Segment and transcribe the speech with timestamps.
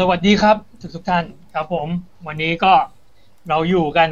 [0.00, 1.88] สวัสดีครับทุกทุกท่านครับผม
[2.26, 2.72] วันนี้ก็
[3.48, 4.08] เราอยู่กัน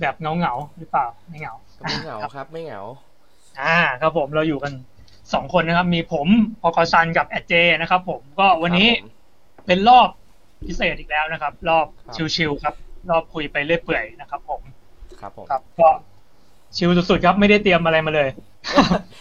[0.00, 2.80] แบบเงาเงาๆหรือเปล่าไม่เหงาไม่เหงาครับ ไม่เหงา
[3.60, 4.72] อ่า ครับผมเราอยู่กัน
[5.32, 6.26] สองคนนะครับ มีผม
[6.60, 10.08] พอกซันกับแอดเจนะครับ ผมก็วันนี้ครับผมเป็นรอบ
[10.66, 12.74] พิเศษอีกแล้วนะครับ รอบครับชิวๆครับ
[13.10, 14.62] รอบคุยไปเรื่อยเปื่อยนะครับ ผม
[15.20, 15.88] ครับผมครับก็
[16.76, 18.28] ชิวสุดๆครับไม่ได้เตรียมอะไรมาเลย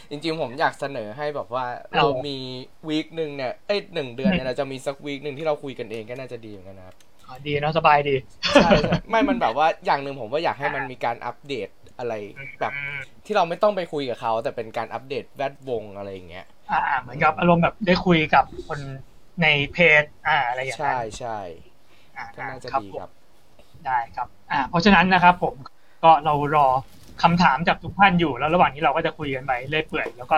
[0.09, 2.38] จริงๆผมอยากเสนอให้แบบว่าเอาเรามี
[2.88, 8.16] วีคหนึ่งเนี่ยเอ้ยหนึ่งเดือนเนี่ยเราจะมีสักวีคหนึ่งที่เราคุยกันเองก็น่าจะดีเหมือนกันนะครับอ๋อดีเนอะสบายดี
[8.57, 12.13] ใช่ใช่ไม่มันแบบว่าอย่างหนึ่งผมว่าอยากให้มันมีการอัปเดตอะไร
[12.59, 18.79] แบบอืมที่เราไม่ต้องไปคุยกับเขา แต่เป็นการอัปเดตแวดวงอะไรอย่างเงี้ย อ่าเหมือนกับอารมณ์แบบได้คุยกับคน
[19.41, 21.38] ในเพจอ่าอะไรอย่างเงี้ใช่ยใช่
[22.18, 23.09] อ่าก็น่าจะครับดีผมครับ
[23.85, 25.55] ได้ครับ อ่า เพราะฉะนั้นนะครับผม
[26.04, 26.68] ก็เรารอ
[27.23, 30.38] คำถามจากทุกท่านอยู่แล้วระหว่างนี้เราก็จะคุยกันไปเรื่อยเปื่อยแล้วก็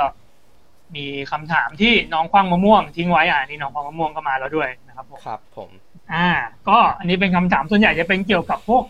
[0.96, 5.70] มีคำถามที่น้องคว้างมะม่วงทิ้งไว้อ่านี่น้องคว้างมะม่วงก็มาแล้วด้วยนะครับผมครับ ผม
[6.14, 6.28] อ่า
[6.70, 8.84] ก็อันนี้เป็นคำถามส่วนใหญ่จะเป็นเกี่ยวกับพวก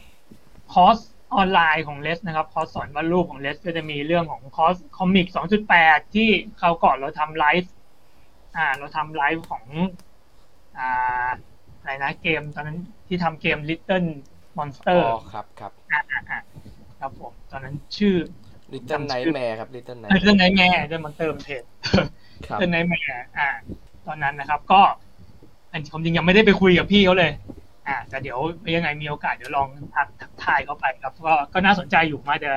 [0.74, 0.98] คอร์ส
[1.36, 5.28] ออนไลน์ของเลสนะครับคอร์สสอนวาดรูปของเลสก็จะมีเรื่องของคอร์ส comic
[5.72, 7.72] 2.8 ที่คราวก่อนเราทำไลฟ์
[8.58, 9.64] อ่า เราทำไลฟ์ของ
[10.78, 11.30] อ่า
[11.80, 14.08] อะไรนะเกมตอนนั้นที่ทำเกม Little
[14.56, 16.40] อ๋ Monster อครับครับอ่าอ่าอ่า
[17.00, 18.16] ครับผม ตอนนั้นชื่อ
[18.74, 21.64] Little จำชื่อ Nightmare ครับ Little เรื่อง Nightmare ไนแม่เรื่องมันเติมเพจ
[22.48, 23.00] ครับเรื่องไนแม่
[23.38, 23.50] อ่า
[24.08, 24.82] ตอนนั้นนะครับ ก็
[25.72, 27.32] อันผมจริงยังไม่ได้ไปคุยกับพี่เขาเลย
[27.88, 28.40] อ่า แต่เดี๋ยว
[28.76, 32.52] ยังไงมีโอกาสเดี๋ยวลองทักทักทายเขาไปครับ ก็ก็น่าสนใจอยู่มาจะ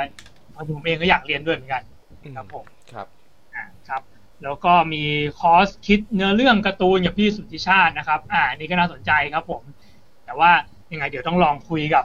[0.71, 1.83] ผมเองก็อยากเรียนด้วยเหมือนกัน
[2.37, 3.07] ครับผมครับ
[3.55, 4.03] อ่าครับ
[4.45, 5.03] แล้วก็มี
[5.41, 9.63] คอร์สคิดเนื้อเรื่องการ์ตูนกับพี่สุทธิชาตินะครับ อ่าอันนี่ก็น่าสนใจครับผม
[10.25, 10.51] แต่ว่า
[10.93, 12.05] ยังไงเดี๋ยวต้องลองคุยกับ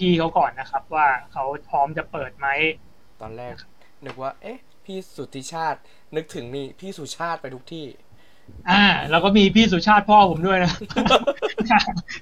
[0.00, 2.48] พี่ๆเขาก่อนนะครับ ว่าเขาพร้อมจะเปิดไหม
[3.20, 3.54] ตอนแรก
[4.04, 5.78] นึกว่า เอ๊ะ พี่สุทธิชาติ
[6.16, 7.86] นึกถึงมีพี่สุชาติไปทุกที่
[8.70, 10.72] อ่า แล้วก็มีพี่สุชาติพ่อผมด้วยนะ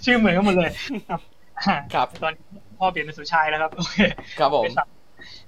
[0.04, 0.70] ชื่อเหมือนกันหมดเลย
[1.08, 1.20] ครับ
[1.60, 2.44] อ่าครับตอนนี้
[2.78, 3.96] พ่อเปลี่ยนเป็นสุชายแล้วครับโอเค
[4.38, 4.64] ครับผม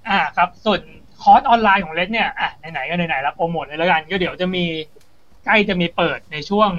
[0.09, 0.79] อ่าครับ ส่วน
[1.21, 4.65] คอร์สออนไลน์ของเลสเนี่ยอะไหนๆก็ไหนๆแล้วโปรโมทเลยแล้วกัน ก็เดี๋ยวจะมี
[5.45, 6.69] ใกล้จะมีเปิดในช่วง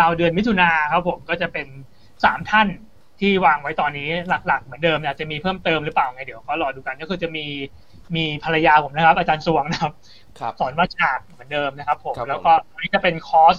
[0.00, 1.66] ราวๆเดือนมิถุนาครับผมก็จะเป็น
[2.24, 2.68] สามท่าน
[3.20, 7.46] ที่วางไว้ตอนนี้หลัก ๆ เหมือนเดิมอาจจะมีเพิ่มเติมหรือเปล่าไงเดี๋ยวก็รอดูกันก็คือจะมี
[8.16, 9.92] มีภรรยาผมนะครับ อาจารย์สวงนะครับ
[10.38, 13.56] ครับสอนวาดฉากเหมือนเดิมนะครับผมครับ ผมแล้วก็อันนี้จะเป็นคอร์ส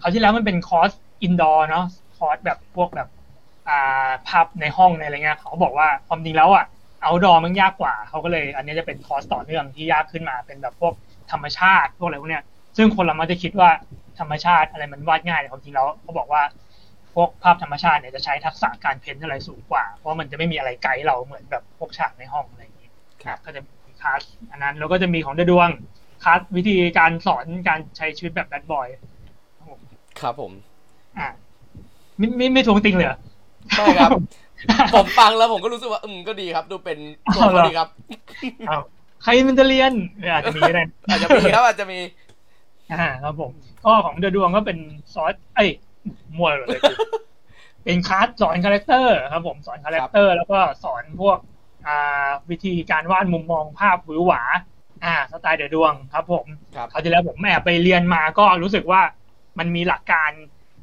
[0.00, 0.90] คราวที่แล้วมันเป็นคอร์ส
[1.22, 1.84] indoor เนาะ
[2.18, 3.08] คอร์สแบบพวกแบบ
[3.68, 6.64] อ่าภาพในห้องในอะไรเงี้ยเขาบอกว่าความจริงแล้วอะ
[7.02, 10.94] outdoor มันยากกว่าเขาก็เลย อันนี้จะเป็นคอร์สต่อเนื่องที่ยากขึ้นมาเป็นแบบพวก
[11.32, 12.44] ธรรมชาติพวกอะไรพวกเนี้ย
[12.76, 13.70] ซึ่งคนเรามักจะคิดว่า
[14.18, 16.42] ธรรมชาติอะไรมันวาดง่ายแต่ความจริงแล้วเขาบอกว่า
[17.16, 22.90] พวกภาพธรรมชาติเนี่ยจะใช้ทักษะการเพ้นท์อะไรสูงกว่า เพราะมันจะไม่มีอะไรไกด์เราเหมือนแบบพวกฉากในห้องอะไรอย่างนี้
[23.24, 25.68] ครับก็จะมีคลาสอันนั้นแล้วก็จะมีของเดอะดวง
[26.24, 28.86] คลาสวิธีการสอนการใช้ชีวิตแบบแบดบอย
[30.20, 30.52] ครับผม
[31.18, 31.28] อะ
[32.18, 33.18] ไม่ไม่ไม่ทวงติงเลยเหรอ
[33.76, 34.10] ไม่ครับ
[34.94, 36.98] ผมฟังแล้วผมก็รู้สึกว่า อืมก็ดีครับ ดูเป็น
[37.34, 37.88] ตัวเอาเหรเขาอดีครับ
[38.70, 38.82] อ้าว
[39.22, 41.98] ใครมันจะเรียนเอออาจจะมีก็ได้อาจจะมีครับอาจจะมี
[42.92, 43.50] อ่าครับผม
[43.84, 44.78] ก็ของเดอะดวงก็เป็น
[45.14, 45.70] ซอส เอ้ย
[46.38, 46.92] มัวเลยกู
[47.84, 51.38] เป็นคลาสสอนคาแรคเตอร์ครับผมสอนคาแรคเตอร์ แล้วก็สอนพวก
[51.86, 54.42] อ่าวิธีการวาดมุมมองภาพหวือหวา
[55.04, 56.46] อ่า สไตล์เดอะดวงครับผม
[56.76, 59.00] ครับคราวที่แล้วผมแอบไปเรียนมาก็รู้สึกว่า
[59.58, 60.30] มันมีหลักการ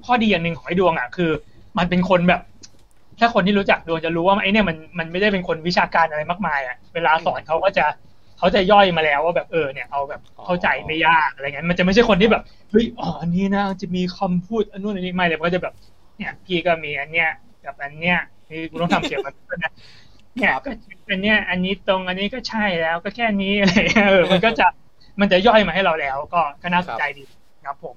[0.06, 1.32] ข้อดีอย่างหนึ่งของไอ้ดวงอะคือ
[1.78, 2.42] มันเป็นคนแบบ
[3.20, 7.86] ถ้าคนที่รู้จักดวงจะรู้ว่าไอ้เนี่ยมันมันไม่ได้เป็นคนวิชาการอะไรมากมายอะเวลาสอนเขาก็จะ
[8.44, 15.74] เขาจะย่อยมาแล้วว่าแบบเออเนี่ยเอาแบบเข้าใจไม่ยากอะไรเงี้ยมันจะไม่ใช่คนที่แบบเฮ้ยอ๋ออันนี้นะจะมีคำพูดอันนู้นอันนี้ไม่เลยมันก็จะแบบ
[16.18, 17.30] เนี่ยพี่ก็มีอันเนี้ย
[17.66, 18.18] กับอันเนี้ย
[18.50, 19.72] นี่กูต้องทำเสียงมันด้วยนะ
[20.36, 20.72] เนี่ยครับก็
[21.12, 24.68] อันเนี้ยอันนี้ตรงอันนี้ก็ใช่แล้วก็แค่นี้อะไรเงี้ยเออมันก็จะ
[25.20, 27.24] มันจะย่อยมาให้เราแล้ว ก็ก็น่าสนใจดี
[27.66, 27.96] ครับผม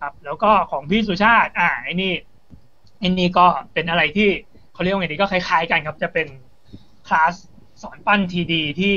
[0.00, 2.12] ครับ แล้วก็ของพี่สุชาติ อ่าไอ้นี่
[2.98, 4.28] ไอ้นี่ก็เป็นอะไรที่
[4.72, 6.28] เขาเรียกว่าไงดีก็คล้ายๆกันครับ จะเป็น
[7.08, 7.34] คลาส
[7.82, 8.94] สอนปั้นทีดีที่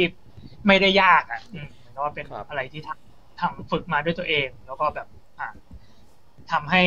[0.68, 5.08] ไม่ได้ยากอะอืมเหมือนกับว่าเป็นครับอะไรที่ทำทำฝึกมาด้วยตัวเอง แล้วก็แบบ
[5.40, 5.48] อ่า
[6.52, 6.84] ทำให้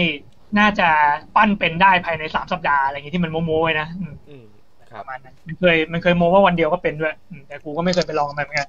[0.58, 0.88] น่าจะ
[1.36, 4.46] ปั้นเป็นได้ภายในสามสัปดาห์อะไรอย่างงี้ที่มันโม้ๆไว้นะอืมอืม
[4.90, 8.68] คปรับระมาณนั้นมันเคยมันเคยโม้ว่าวันเดียวก็เป็นด้วยอืมแต่กูก็ไม่เคยไปลองมันเหมือนกัน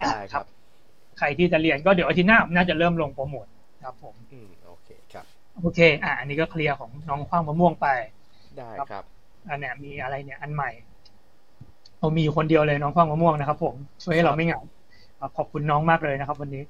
[0.00, 0.44] ได้ครับ
[1.18, 3.46] ใครที่จะเรียนก็เดี๋ยวอาทิตย์หน้าผมน่าจะเริ่มลงโปรโมท
[3.82, 5.26] ครับ ผมอืมโอเคครับ
[5.60, 7.86] โอเค อะอันนี้ก็เคลียร์ของน้องขว้างมะม่วงไป
[8.56, 9.04] ได้ครับ
[9.50, 10.70] อันเนี้ยมีอะไรเนี่ยอันใหม่
[12.00, 14.60] เรามีอยู่คนเดียวเลยน้องขว้างมะม่วงนะครับ ผมช่วยให้เราไม่เหงา
[15.20, 16.62] ครับขอบคุณน้องมากเลยนะครับ วันนี้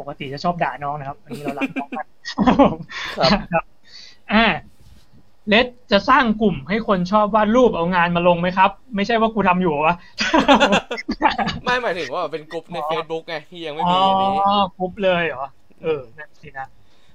[0.00, 2.06] ปกติจะชอบด่าน้องนะครับวันนี้เรารักน้องมาก
[3.18, 3.64] ครับครับ
[4.32, 4.46] อ่า
[5.48, 9.94] เลสจะสร้างกลุ่มให้คนชอบวาดรูปเอางานมาลงไหมครับ ไม่ใช่ว่ากูทำอยู่วะ
[11.64, 14.30] ไม่หมายถึงว่าเป็นกลุ่มในอ๋อ Facebook ไงที่ยังไม่อ๋อมีอันนี้
[14.78, 15.46] กรุ๊ปเลยเหรอ
[15.82, 16.66] เออนั่นสินะ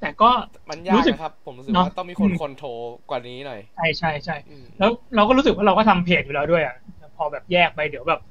[0.02, 0.30] แต่ก็
[0.70, 8.22] มันยากรู้สึกนะครับ ผมรู้สึกเนอะว่าต้องมีคนอืม control กว่านี้หน่อยใช่ใช่ใช่อืมแล้วเราก็รู้สึกว่าเราก็ทำเพจอยู่แล้วด้วยอะพ อแบบแยกไปเดี๋ยวแบบ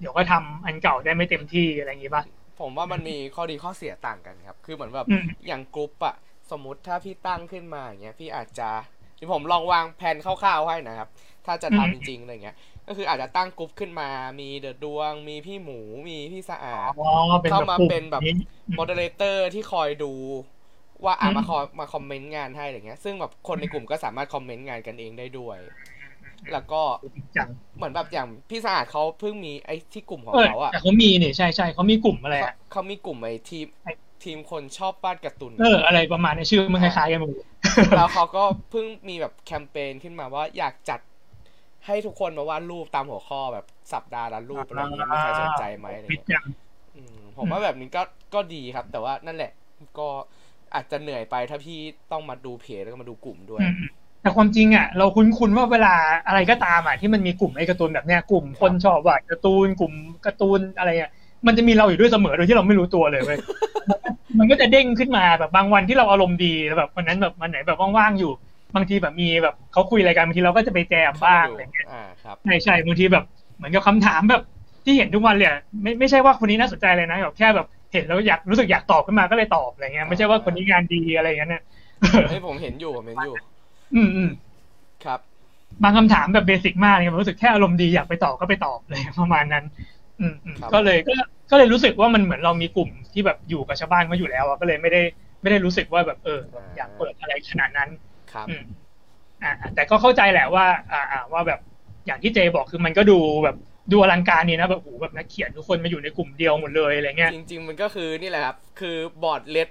[0.00, 2.24] เดี๋ยวก็ทำอันเก่าได้ไม่เต็มที่อะไรอย่างงี้ป่ะ
[2.60, 6.16] ผมว่ามันมีข้อดีข้อเสียต่างกันครับ คือเหมือนแบบอืมอย่างกรุ๊ปอะ
[6.50, 8.70] สมมุติถ้าพี่ตั้งขึ้นมาอย่างเงี้ยพี่อาจจะ
[9.18, 11.08] ที่ผมลองวางแผนคร่าวๆให้นะครับ
[11.46, 12.56] ถ้าจะทำจริงๆอะไรเงี้ย
[12.86, 14.08] ก็คืออาจจะตั้งกรุ๊ปขึ้นมา
[14.40, 17.06] มีเดอะดวง มีพี่หมู มีพี่สะอาดอ๋อ
[17.42, 18.32] เป็นเข้าแบบมาปุ่เป็นแบบนี้
[18.74, 20.12] moderator ที่คอยดู
[21.04, 25.58] ว่าอะอืมมาคอยมา comment งานให้อะไรเงี้ย ซึ่งแบบคนในกลุ่มก็สามารถ comment งานกันเองได้ด้วย
[26.52, 26.82] แล้วก็
[27.16, 33.92] จริงจังเหมือนแบบอย่างพี่สะอาดเขาเพิ่งมีไอ้ที่กลุ่มของเออเขาอะแต่เขามีนี่ใช่ใช่เขามีกลุ่มอะไรเขาอะเขามีกลุ่มไอ้ทีมไอ้
[34.24, 37.30] ทีมคนชอบวาดการ์ตูนเอออะไรประมาณนี้ชื่อมันคล้ายๆกันหมด
[37.96, 41.00] แล้วเขาก็เพิ่งมีแบบแคมเปญขึ้นมาว่าอยากจัด
[41.86, 46.44] ให้ทุกคนมาวาดรูปตามหัวข้อแบบสัปดาห์ละรูปอะไรอย่างเงี้ยมีใครสนใจไหมอะไรปิดเงี้ยจัง
[46.96, 48.02] อืมผมว่าแบบนี้ก็
[48.34, 49.52] ก็ดีครับ แต่ว่านั่นแหละ
[49.98, 50.08] ก็
[50.74, 51.78] อาจจะเหนื่อยไปถ้าพี่
[52.12, 53.86] ต้องมาดูเพจแล้วก็มาดูกลุ่มด้วยอืม
[54.26, 55.94] แต่ความจริงอะเราคุ้นๆว่าเวลา
[56.26, 59.92] อะไรก็ตามอะที่มันมีกลุ่มไอ้การ์ตูนแบบเนี้ยกลุ่มคนชอบวาดการ์ตูนกลุ่ม
[60.26, 61.10] การ์ตูนอะไรอะ
[61.46, 63.38] มันจะมีเราอยู่ด้วยเสมอโดยที่เราไม่รู้ตัวเลยเว้ย
[64.38, 68.32] มันก็จะเด้งขึ้นมาแบบบางวันที่เราอารมณ์ดีแล้วแบบวันนั้นแบบวันไหนแบบว่างๆอยู่
[68.74, 73.24] บางทีแบบมีแบบเขาคุยอะไรกันบางทีเราก็จะไปแจมบ้างอะไรเงี้ยอ่าครับใช่ใช่บางทีแบบ
[73.56, 74.42] เหมือนกับคำถามแบบ
[74.84, 81.62] ที่เห็นทุกวันเลยอะไม่ไม่ใช่ว่าคนนี้น่าสนใจเลยนะแบบแค่แบบเห็นแล้วอยากรู้สึกอยากตอบขึ้นมาก็เลยตอบอะไรเงี้ยไม่ใช่ว่าคนนี้งานดีอะไรอย่างเงี้ยเนี่ย
[82.30, 83.34] เฮ้ยผมเห็นอยู่ผมเห็นอยู่
[83.94, 84.30] อืมอืม
[85.04, 85.20] ครับ
[85.82, 89.64] บางคำถามแบบเบสิกมากเลยรู้สึกแค่อารมณ์ดีอยากไปตอบก็ไปตอบเลยประมาณนั้น
[90.20, 91.12] อืมอืมครับก็เลยก็
[91.50, 95.02] ก็เลยรู้สึกว่ามันเหมือนเรามีกลุ่มที่แบบอยู่กับชาวบ้านเขาอยู่แล้วอะก็เลยไม่ได้
[95.42, 97.90] ไม่ได้รู้สึกว่าแบบเออแบบอยากเปิดอะไรขนาดนั้น
[98.32, 98.62] ครับอืม
[99.42, 101.60] อ่าอ่าแต่ก็เข้าใจแหละว่าอ่า อ่าว่าแบบ
[102.06, 103.56] อย่างที่เจบอกคือมันก็ดูแบบ
[103.92, 109.68] ดูอลังการนี่นะแบบโอ้โหแบบนักเขียนทุกคนมาอยู่ในกลุ่มเดียวหมดเลยอะไรเงี้ยจริง ๆ มันก็คือนี่แหละครับ คือบอร์ดเลด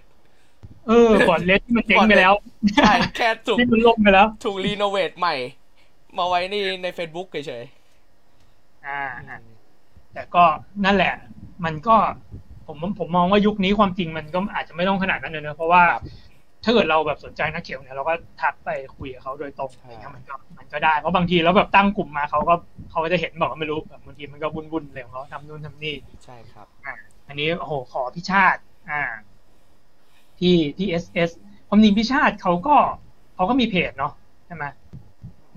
[0.87, 2.33] เออบอร์ดเลสที่มันเจ๊งไปแล้ว
[2.77, 5.35] ใช่แค่ถูกที่มันล่มไปแล้วถูกรีโนเวทใหม่
[6.17, 7.63] มาไว้นี่ใน Facebook เฉย
[8.87, 9.39] อ่าๆอ่า
[10.13, 10.43] แต่ก็
[10.85, 11.13] นั่นแหละ
[11.65, 11.95] มันก็
[12.67, 16.03] ผมผมมองว่ายุคนี้ความจริงมันก็อาจจะไม่ต้องขนาดนั้นเลยนะเพราะว่าครับ
[16.63, 22.55] ถ้าเกิดเราแบบสนใจนักเขียนเนี่ยเราก็ทักไปคุยกับเขาโดยตรงใช่อะไรเงี้ยมันก็มันก็ได้เพราะบางทีแล้วแบบตั้งกลุ่มมาเขาก็
[22.91, 25.95] เขาก็จะเห็นบอกว่าไม่รู้แบบบางทีมันก็บุ่นๆเลยของเขาทำนู่นทำนี่
[26.25, 26.67] ใช่ครับ
[27.27, 29.01] อันนี้โอ้โหขอพิชาติ อ่า
[30.39, 31.29] ที่ที่เอสเอส
[31.67, 32.75] ความจริงพิชาติเขาก็
[33.35, 34.13] เขาก็มีเพจเนาะ
[34.45, 34.65] ใช่ไหม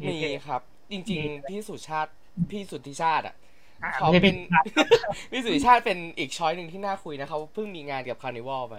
[0.00, 0.60] มีเพจครับ
[0.90, 2.10] จริงมีๆพี่สุชาติ
[2.50, 3.34] พี่สุทธิชาติอะ
[3.82, 4.66] อ่าเขาไม่ใช่เป็พินชาติ
[5.32, 8.76] พี่สุทธิชาติเป็นอีกช้อยหนึ่งที่น่าคุยนะเขาเพิ่งมีงานกับคาร์นิวัลไป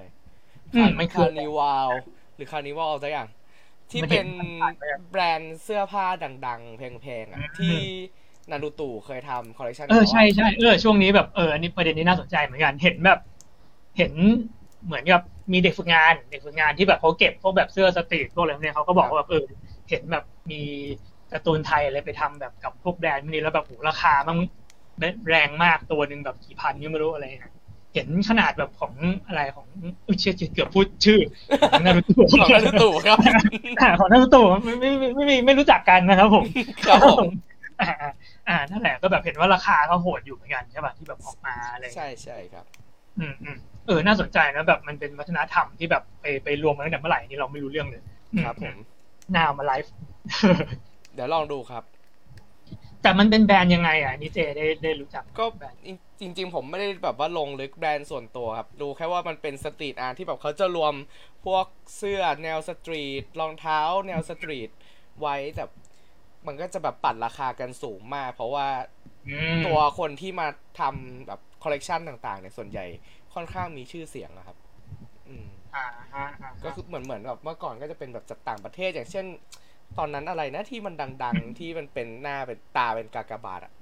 [0.73, 1.89] อืมมันคือคาร์นิวัล
[2.35, 3.27] หรือคาร์นิวัลสักอย่าง
[3.91, 4.27] ที่มันเห็เป็นน
[4.61, 7.77] ผ่านๆไปอะแบรนด์เสื้อผ้าดัง ๆ แพงๆอะอืมที่
[8.51, 13.19] นารูตูเคยทำคอลเลคชันเออใช่ใช่เออช่วงนี้แบบเอออันนี้ประเด็นนี้น่าสนใจเหมือนกันเห็นแบบ
[13.97, 14.13] เห็น
[14.85, 19.45] เหมือนกับ มีเด็กฝึกงาน เด็กฝึกงานที่แบบเขาเก็บพวกแบบเสื้อสตรีทพวกอะไรพวกเนี่ยเขาก็บอกว่าแบบเออ
[19.89, 20.61] เห็นแบบมี
[21.31, 24.37] การ์ตูนไทยอะไรไปทำแบบกับพวกแบรนด์พวกนี้แล้วแบบโหราคามัน
[25.29, 27.53] แรงมากตัวหนึ่งแบบกี่พันก็ไม่รู้อะไรนะ
[27.93, 28.93] เห็นขนาดแบบของ
[29.27, 29.67] อะไรของ
[30.05, 31.19] อุ้ยเชื่อเกือบพูดชื่อ
[31.71, 33.17] ของนารูโตของนารูตูครับ
[33.79, 36.45] อ่าของนารูโตะไม่ไม่ไม่ไม่ไม่ไม่รู้จักกันนะครับผม
[36.87, 37.29] ครับผม
[37.81, 38.11] อ่าอ่า
[38.47, 42.65] อ่านั่นแหละก็แบบเห็นว่าราคาก็โหดอยู่เหมือนกันใช่ป่ะที่แบบออกมาอะไรอย่างเงี้ยใช่ใช่ครับ
[43.19, 43.57] อืมอืม
[43.89, 48.01] เออน่าสนใจนะแบบมันเป็นวัฒนธรรมที่แบบไปไปรวมมาตั้งแต่เมื่อไหร่นี่เราไม่รู้เรื่องเลย
[48.45, 48.75] ครับผม
[49.33, 49.91] น่าเอามาไลฟ์
[51.13, 51.83] เดี๋ยวลองดูครับ
[53.01, 55.45] แต่มันเป็นแบรนด์ยังไงอะอันนี่เจได้ได้รู้จักก็
[56.19, 60.93] จริง ๆ ผมไม่ได้แบบว่าลงลึกแบรนด์ส่วนตัวครับ ดูแค่ว่ามันเป็นสตรีทอาร์ตที่แบบเขาจะรวม
[61.45, 61.65] พวก
[61.97, 64.69] เสื้อแนว street รองเท้า แนว street
[65.19, 65.63] ไว้แต่
[66.47, 68.67] มันก็จะแบบปัดราคากันสูงมาก เพราะว่า
[69.27, 70.47] อืมตัวคนที่มา
[70.79, 72.85] ทำแบบคอลเลกชันต่าง ๆ เนี่ยส่วนใหญ่
[73.33, 74.57] ค่อนข้างมีชื่อเสียงนะครับ
[75.29, 75.83] อืมอ่า
[76.13, 79.25] ฮะอ่าก็คือเหมือนเหมือนแบบเมื่อก่อนก็จะเป็นแบบจากต่างประเทศอย่างเช่น
[79.97, 80.93] ตอนนั้นอะไรนะที่มัน
[81.23, 83.73] ดัง ๆ ที่มันเป็นหน้าเป็นตาเป็นกากบาทอะ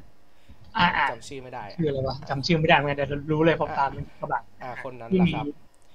[0.76, 5.48] อ่าอ่าจำชื่อไม่ได้อะชื่ออะไรวะจำชื่อไม่ได้เหมือนกันแต่รู้เลยเพอตามเป็นกระบะอ่าคนนั้นที่แหละมีครับ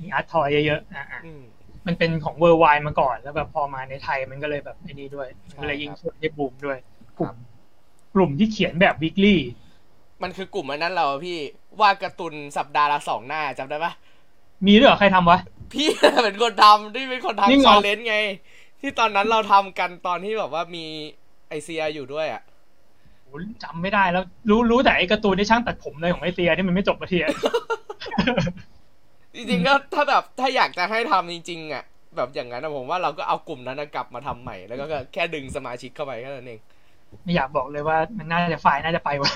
[0.02, 1.42] มีอาร์ตทอยเยอะๆอ่าอ่าอืม
[1.87, 6.78] มันเป็นของเวอร์ไวมาก่อนแล้วแบบพอมาในไทยมันก็เลยแบบไอ้นี่ด้วยใช่ก็เลยยิ่งครับช่วยให้บูมด้วย
[7.18, 7.35] กลุ่ครัมบ
[8.14, 9.40] กลุ่มที่เขียนแบบวิกลี่
[10.23, 11.38] มันคือกลุ่มอันนั้นเราอะพี่
[11.81, 13.93] วาดการ์ตูนสัปดาห์ละสองหน้าจำได้ปะ
[14.67, 15.38] มีด้วยเหรอใครทำวะ
[15.73, 15.88] พี่
[16.25, 18.17] เป็นคนทำที่เป็นคนจริงทำเหรชาอเลนจ์ไง
[18.81, 20.85] ที่ตอนนั้นเราทำกันตอนที่แบบว่ามี
[21.49, 22.43] ไอเซียอยู่ด้วยอะ
[23.25, 23.31] โห
[23.64, 27.31] จำไม่ได้แล้ว รู้รู้แต่ไอ้การ์ตูนที่ช่างตัดผมเลยของไอเซียที่มันไม่จบมาทีอะ
[29.35, 31.85] จริงๆก็ถ้าแบบถ้าอยากจะให้ทำจริงๆอะ
[32.17, 36.61] แบบอย่างนั้นอะผมว่าเราก็เอากลุ่มนั้นอะกลับมาทำใหม่ แล้วก็แค่ดึงสมาชิกเข้าไปแค่นั้นเอง
[37.25, 39.33] ไม่อยากบอกเลยว่ามันน่าจะฝ่ายน่าจะไปวะ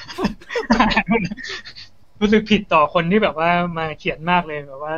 [2.20, 4.94] รู้สึกผิดต่อคนที่แบบว่ามาเขียนมากเลยแบบว่า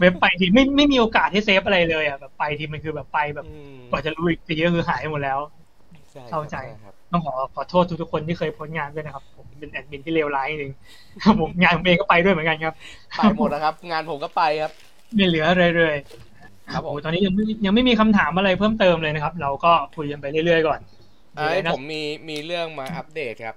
[0.00, 5.38] เว็บไปทีไม่ไม่มีโอกาสให้เซฟอะไรเลยอะแบบไปทีมันคือแบบไปแบบอืมกว่าจะรู้อีกทีก็คือหายหมดแล้ว
[6.16, 12.74] ช่ครับเข้าใจครับต้องขอขอโทษทุกๆคนที่เคยโพ้นงานด้วยนะครับ ผมเป็นแอดมินที่เลวร้ายจริงๆผมงานผมเองก็ไปด้วยเหมือนกันครับ
[13.16, 14.72] ไปหมดนะครับ งานผมก็ไปครับ
[15.14, 15.96] ไม่เหลืออะไรเลย
[16.72, 20.80] ครับผมโอ้ตอนนี้ยังไม่ยังไม่มีคำถามอะไรเพิ่มเติมเลยนะครับ เราก็คุยกันไปเรื่อยๆก่อน
[21.36, 23.56] เอ้ยเดี๋ยวนะผมมีมีเรื่องมาอัปเดตครับ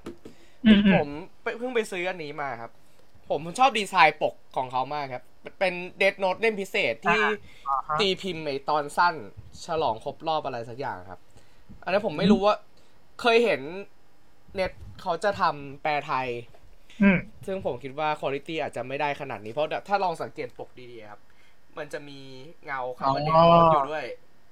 [0.65, 1.07] อืมอืผมม
[1.43, 2.71] ไปเพิ่งไปซื้ออันนี้มาครับ
[3.29, 5.23] ผมชอบดีไซน์ปกของเขามากครับ
[5.59, 7.21] เป็นเด d โน t เล่มพิเศษที่
[7.67, 9.15] อ่าฮะตีพิมพ์ในตอนสั้น
[9.65, 11.19] ฉลองครบรอบอะไรสักอย่างครับ
[11.83, 12.55] อันนี้ผมไม่รู้ว่า
[13.21, 13.61] เคยเห็น
[14.53, 14.71] เน็ต
[15.01, 16.27] เขาจะทำแปลไทย
[17.01, 21.21] อืมซึ่งผมคิดว่าคุณภาพอาจจะไม่ได้ขนาดนี้ เพราะถ้าลองสังเกตปกดีๆครับ
[21.77, 22.19] มันจะมี
[22.65, 24.05] เงาคำว่าเดอ๋อโนอยู่ด้วย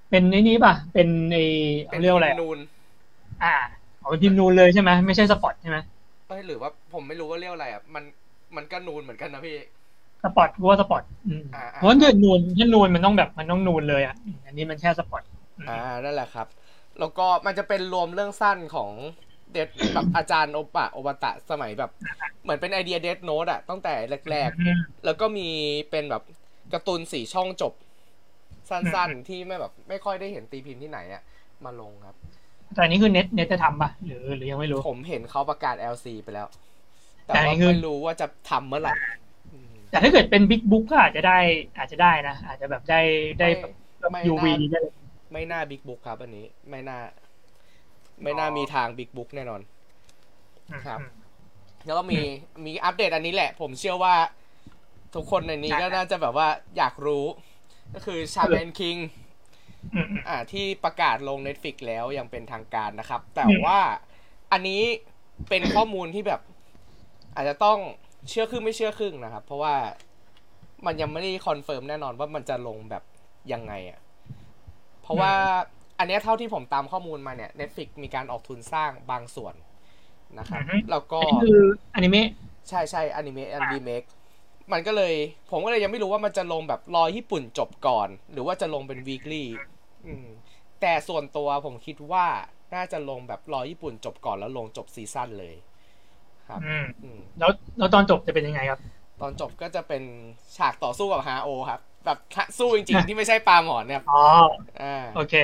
[0.10, 1.44] เป็นไอ้นี้ป่ะ เป็นไอ้
[1.90, 2.58] เป็นเรียกว่าอะไรพิมพ์นูน
[3.44, 3.54] อ่า
[4.00, 5.78] เอาเป็นพิมพ์นูนเลยใช่ไหมไม่ใช่สปอตใช่ไหม
[6.28, 8.04] เอ้ยหรือว่าผมไม่รู้ว่าเรียกอะไรอะมัน
[8.56, 9.58] มันก็นูนเหมือนกันนะพี่
[10.24, 15.22] spot กูว่า spot อืมอ่าอ่าเพราะถ้านูนถ้านูนมันต้องแบบมันต้องนูนเลยอะอืมอันนี้มันแค่ spot
[15.60, 16.48] อืมอ่านั่นแหละครับ
[17.00, 18.92] แล้วก็มันจะเป็นรวมเรื่องสั้นของ
[19.52, 21.92] เดดแบบอาจารย์โอปะโอบตะสมัยแบบ
[22.44, 23.94] เหมือนเป็นไอเดีย Death Note อะตั้งแต่
[24.30, 25.48] แรกอืมๆแล้วก็มี
[25.92, 26.24] เป็นแบบ
[26.74, 27.74] การ์ตูนสี่ช่องจบ
[28.70, 31.24] สั้นๆ ที่ไม่แบบ ไม่ค่อยได้เห็นตีพิมพ์ที่ไหนอะ
[31.66, 32.16] มาลงครับ
[32.74, 36.48] แต่อันนี้คือเน็ตเน็ตจะทำป่ะหรือหรือยังไม่รู้ ผมเห็นเขาประกาศ LC ไปแล้ว
[37.26, 38.94] แต่แต่ว่านี่คือไม่รู้ว่าจะทำเมื่อไหร่
[39.54, 41.40] อืมแต่ถ้าเกิดเป็นบิ๊กบุ๊กก็อาจจะได้
[41.78, 43.02] อาจจะได้นะ อาจจะแบบได้
[43.40, 43.48] ได้
[44.12, 44.94] ไม่ยูวีได้เลย
[45.34, 47.00] ไม่น่าบิ๊กบุ๊กครับ อันนี้ ไม่น่า
[48.24, 49.62] ไม่น่ามีทางบิ๊กบุ๊กแน่นอน
[50.88, 51.00] ครับ
[51.86, 52.20] แล้วก็มี
[52.66, 54.16] มีอัปเดตอันนี้แหละ ผมเชื่อว่า
[55.16, 56.48] ทุกคนในนี้ใช่ก็น่าจะแบบว่า
[56.78, 57.26] อยากรู้
[57.94, 58.96] ก็คือชาแมนคิง
[59.96, 63.80] อืมอืมอ่าที่ประกาศลง Netflix แล้วอย่างเป็นทางการนะครับ แต่อืมว่า
[64.52, 64.82] อันนี้
[65.50, 66.42] เป็นข้อมูลที่แบบ
[67.36, 67.78] อาจจะต้อง
[68.30, 69.76] เชื่อครึ่งไม่เชื่อครึ่งนะครับ เพราะว่า
[70.86, 73.04] มันยังไม่ได้ confirm แน่นอนว่ามันจะลงแบบ
[73.54, 74.00] ยังไงอะ่ะ
[75.02, 75.34] เพราะว่า
[76.00, 79.56] อันเนี้ยเท่าที่ผมตามข้อมูลมาเนี่ย Netflix มีการออกทุนสร้างบางส่วน
[80.40, 81.62] นะครับอือฮึแล้วก็อันนี้คือ
[81.96, 82.28] อนิเมะ
[82.70, 84.04] ใช่ใช่อนิเมะอันรีเมค
[84.72, 85.14] มันก็เลย
[85.52, 89.48] ผมก็เลยยังไม่รู้ว่ามันจะลงแบบรอญี่ปุ่นจบก่อน หรือว่าจะลงเป็นวีคลี่
[90.08, 90.28] อืม
[90.82, 92.26] แต่ส่วนตัวผมคิดว่า
[92.76, 95.56] น่าจะลงแบบรอญี่ปุ่นจบก่อนแล้วลงจบซีซั่นเลย
[96.50, 98.80] ครับอืมอืมแล้วแล้วตอนจบจะเป็นยังไงครับ
[99.22, 100.04] ตอนจบก็จะเป็น
[100.58, 102.18] ฉากต่อสู้กับฮาโอครับ แบบ
[102.60, 104.24] สู้จริงๆ ที่ไม่ใช่ปลาหมอนเนี่ยครับอ๋อ
[104.82, 105.36] อ่าโอเค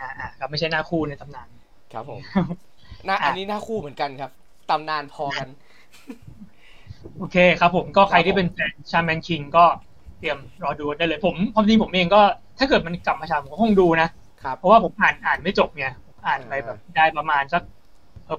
[0.00, 1.48] อ่าอ่าครับไม่ใช่หน้าคู่ในตำนาน
[1.92, 2.20] ครับผม
[3.06, 4.30] หน้าอันนี้หน้าคู่เหมือนกันครับ
[4.70, 5.48] ตำนานพอกัน
[7.20, 9.64] โอเคครับผมก็ใครที่เป็นแฟนชาแมนคิงก็
[10.18, 12.20] เตรียมรอดูได้เลยผมความจริงผมเองก็
[12.58, 14.08] ถ้าเกิดมันกลับมาฉายผมก็คงดูนะ
[14.42, 17.62] ครับเพราะว่าผมอ่านอ่านไม่จบไงผมอ่านไปอ่าแบบได้ประมาณสัก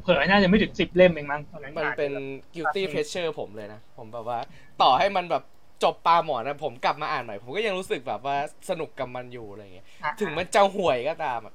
[0.04, 4.40] เผลอๆน่าจะไม่ถึงสิบเล่มเองมั้งตอนนั้นมันอ่าเป็นแบบ guilty pleasure ผมเลยนะ ผมแบบว่า
[4.82, 5.44] ต่อให้มันแบบ
[5.84, 8.36] จบปลาหมอนนะผมกลับมาอ่านใหม่ ผมก็ยังรู้สึกแบบว่า
[8.70, 11.54] สนุกกับมันอยู่อะไรเงี้ยอะถึงมันจะห่วยก็ตามอะ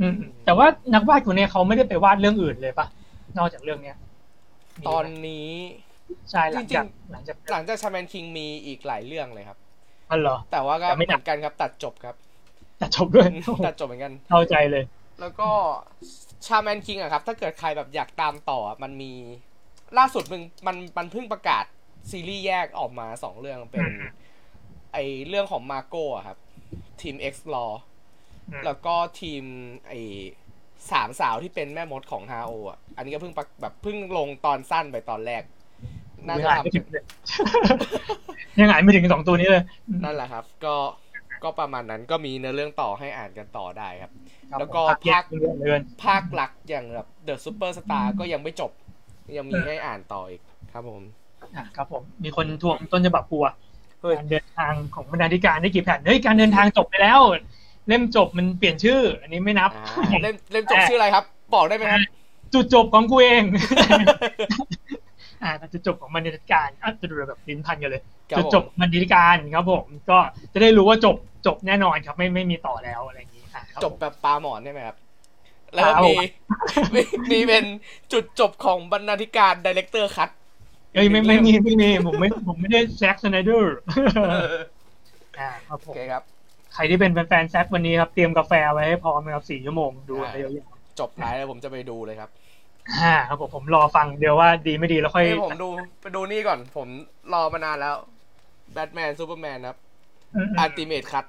[0.00, 2.86] อืมแต่ว่านักวาดคนเนี้ยเขาไม่ได้ไปวาดเรื่องอื่นเลยปะ
[3.38, 3.96] นอกจากเรื่องเนี้ย
[4.80, 5.50] มีไหมตอนนี้
[6.30, 9.58] ใช่หลังจากจริงหลังจากหลังจากชาแมนคิงมีอีกหลายเรื่องเลยครับ
[10.10, 12.16] อ๋อเหรอ แต่ว่าก็แต่ไม่เหหนัมืกอนกันครับ ตัดจบครับ
[12.78, 13.28] แต่จบด้วย
[13.64, 14.84] ตัดจบเหมือนกันเข้าใจเลย
[15.20, 15.50] แล้วก็
[16.46, 19.12] ชาแมนคิงอะครับ ถ้าเกิดใครแบบอยากตามต่ออะมันมี
[19.98, 21.64] ล่าสุดมึงมันมันเพิ่งประกาศ
[22.10, 24.02] ซีรีส์แยกออกมาสองเรื่องเป็นอืม
[24.92, 26.38] ไอเรื่องของมาโก้อะครับ
[27.00, 27.72] ทีม X Law
[28.50, 29.44] อืมแล้วก็ทีม
[29.88, 29.94] ไอ
[30.92, 35.42] สามสาวที่เป็นแม่มดของฮาโออะ อันนี้ก็เพิ่งประแบบเพิ่งลงตอนสั้นไปตอนแรก
[36.28, 37.04] น่ายังจะอ่านทำไม่ถึงเลย
[38.60, 39.62] ยังอ่านไม่ถึงสองตัวนี้เลย
[40.04, 40.76] นั่นแหละครับ ก็
[41.44, 44.12] ก็ประมาณนั้นก็มีเนื้อเรื่องต่อให้อ่านกันต่อได้ครับ
[44.50, 48.70] ครับแล้วก็ผมภาภาคคเยอะเหลือเกินภาคหลักอย่างแบบ The Superstar ก็ยังไม่จบ
[49.36, 51.02] ยังมีให้อ่านต่ออีกครับผม
[51.56, 53.46] อะครับผมมีคนทวงต้นฉบับปัว
[54.00, 57.20] เฮ้ยการเดินทางของบรรณาธิการได้กี่แผ่นเฮ้ยการเดินทางจบไปแล้ว
[57.88, 61.24] เล่มจบมันเปลี่ยนชื่อ อันนี้ไม่นับอ่าเล่มเล่มจบชื่ออะไรครับ
[61.54, 62.00] บอกได้ไหมครับ
[62.54, 63.42] จุดจบของกูเอง
[65.42, 70.18] อ่าจุดจบของบรรณาธิการอะจะดูแบบลิ้นพันกันเลยครับจุดจบบรรณาธิการครับผมก็
[70.52, 74.96] จะได้รู้ว่าจบจบแน่นอนครับไม่ไม่มีต่อแล้วอะไรอย่างนี้อะครับจบแบบปลาหมอนได้ไหมครับ
[75.74, 76.14] แล้วก็ครับมี
[76.94, 77.64] มีมีเป็น
[78.12, 80.30] จุดจบของบรรณาธิการ director cut
[80.94, 83.76] เอ้ยไม่ไม่มีไม่มีผมไม่ผมไม่ได้ Zack Snyder
[85.38, 86.22] อ่าครับผโอมเคครับ
[86.72, 90.52] ใครที่เป็นแฟนๆ Zack วันนี้ครับ เตรียมกาแฟไว้ให้พร้อมนะครับสี่ชั่วโมงดูไปยาว
[90.98, 92.30] จบท้ายแล้วผมจะไปดูเลยครับ
[92.86, 95.68] ๆอ่าครับผมผมรอฟังเดี๋ยวว่าดีไม่ดีแล้วค่อยให้ผมดู
[96.00, 96.88] ไปดูนี่ก่อน ผม
[97.32, 97.94] รอมานานแล้ว
[98.72, 99.78] Batman Superman ครับ
[100.34, 101.24] อืม Ultimate Cut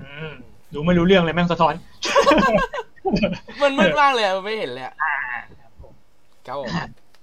[0.00, 0.32] อืม
[0.74, 1.74] ดูไม่รู้เรื่องเลยแม่งสะท้อน
[3.62, 5.14] มันมืดมากเลยอะไม่เห็นเลยอะอ่า
[5.60, 5.92] ครับผม
[6.46, 6.72] ครับผม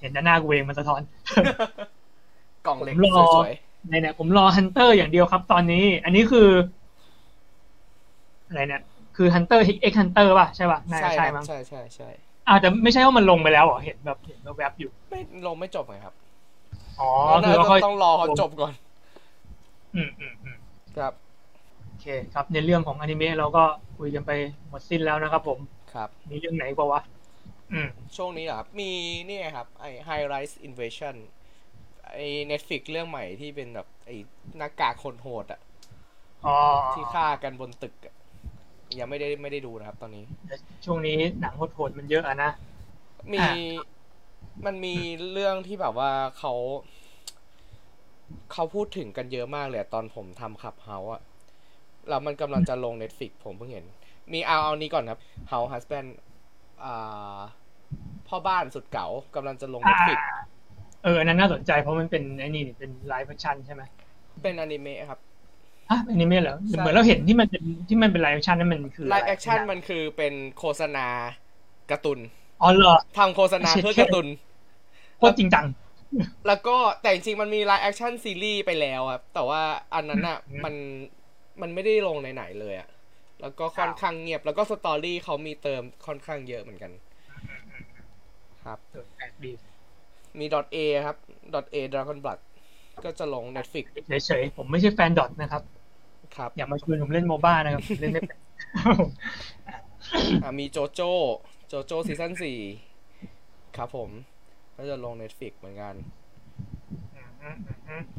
[0.01, 1.01] เห็นด้านหน้ากูเองมันสะท้อน
[2.67, 3.53] ล่องเล็กผมรอ สวย
[3.89, 6.47] ในเนี่ยผมรอฮันเตอร์อย่างเดียวครับตอนนี้ อันนี้คือ
[8.47, 8.81] อะไรเนี่ย
[9.17, 12.09] คือฮันเตอร์เอ็กฮันเตอร์ป่ะใช่ป่ะๆน่าใช่จะใช่ครับมั้งใช่ใช่ใช่
[12.51, 16.15] อ่าแต่ไม่ใช่ว่ามันลงไปแล้วเหรอเห็นแบบเห็นแวบๆอยู่ ไม่ลงไม่จบไงครับ
[16.99, 17.09] อ๋อ
[17.41, 18.73] น่าคือจะว่าค่อยต้องรอเขาจบก่อน
[19.95, 20.57] อืมอืมอืม
[20.97, 21.13] ครับ
[21.87, 23.63] โอเคครับ ในเรื่องของอนิเมะเราก็
[23.97, 24.31] คุยกันไป
[24.69, 25.59] หมดสิ้นแล้วนะครับผม
[25.93, 27.01] ครับ มีเรื่องไหนบ้างวะ
[27.73, 28.89] อืมช่วงนี้เหรอครับ มี
[29.27, 31.15] นี่ไงครับไอ้ High Rise Invasion
[32.13, 34.15] ไอ้ Netflix เรื่องใหม่ที่เป็นแบบไอ้
[34.57, 35.61] หน้ากากคนโหดอะ
[36.45, 36.57] อ๋อ
[36.93, 38.15] ที่ฆ่ากันบนตึกอะ
[38.99, 40.23] ยังไม่ได้ไม่ได้ดูนะครับ ตอนนี้
[40.85, 42.51] ช่วงนี้หนังโหดๆมันเยอะอะนะ
[43.33, 43.53] มีอะ
[44.65, 44.95] มันมี
[45.31, 46.53] เรื่องที่แบบว่าเขา
[48.53, 51.21] เขาพูดถึงกันเยอะมากเลยอะตอนผมทำ Clubhouse อะ
[52.09, 53.85] แล้วมันกำลังจะลง Netflix ผมเพิ่งเห็น
[54.33, 55.19] มีเอาเอานี้ก่อนครับ
[55.51, 56.09] House Husband
[56.83, 57.39] อ่า
[58.27, 60.19] พ่อบ้านสุดเก๋ากำลังจะลงอ่า Netflix
[61.03, 63.83] เอออันนั้นน่าสนใจเพราะมันเป็นไอ้นี่นี่เป็น live action ใช่ไหม
[64.41, 65.19] เป็นอนิเมะครับ
[65.91, 71.07] ฮะอนิเมะเหรอใช่เหมือนเราเห็นที่มันเป็นที่มันเป็น live action นั่นมันคือไลอะไรฟ์แอคชั่นมันคือเป็นโฆษณา
[71.91, 72.19] การ์ตูน
[72.61, 74.27] อ๋อเหรอทำโฆษณาเพื่อการ์ตูน
[75.17, 75.65] โคตรจริงจัง
[76.47, 79.61] แล้วก็แต่จริงๆมันมี live action ซีรีส์ไปแล้วครับ แต่ว่า
[79.93, 80.73] อันนั้นอะอืมมัน
[81.61, 82.89] มันไม่ได้ลงไหนๆเลยอะ
[83.41, 86.91] แล้วก็ค่อนข้างเงียบแล้วก็ story เขามีเติมค่อนข้างเยอะเหมือนกัน
[88.63, 89.51] ครับเออแปลกดี
[90.39, 90.45] มี
[90.75, 91.17] DOTA ครับ
[91.73, 92.39] DOTA Dragon Blood
[93.03, 93.85] ก็จะลง Netflix
[94.25, 95.63] เฉยๆผมไม่ใช่แฟน DOTA นะครับ
[96.35, 98.37] ครับอย่ามาชวนผมเล่น MOBA นะครับ เล่นไม่เป็น
[100.43, 101.11] อะมีโจโจ้
[101.67, 102.57] โจโจ้ซีซั่นสี่
[103.77, 104.09] ครับผม
[104.77, 105.93] ก็จะลง Netflix เหมือนกัน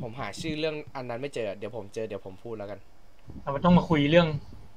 [0.02, 2.78] ผมหาชื่อเรื่องอันนั้นไม่เจอ เดี๋ยวผมเจอเดี๋ยวผมพูดแล้วกัน
[3.42, 4.28] เราต้องมาคุยเรื่อง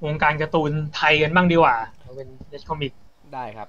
[0.06, 2.92] วงการการ์ตูนไทยกันบ้างดีกว่าเราเป็นเดชคอมิก
[3.34, 3.68] ได้ครับ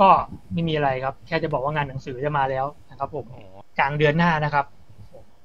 [0.00, 0.08] ก็
[0.52, 3.44] ไม่มีอะไรครับ แค่จะบอกว่างานหนังสือจะมาแล้วนะครับผมอ๋อ
[3.78, 4.66] กลางเดือนหน้านะครับ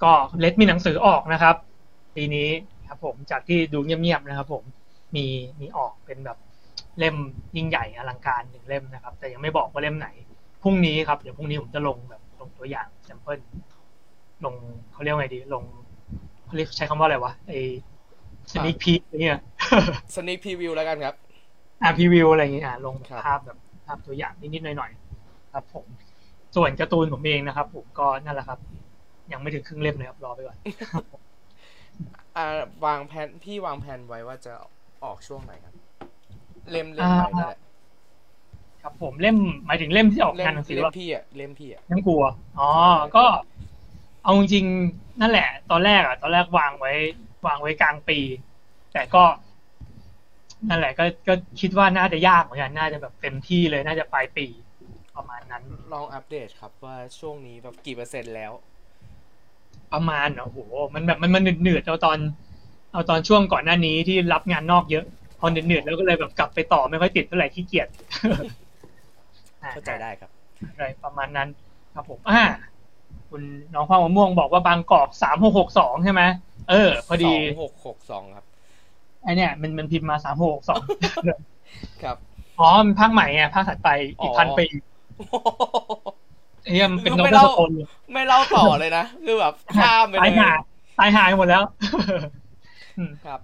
[0.03, 1.55] ก็เลดมีหนังสือออกนะครับ
[2.15, 2.47] ปีนี้
[2.87, 4.63] ครับผมจากที่ดูเงียบๆนะครับผม
[5.15, 5.25] มี
[5.59, 6.37] มีออกเป็นแบบ
[6.99, 7.15] เล่ม
[7.55, 10.09] ยิ่งใหญ่อลังการหนึ่งเล่มนะครับ แต่ยังไม่บอกว่าเล่มไหน
[10.63, 13.39] พรุ่งนี้ครับเดี๋ยวพรุ่งนี้ผมจะลงแบบลงตัวอย่าง sample
[14.45, 14.53] ลง
[14.91, 15.63] เขาเรียกว่าไงดี ลง
[16.45, 17.51] เขาเรียกใช้คำว่าอะไรวะไอ
[18.51, 19.39] sneak peek เนี่ย
[20.15, 21.15] sneak preview แล้วกันครับ
[21.81, 25.85] อะ preview อะไรอย่างงี้อะลงแบบครับภาพแบบภาพตัวอย่างนิดๆหน่อยๆครับ ผม
[26.55, 28.59] ส่วนการ์ตูนผมเองนะครับ ผมก็นั่นแหละครับ
[29.31, 30.57] ยังไม่ถึงครึ่งเล่มเลยครับรอไปก่อน
[32.37, 34.53] อ่าวางแผนพี่วางแผนไว้ว่าจะ
[35.03, 35.75] ออกช่วงไหนครับ
[36.71, 37.59] เล่มเล่มไหนนั่นแหละ
[38.81, 42.23] ครับผมเล่มหมายถึงเล่มที่ออกเล่งามนหนังสือเล่มว่าพี่อะเล่มพี่อะเล่มกลัว
[42.59, 42.69] อ๋อ
[43.15, 43.25] ก็
[44.23, 46.91] เอาจริงๆนั่นแหละ ตอนแรกอะ ตอนแรกวางไว้
[47.47, 48.19] วางไว้กลางปี
[48.93, 49.23] แต่ก็
[50.69, 54.47] นั่นแหละ ก็ก็คิดว่าน่าจะยากเหมือนกันน่าจะแบบเต็มที่เลยน่าจะปลายปี
[55.15, 58.51] ประมาณนั้น ลองอัปเดตครับว่าช่วงนี้แบบกี่เปอร์เซ็นต์แล้ว
[59.93, 60.59] ประมาณโอ้โห
[60.93, 62.17] มันแบบมันมันเหนืดๆเอาตอน
[62.93, 65.05] เอาตอนช่วงก่อนหน้านี้ที่รับงานนอกเยอะ
[65.39, 67.87] พอเหนืดๆแล้วก็เลยแบบกลับไปต่อไม่ค่อยติดเท่าไหร่ขี้เกียจ
[69.61, 70.29] อะเข้าใจได้ครับ
[70.75, 71.49] อะไรประมาณนั้น
[71.95, 72.43] ครับผมอ่า
[73.29, 73.41] คุณ
[73.73, 76.21] น้องความมะม่วงบอกว่าบางกอกสามหกหกสองใช่ไหม
[76.69, 78.45] เออ พอดีสองหกหกสองครับ
[79.23, 80.81] ไอเนี่ยมันมันพิมพ์มาสามหกสอง
[82.03, 82.17] ครับ
[82.59, 84.65] อ๋อมันภาคใหม่ไงภาคถัดไปอีกอ๋อพันปี
[86.69, 87.71] เฮียมันเป็นโนไม่เบิลเล่าสโตน
[88.13, 90.51] ไม่เล่าต่อเลยนะ คือแบบข้ามไปตายเลยหา
[90.99, 91.63] ตายหายหมดแล้ว
[93.25, 93.39] ครับ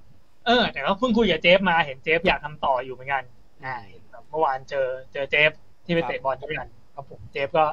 [0.46, 3.24] เออ แต่ก็เพิ่งคุยกับเจฟมาเห็นเจฟอยากทำต่ออยู่เหมือนกัน
[3.66, 5.52] อ่าเห็นแบบเมื่อวานเจอเจอเจฟ
[5.86, 7.66] ที่ไปครับเตะบอลด้วยกันครับผมเจฟก็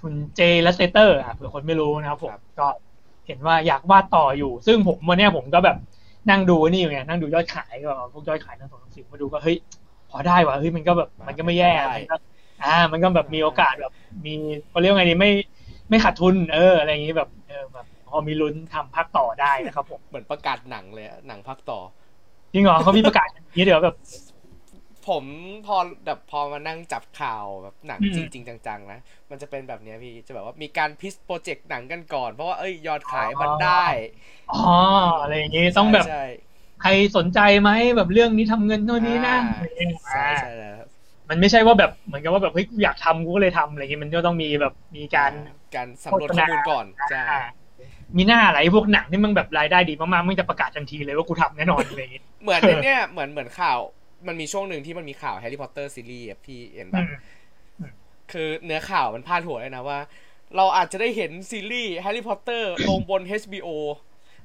[0.00, 2.68] คุณเจลัสเตเตอร์อะเผื่อคนไม่รู้นะครับผมครับก็
[3.26, 5.76] เห็นว่าอยากวาดต่ออยู่ ซึ่งผมวันเนี้ยผมก็แบบ
[6.30, 9.56] นั่งดูนี่อยู่ไงนั่งดูยอดขายก็พวกยอดขายทั้งสองทั้งสิบมาดูก็เฮ้ย
[10.10, 12.16] พอได้ว่ะเฮ้ยมันก็แบบมันก็ไม่แย่มันก็
[12.62, 13.92] อ่า มันก็แบบมีโอกาสแบบ
[14.26, 14.34] มี
[14.68, 15.30] เขาเรียกว่าไงดีไม่
[15.90, 21.80] ไม่ขาดทุน เออ อะไรอย่างนี้แบบเออแบบพอมีลุ้นทำภาคต่อได้นะครับผมเหมือนประกาศหนังเลยอะหนังพักต่อ
[22.52, 23.94] จริงเหรอเขามีประกาศอย่างนี้เดี๋ยวแบบ
[25.08, 25.24] ผม
[25.66, 28.98] พอแบบพอมานั่งจับข่าวแบบหนังอืมจริง ๆ จังๆนะ
[29.30, 33.86] มันจะเป็นแบบเนี้ยพี่จะแบบว่ามีการพิสโปรเจกต์หนังกันก่อน เพราะว่าเอ้ยยอดขายมันได้
[34.48, 34.56] อ๋อ
[35.20, 36.20] อะไรอย่างนี้ต้องแบบใช่
[36.78, 40.88] ใครสนใจไหมแบบเรื่องนี้ทำเงินเท่านี้นะอ่าอะไรอย่างเงี้ยใช่อ่าใช่แล้วครับ
[41.32, 45.32] มันไม่ใช่ว่าแบบเหมือนกับว่าแบบเฮ้ยกูอยากทำกูก็เลยทำอะไรอย่างเงี้ยมันก็ต้องมีแบบมีการ
[45.74, 47.42] การสำรวจข้อมูลก่อนใช่อ่า
[48.16, 53.78] มีหน้าอะไรพวกหนังที่มึงแบบรายได้ดีมากๆมึงจะประกาศทันทีเลยว่ากูทำแน่นอนอะไรอย่างเงี้ยเหมือนในเนี่ยเหมือนเหมือนข่าว
[54.26, 57.12] มันมีช่วงหนึ่งที่มันมีข่าวแฮร์รี่พอตเตอร์ซีรีส์พี่เห็นอืปะม
[58.32, 59.98] คือเนื้อข่าวมันพาดหัวเลยนะว่า
[60.56, 63.68] เราอาจจะได้เห็นซีรีส์แฮร์รี่พอตเตอร์ลงบน HBO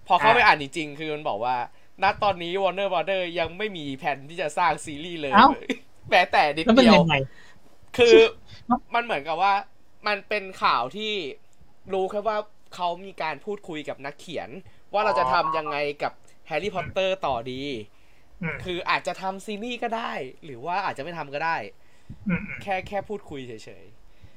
[0.08, 1.56] พอเข้าไปอ่านจริงๆ คือมันบอกว่า
[2.04, 5.50] ณตอนนี้ Warner Brother ยังไม่มีแผนที่จะสร้างซีรีส์เลยเอ้า
[6.12, 7.16] แม้แต่นิดแล้วเป็นเดียว ยังไง
[7.98, 8.16] คือ
[8.96, 9.54] มันเหมือนกับว่า
[10.08, 11.14] มันเป็นข่าวที่
[11.94, 12.38] รู้แค่ว่า
[12.76, 14.50] เขามีการพูดคุยกับนักเขียน
[14.94, 16.12] ว่าเราจะทำยังไงกับ
[16.48, 17.62] แฮร์รี่พอตเตอร์ต่อดี
[18.42, 20.12] อืมคืออาจจะทำซีรีส์ก็ได้
[20.46, 21.58] หรือว่าอาจจะไม่ทำก็ได้
[22.28, 23.86] อืมอืมแค่แค่พูดคุยเฉย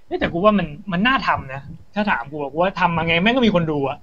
[0.07, 1.63] เอ้ยแต่กูว่ามันมันน่าทำนะ
[1.95, 3.99] ถ้าถามกูอะกูว่าทำมาไงแม่งก็มีคนดูอะ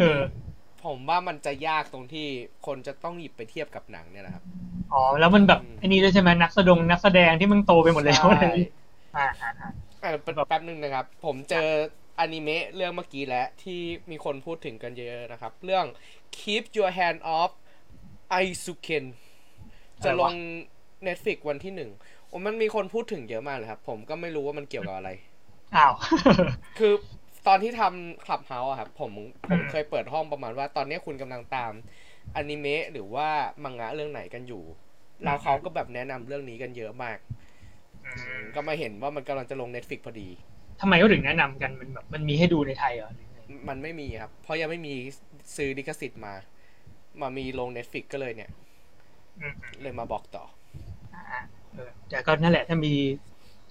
[0.00, 0.45] เออๆ
[0.84, 2.26] ผมว่ามันจะยากตรงที่
[2.66, 4.44] คนจะต้องหยิบไปเทียบกับหนังเนี่ยนะครับ
[4.92, 8.68] อ๋อ แล้วมันแบบอืมไอ้นี่ด้วยใช่ไหมนักแสดงนักแสดงที่มึงโตไปหมดแล้วใช่อะไรอย่างงี้
[9.16, 9.70] อ่าอ่าอ่า
[10.02, 11.68] เออแป๊บแป๊บนึงนะครับ ผมเจอ
[12.18, 15.84] อนิเมะเรื่องเมื่อกี้แล้วที่มีคนพูดถึงกันเยอะนะครับ เรื่อง
[16.38, 17.50] Keep Your Hand Off
[18.38, 19.04] Aizuken
[20.04, 20.34] จะลง
[21.06, 21.90] Netflix วันที่หนึ่ง
[22.28, 25.10] โอ้มันมีคนพูดถึงเยอะมากเลยครับ ผมก็ไม่รู้ว่ามันเกี่ยวกับอะไร
[25.76, 25.94] อ้าว
[26.78, 26.92] คือ
[27.46, 29.12] ตอนที่ทำคลับเฮาส์อะครับผม
[29.50, 31.72] ผมอืมเคยเปิดห้องประมาณว่าตอนนี้คุณกำลังตาม
[32.36, 33.28] อนิเมะหรือว่า
[33.64, 34.64] มังงะเรื่องไหนกันอยู่
[35.24, 37.18] แล้วเขาก็แบบแนะนำเรื่องนี้กันเยอะมาก
[38.54, 40.28] ก็มาเห็นว่ามันกำลังจะลง Netflix พอดี
[40.80, 44.94] ทำไมเขาถึงแนะนำกันมันแบบมันมีให้ดูในไทยเหรอหรือไงมันไม่มีครับ เพราะยังไม่มี
[45.56, 46.34] ซื้อลิขสิทธิ์มา
[47.20, 48.50] มามีลง Netflix ก็เลยเนี่ย
[49.38, 50.44] อืมอืมเลยมาบอกต่อ
[51.12, 51.40] อ่าอ่า
[51.74, 52.92] เออแต่ก็นั่นแหละถ้ามี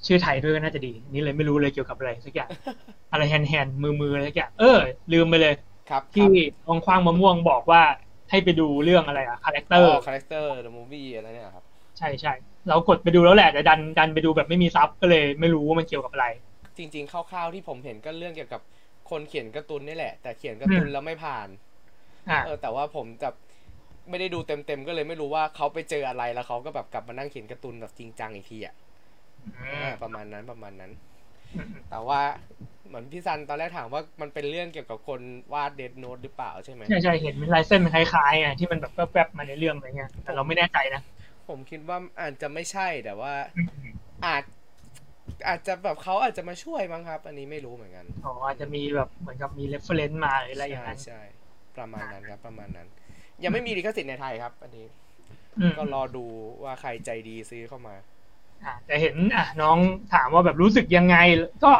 [0.07, 2.49] ชื่อไทยด้วยก็น่าจะดี นี่เลยไม่รู้เลยเกี่ยวกับอะไรสักอย่าง
[3.11, 4.79] อะไร hand hand มือมืออะไรสักอย่างเออ
[5.13, 5.53] ลืมไปเลย
[5.89, 6.23] ครับ ที่
[6.67, 7.81] วงคว้างมะม่วงบอกว่า
[8.29, 11.65] ให้ไปดูเรื่องอะไรอะคาแรคเตเออ character the movie อะไรเนี่ยครับ
[11.97, 12.33] ใช่ใช่
[12.67, 16.25] เรากดไปดูแล้วแหละแต่ดันดันไปดูแบบไม่มีซับก็เลยไม่รู้ว่ามันเกี่ยวกับอะไร
[16.77, 18.61] จริง ๆคร่าวๆที่ผมเห็นก็เรื่องเกี่ยวกับ
[19.09, 21.47] คนเขียนการ์ตูนนี่แหละ แต่เขียนการ์ตูนอืมแล้วไม่ผ่าน
[22.29, 23.29] อ่าเออแต่ว่าผมจะ
[24.09, 28.84] ไม่ได้ดูเต็มๆก็เลยไม่รู้ว่าเขาไปเจออะไรแล้วเขาก็แบบกลับมานั่งเขียนการ์ตูนแบบจริงจังอีกทีอะอ่า
[30.01, 30.91] ประมาณนั้นประมาณนั้น
[31.89, 32.21] แต่ว่า
[32.87, 35.21] เหมือนพี่ซันตอนแรกถามว่ามันเป็นเรื่องเกี่ยวกับคน
[35.53, 41.01] วาดเดดโน e หรือเปล่าใช่ไหมใช่ใช่เห็นเป็นลายเส้นมันคล้ายๆไงที่มันแบบแวบๆมาในเรื่องอะไรเงี้ยแต่เราไม่แน่ใจนะ
[41.47, 43.33] ผมคิดว่าอาจจะไม่ใช่แต่ว่า
[44.25, 44.43] อาจ
[45.47, 51.21] อาจจะแบบเขาอาจจะมาช่วยมั้งครับ อันนี้ไม่รู้เหมือนกันอ๋ออาจจะมีแบบเหมือนกับมี reference มาหรืออะไรอย่างใช่นั้นใช่
[51.77, 52.87] ประมาณนั้นครับ ประมาณนั้น
[53.43, 54.87] ยังไม่มีลิขสิทธิ์ในไทยครับ อันนี้
[55.59, 56.25] อืมก็รอดู
[56.63, 58.05] ว่าใครใจดีซื้อเข้ามาอะ
[58.85, 59.77] แต่เห็นอะน้อง
[60.13, 61.15] ถามว่าแบบรู้สึกยังไง
[61.63, 61.71] ก็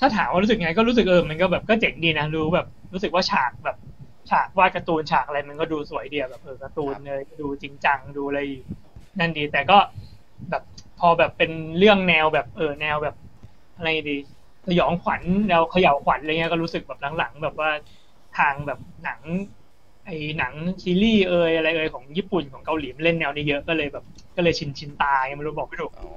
[0.00, 3.76] ถ้าถามว่ารู้สึกยังไงก็รู้สึกเออมันก็แบบก็เจ๋งดีนะรู้แบบรู้สึกว่าฉากแบบ
[4.30, 8.40] ฉากวาดการ์ตูนฉากอะไรมันก็ดูสวยดีอะแบบเออการ์ตูนครับเลยดูจริงจังดูอะไร
[9.18, 9.78] นั่นดี แต่ก็
[10.50, 10.62] แบบ
[10.98, 13.14] พอแบบเป็นเรื่องแนวแบบเออแนวแบบ
[13.76, 14.16] อะไรดี
[14.68, 17.70] สยองขวัญแนวเขย่าวขวัญอะไรเงี้ยก็รู้สึกแบบหลังๆแบบว่า
[18.38, 19.20] ทางแบบหนัง
[20.06, 24.04] ไอ้หนังซีรีส์เอยอะไรเอยของญี่ปุ่นของเกาหลีมันเล่นแนวนี้เยอะก็เลยแบบ
[24.36, 26.12] ก็เลยชินชินตายังไม่รู้บอกไม่ถูกอ๋อ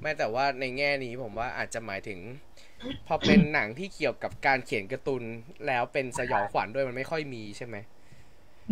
[0.00, 2.18] ไม่แต่ว่าในแง่นี้ผมว่าอาจจะหมายถึง
[3.06, 5.22] พอเป็นหนังที่เกี่ยวกับการเขียนการ์ตูน
[5.66, 7.76] แล้วเป็นสยองขวัญด้วยมันไม่ค่อยมีใช่ไหม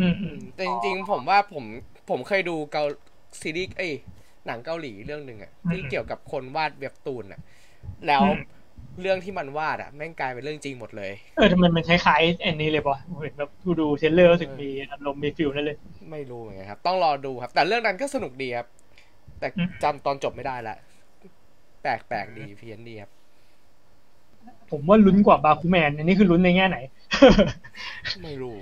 [0.01, 1.65] อืมอืมแต่จริงๆผมว่าผม
[2.11, 2.85] ผมเคยดูเกา
[3.41, 3.93] ซีรีส์เอ้ย
[4.47, 7.41] หนังเกาหลีเรื่องหนึ่งอะที่เกี่ยวกับคนวาดเว็บตูนอะ
[8.07, 8.25] แล้ว
[9.03, 15.77] เรื่องที่มันวาดอะแม่งกลายเป็นเรื่องจริงหมดเลย เออทำไมมันคล้ายๆอันนี้เลยปะเห็นแบบดูดู trailer รู้สึกมีอารมณ์มี feel นั่นเลย
[16.11, 18.67] ไม่รู้เหมือนกันครับ ต้องรอดูครับ แต่เรื่องนั้นก็สนุกดีครับ
[19.39, 20.77] แต่อืมจำตอนจบไม่ได้ละ
[21.83, 23.11] แปลกแปลกๆดีเพี้ยนดีครับ
[24.71, 26.79] ผมว่าลุ้นกว่าบาคูแมนอันนี้คือลุ้นในแง่ไหน
[28.25, 28.57] ไม่รู้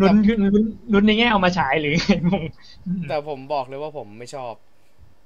[0.00, 2.44] ลุ้นคือลุ้นลุ้นในแง่เอามาฉายหรือไงงง
[3.08, 4.52] แต่ผมบอกเลยว่าผมไม่ชอบ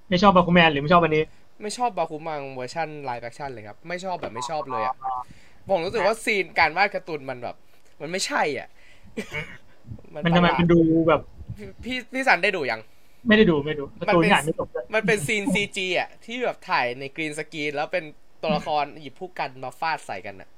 [0.09, 1.23] ไม่ชอบบาคูแมนหรือไม่ชอบอันนี้
[1.63, 4.97] ไม่ชอบบาคุมังเวอร์ชัน live action เลยครับ ไม่ชอบแบบไม่ชอบเลยอะ
[5.69, 7.57] ผมรู้สึกว่า scene การวาดการ์ตูนมันแบบ
[8.01, 8.69] มันไม่ใช่อะ
[10.15, 11.21] มันทำไมประหลาดมันดูแบบ
[11.85, 12.81] พี่พี่สันได้ดูยัง
[13.29, 18.05] ไม่ได้ดูไม่ดูการ์ตูนมันเป็นอ่านไม่จบเลยมันเป็น scene CG อะ ที่แบบถ่ายใน green screen แล้วเป็น
[18.43, 20.49] ตัวละครหยิบพู่กันมาฟาดใส่กันอะ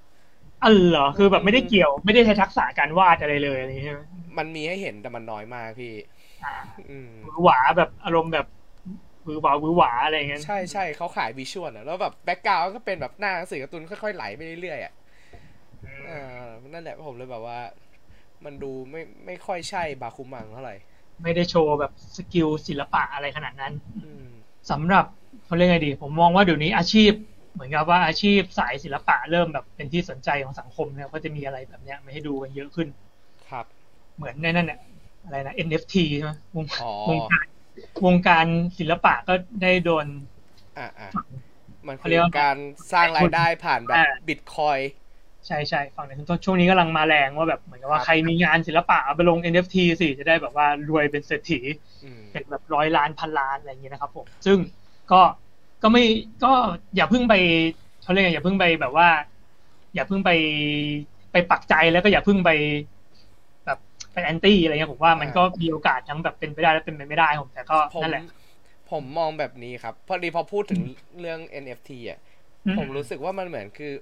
[0.63, 4.03] อ๋อเหรอคือแบบไม่ได้เกี่ยวไม่ได้ใช้ทักษะการวาดอะไรเลยอะไรอย่างเงี้ยใช่ไหม
[4.39, 5.95] มันมีให้เห็นแต่มันน้อยมากพี่
[6.43, 6.53] อ่า
[6.91, 8.64] อืมหวือหวาแบบอารมณ์แบบห
[9.27, 14.93] วือหวาหวือหวาอะไรอย่างเงี้ยใช่ใช่เขาขาย visual อะแล้วแบบ background ก็เป็นแบบหน้าหนังสือการ์ตูนค่อยๆไหลไปเรื่อยๆอะ
[16.05, 16.11] เอ
[16.43, 17.59] อนั่นแหละผมเลยแบบว่า
[18.45, 20.77] มันดูไม่ไม่ค่อยใช่บาคุมังเท่าไหร่
[21.23, 24.31] ไม่ได้โชว์แบบสกิลศิลปะอะไรขนาดนั้นอืม
[24.71, 25.05] สำหรับ
[25.45, 27.13] เขาเรียกไงดี ผมมองว่าเดี๋ยวนี้อาชีพ
[27.53, 32.89] เหมือนกับว่าอาชีพสายศิลปะเริ่มแบบเป็นที่สนใจของสังคมเนี่ยก็จะมีอะไรแบบเนี้ยมาให้ดูกันเยอะขึ้น
[33.51, 33.67] ครับ
[34.17, 34.79] เหมือนในนั่นเนี่ย
[35.25, 37.47] อะไรนะ NFT ใช่ไหมวงอ๋อวงการ
[38.07, 38.47] วงการ
[38.79, 40.07] ศิลปะก็ได้โดน
[40.79, 41.11] อะอะ
[41.87, 42.57] มันเขาคืเรียกอว่าการ
[42.93, 44.79] สร้างรายได้ผ่านแบบอ่าบิตคอย
[45.47, 51.61] ใช่ใช่ฝั่งในต้นช่วงนี้กำลังมาแรงว่าแบบเหมือนกับว่าครับใครมีงานศิลปะเอาไปลง NFT สิจะได้แบบว่ารวยเป็นเศรษฐี
[52.05, 54.59] อืมเป็นแบบร้อยล้านพันล้านอะไรอย่างเงี้ยนะครับผม ซึ่ง
[55.13, 55.21] ก็
[55.83, 56.05] ก็ไม่
[56.45, 56.53] ก็
[56.97, 57.35] อย่าเพิ่งไป
[58.03, 59.09] เขาเรียกไงอย่าเพิ่งไปแบบว่า
[59.95, 60.31] อย่าเพิ่งไป
[61.33, 62.51] ไปปักใจแล้วก็อย่าเพิ่งไป
[64.15, 68.25] แบบไปแอนตี้อะไรเงี้ยผมว่ามันก็มีโอกาสทั้งแบบเป็นไปได้และเป็นไปไม่ได้ผมแต่ก็ผมนั่นแหละ
[68.91, 70.83] ผมมองแบบนี้ครับ พอดีพอพูดถึง
[71.21, 72.19] เรื่อง NFT อะ
[72.67, 73.93] อืผมรู้สึกว่ามันเหมือนคือ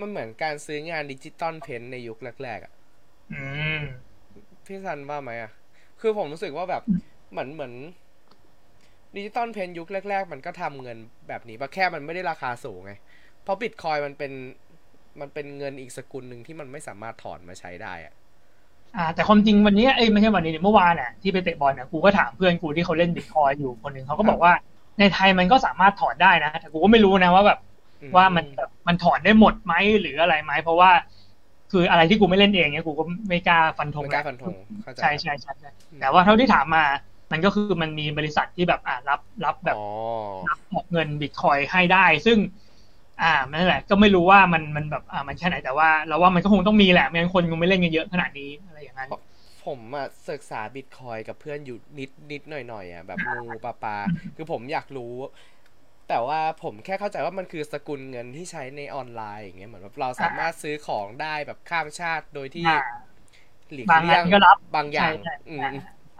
[0.00, 2.72] มันเหมือนการซื้องาน digital paint ในยุคแรกๆอะ
[3.30, 3.34] อื
[3.80, 3.82] ม
[4.66, 5.50] พี่ซันว่าไหมอะ
[6.00, 6.82] คือผมรู้สึกว่าแบบ
[7.30, 7.72] เหมือนเหมือน
[9.16, 12.92] digital paint ยุคแรก ๆ มันก็ทำเงินแบบนี้ปะแค่มันไม่ได้ราคาสูงไง
[13.42, 14.32] เพราะบิตคอยน์มันเป็น
[15.20, 18.14] มันเป็นเงินอีกสกุลหนึ่งที่มันไม่สามารถถอนมาใช้ได้อะ
[18.96, 24.52] อ่าแต่ความจริงวันนี้เอ้ยไม่ใช่วันนี้ดิเมื่อวานอะที่ไปเตะบอลน่ะกูก็ถามเพื่อนกูที่เขาเล่นบิตคอยน์อยู่คนหนึ่งเขาก็บอกว่า
[24.98, 27.58] ในไทยมันก็สามารถถอนได้นะแต่กูก็ไม่รู้นะว่าแบบ
[28.02, 30.90] อืมว่ามันแบบมันถอนได้หมดไหมหรืออะไรไหมเพราะว่า
[31.70, 36.84] คืออะไรที่กูไม่เล่นเองเนี่ยกูก็ไม่กล้าฟันธงไม่กล้าฟันธงเข้าใจใช่ใช่ใช่ใช่อืมแต่ว่าเท่าที่ถามมา
[37.32, 39.78] มันก็คือมันมีบริษัทที่แบบอ่ารับรับแบบอ๋อ
[40.46, 42.38] รับออกเงินบิตคอยให้ได้ ซึ่ง
[43.22, 49.10] อ่านั่นแหละ ก็ไม่รู้ว่ามันมันแบบอ่ามันแค่ไหนแต่ว่าเราว่ามันก็คงต้องมีแหละไม่งั้นคนคงไม่เล่นกันเยอะขนาดนี้อะไรอย่างนั้น
[49.64, 53.96] ผมอะศึกษาบิตคอยกับเพื่อนอยู่นิดนิดหน่อยหน่อยๆอะแบบงูปลาปลา
[54.36, 55.14] คือผมอยากรู้
[56.08, 62.76] แต่ว่าผมแค่เข้าใจว่ามันคือสกุลเงินที่ใช้ในออนไลน์อย่างเงี้ยเหมือนว่าเราสามารถซื้อของได้แบบข้ามชาติโดยที่อ่า
[63.72, 65.68] หลีกบางเลี่อัยงนก็รับบางอย่างใช่ใช่อืมอ่า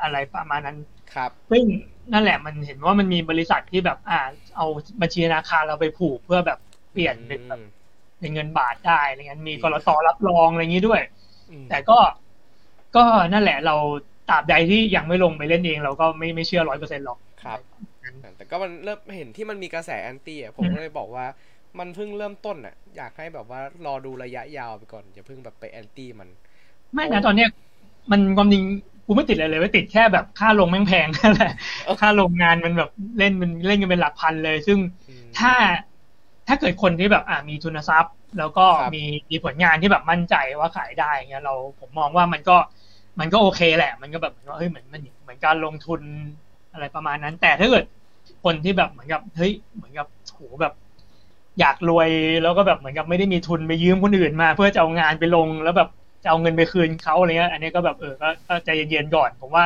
[0.02, 0.76] อะไรประมาณนั้น
[1.14, 1.64] ครับซึ่ง
[2.12, 4.18] นั่นแหละมันเห็นว่ามันมีบริษัทที่แบบอ่า
[4.56, 4.66] เอา
[5.00, 7.60] บัญชีธนาคารเราไปผูกเพื่อแบบเปลี่ยนเป็นแบบ
[8.20, 11.00] เป็นเงินบาทได้อะไรเงี้ยมีกรตรับรองอะไรอย่างนี้ด้วย
[11.50, 11.98] อืมแต่ก็
[12.96, 13.76] ก็นั่นแหละเรา
[14.30, 17.60] ตราบใดที่ยังไม่ลงไปเล่นเอง เราก็ไม่ไม่เชื่อร้อยเปอร์เซ็นต์หรอกครับ
[18.36, 21.26] แต่ก็มันเริ่มเห็นที่มันมีกระแสแอนตี้อะผมก็เลยบอกว่า
[21.78, 26.28] มันเพิ่งเริ่มต้นอะอยากให้แบบว่ารอดูระยะยาวไปก่อนอย่าเพิ่งแบบไปแอนตี้มัน
[26.94, 27.48] ไม่นะตอนเนี้ย
[28.10, 28.62] มันความจริง
[29.06, 31.50] กูไม่ติดอะไรเลยไม่ติดแค่แบบค่าลงแม่งแพงนั่นแหละ
[31.84, 35.52] เออค่าลงงานมันแบบเล่นมันเล่นกันเป็นหลักพันเลย ซึ่งอืมถ้า
[36.48, 42.56] ถ้าเกิดคนที่แบบอ่ามีทุนทรัพย์ แล้วก็ครับมีมีผลงานที่แบบมั่นใจว่าขายได้เงี้ยเราผมมองว่ามันก็
[43.20, 46.00] มันก็โอเคแหละ มันก็แบบเหมือนว่าเฮ้ยเหมือนมันเหมือนการลงทุน
[46.72, 47.84] อะไรประมาณนั้น แต่ถ้าเกิด
[48.44, 50.72] คนที่แบบเหมือนกับเฮ้ยเหมือนกับโหแบบ
[51.60, 52.08] อยากรวย
[52.42, 55.88] แล้วก็แบบเหมือนกับไม่ได้มีทุนไปยืมคนอื่นมา เพื่อจะเอางานไปลงแล้วแบบ
[56.22, 59.64] จะเอาเงินไปคืนเขาอะไรเงี้ย อันนี้ก็แบบเออก็ก็ใจเย็นๆก่อน ผมว่า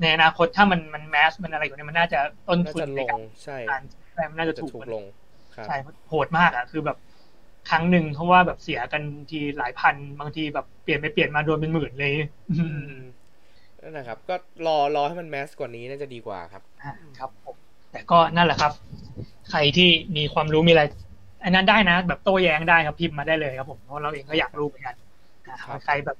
[0.00, 3.82] ในอนาคตถ้ามันมันแมสมันอะไรกว่านี้มันน่าจะต้นน่าทุนจะในลการงใช่การ
[4.14, 5.25] ใช้มันน่าจะจะถูกถูกกว่าลนี้งครับ
[5.64, 5.76] ใช่
[6.08, 6.98] โหดมากอะคือแบบ
[7.70, 12.14] ครั้งหนึ่งเพราะว่าแบบเสียกันทีหลายพันบางทีแบบเปลี่ยนไปเปลี่ยนมาโดนเป็นหมื่นเลย
[12.50, 12.92] อืม
[13.82, 14.34] นั่นแหละครับ ก็
[14.66, 17.56] รอรอให้มันแมสกว่านี้น่าจะดีกว่าครับอะครับผม
[17.92, 18.72] แต่ก็นั่นแหละครับ
[19.50, 20.82] ใครที่มีความรู้มีอะไร
[21.44, 24.94] อันนั้นได้นะ แบบโต้แย้งได้ครับพิมพ์มาได้เลยครับผมเพราะเราเองก็อยากรู้เหมือนกัน
[25.48, 26.16] อะครับใครแบบ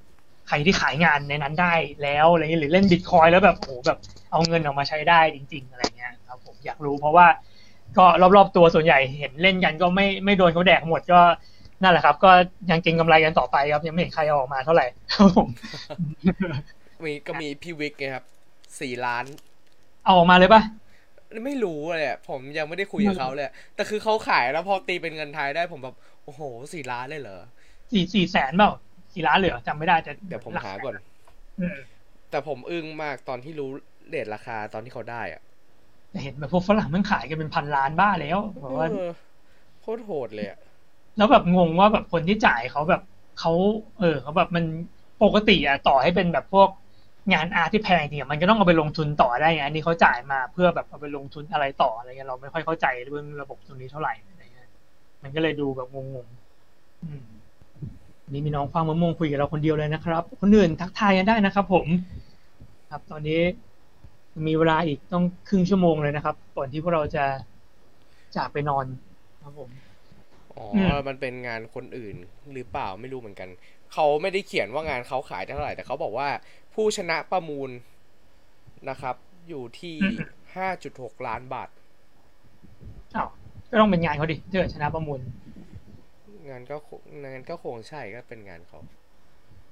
[0.49, 3.99] ใครที่ขายงานในนั้นได้แล้วอะไรเงี้ยหรือเล่นบิตคอยแล้วแบบโอ้โหแบบ
[4.31, 7.27] เอาเงินออกมาใช้ได้จริง ๆ อะไรเงี้ยครับผมอยากรู้เพราะว่า
[7.99, 8.05] ก็
[8.37, 11.21] รอบๆตัวส่วนใหญ่เห็นเล่นกันก็ไม่ไม่โดนเขาแดกหมดก็
[11.83, 12.31] นั่นแหละครับ ก็
[12.71, 15.49] ยังเก็งกำไรกันต่อไปครับ ยังไม่เห็นใครเอาออกมาเท่าไหร่ครับผม
[17.05, 18.25] มีก็มีพี่วิกไงครับ
[18.81, 19.25] สี่ล้าน
[20.05, 20.63] เอาออกมาเลยปะ
[21.45, 26.41] ไม่รู้เลยอะผมยังไม่ได้คุยกับเขาเลย แต่คือเขาขายแล้วพอตีเป็นเงินไทยได้ผมแบบ โอ้โห
[26.75, 27.43] สี่ล้านเลยเหรอ
[27.91, 28.71] สี่สี่แสนเปล่า
[29.13, 30.95] สี่ล้านเหลือจำไม่ได้แต่เดี๋ยวผมลัหาก่อน
[31.59, 31.79] เออ
[32.31, 33.71] แต่ผมอึ้งมากตอนที่รู้
[34.09, 35.46] เรทราคาตอนที่เขาได้อะแต่
[36.23, 39.11] เห็นแบบพวกฝรั่งมันขายกันเป็นพันล้านบ้าแล้วแบบว่าเออ
[39.81, 40.59] โคตรโหดเลยอะ
[41.17, 43.03] แล้วแบบงงว่าแบบคนที่จ่ายเขาแบบ
[43.41, 43.53] เขา
[44.01, 44.65] เออเขาแบบมัน
[45.25, 46.69] ปกติอะต่อให้เป็นแบบพวก
[47.33, 54.69] งานอาร์ตที่แพงจริงอะมันก็ต้องเอาไปลงทุนต่อได้ไงอันนี้เขาจ่ายมาเพื่อแบบเอาไปลงทุนอะไรต่ออะไรเงี้ยเราไม่ค่อยเข้าใจเรื่องระบบตรงนี้เท่าไหร่อะไรเงี้ย
[55.23, 57.25] มันก็เลยดูแบบงงๆอืม
[58.33, 61.87] นี่มีน้องฟังมะม่วงคุยกับเราคนเดียวเลยนะครับ คนอื่นทักทายกันได้นะครับผม
[62.91, 63.41] ครับตอนนี้
[64.47, 67.25] มีเวลาอีกต้องครึ่งชั่วโมงเลยนะครับ ก่อนที่พวกเราจะ
[68.37, 68.85] จากไปนอน
[69.43, 69.71] ครับผม
[70.57, 72.17] อ๋ออืมมันเป็นงานคนอื่น
[72.53, 73.49] หรือเปล่าไม่รู้เหมือนกัน
[73.93, 76.29] เขาไม่ได้เขียนว่างานเขาขายเท่าไหร่ แต่เขาบอกว่า
[76.75, 77.71] ผู้ชนะประมูล
[78.91, 79.17] นะครับ
[79.49, 79.97] อยู่ที่
[80.57, 81.69] ห้าจุดหกล้านบาท
[83.17, 83.29] อ้าว
[83.71, 85.21] ก็ต้องเป็นงานเขาดิถ้าเกิดชนะประมูล
[86.49, 88.79] งานก็คงงานก็คงใช่ก็เป็นงานเขา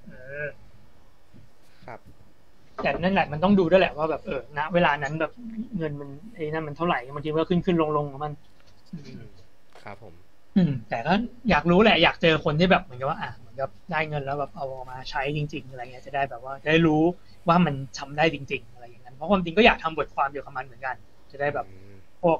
[0.08, 0.14] เอ
[0.46, 0.48] อ
[1.84, 2.00] ครับ
[2.82, 5.32] แต่นั่นแหละมันต้องดูด้วยแหละว่าแบบเออณเวลานั้นแบบ
[5.78, 8.32] เงินมันไอ้นั่นมันเท่าไหร่บางทีมันก็ขึ้นขึ้นลงลงของมัน
[9.82, 10.14] ครับผม
[10.56, 11.12] อืม แต่ก็
[11.50, 17.02] อยากรู้แหละ อยากเจอคนที่แบบเหมือนกับว่าอะเหมือนกับได้เงินแล้วแบบเอาออกมาใช้จริง ๆ อะไรเงี้ยจะได้แบบว่าจะได้รู้
[17.48, 20.96] ว่ามันทำได้จริง ๆ อะไรอย่างนั้นเพราะความจริงก็อยากทำบทความเกี่ยวกับมันเหมือนกัน
[21.32, 22.38] จะได้แบบอืมพวก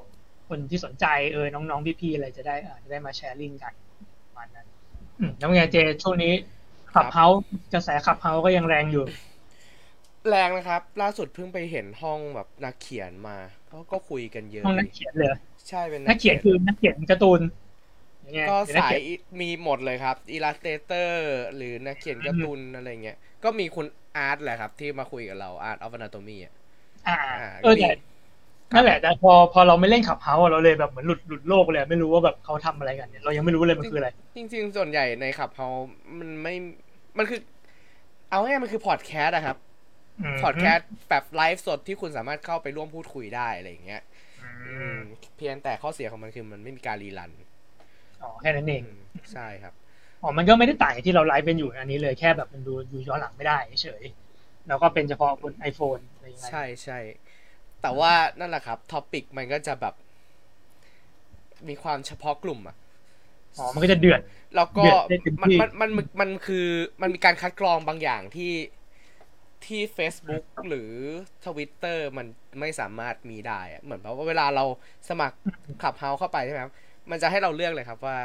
[0.49, 3.73] คนที่สนใจเออน้องๆพี่ๆอะไรจะได้อ่าจะได้มาแชร์ลิงก์กัน
[4.25, 4.67] ประมาณนั้น
[5.19, 6.33] อืมแล้วไงเจช่วงนี้
[6.93, 7.25] Clubhouse
[7.73, 9.05] กระแส Clubhouse ก็ยังแรงอยู่
[10.29, 13.37] แรงนะครับ ล่าสุดเพิ่งไปเห็นห้องแบบนักเขียนมา
[13.71, 15.29] ก็ก็คุยกันเยอะห้องนักดีเขียนเลย
[15.69, 17.41] ใช่เป็นนักเขียนคือนักเขียนการ์ตูน
[18.21, 19.01] อย่างเงี้ยก็หรือนัสายเขีน
[19.41, 23.85] มีหมดเลยครับอิล s สเตเตอร์หรือนักเขียนการ์ตูนอะไรเงี้ย ก็มีคุณ
[24.17, 26.53] อาร์ตแหละครับ ที่มาคุยกับเราอาร์ตออฟนาโตมีอะ
[27.07, 27.91] อ่าอ่าเออมีแต่
[28.73, 35.67] นั่นแหละแต่พอพอเราไม่เล่นขับเฮาเราเลยแบบเหมือนหลุดหลุดโลกเลยไม่รู้ว่าแบบเขาทำอะไรกันเนี่ยเรายังไม่รู้เลยมันคืออะไร จริง ๆ ส่วนใหญ่ในขับเฮา
[36.19, 36.55] มันไม่
[37.17, 37.39] มันคือ
[38.29, 39.74] เอาง่ายๆมันคือพอดแคสต์อะครับม
[40.41, 44.03] พอดแคสต์แบบไลฟ์สดที่คุณสามารถเข้าไปร่วมพูดคุยได้อะไรอย่างเงี้ย
[44.39, 44.99] อือืมม
[45.37, 47.31] เพียงแต่ข้อเสียของมันคือมันไม่มีการรีรัน
[48.21, 48.95] อ๋อแค่นั้นเองอืม
[49.31, 49.73] ใช่ครับ
[50.21, 54.03] อ๋อ มันก็ไม่ได้ต่างจากที่เราไลฟ์เป็นอยู่อันนี้เลยแค่แบบมันดูดูย้อนหลังไม่ได้เฉย
[54.67, 56.99] แล้วก็เป็นเฉพาะบน iPhone อะไรอย่างเงี้ยใช่ใช่
[57.81, 59.95] แต่ว่านั่นแหละครับท็อปิกมันก็จะแบบ
[61.67, 62.75] มีความเฉพาะกลุ่มอะ
[63.57, 64.21] อ๋อ มันก็จะเดือด
[64.55, 66.67] แล้วก็เดือดได้เต็มมันที่มันมันมันมันคือ
[67.01, 68.51] มันมีการคัดกรองบางอย่างที่
[69.67, 70.91] ที่ Facebook หรือ
[71.45, 72.27] Twitter มัน
[72.59, 74.65] ไม่สามารถมีได้อะเหมือนแบบว่าเวลาเรา
[75.09, 75.37] สมัคร
[75.83, 76.73] ขับเฮาเข้าไปใช่ไหมครับ
[77.11, 78.17] มันจะให้เราเลือกเลยครับว่า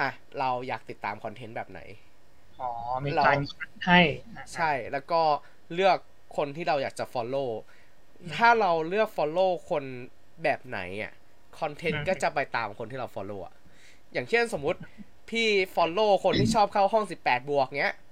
[0.00, 1.80] อะ เราอยากติดตามคอนเทนต์แบบไหน
[2.60, 2.70] อ๋อ
[3.06, 3.38] มีการ
[3.86, 4.00] ให้
[4.36, 5.20] อะใช่ แล้วก็
[5.74, 5.98] เลือก
[6.36, 7.50] คนที่เราอยากจะ follow
[8.34, 9.84] ถ้าเราเลือก follow คน
[10.42, 11.12] แบบไหนอะ
[11.60, 13.54] คอนเทนต์ก็จะไปตามคนที่เรา follow อะ
[14.12, 14.80] อย่างเช่นสมมุติ
[15.30, 18.11] พี่ follow คนที่ชอบเข้าห้อง18บวกเงี้ยอ๋อเ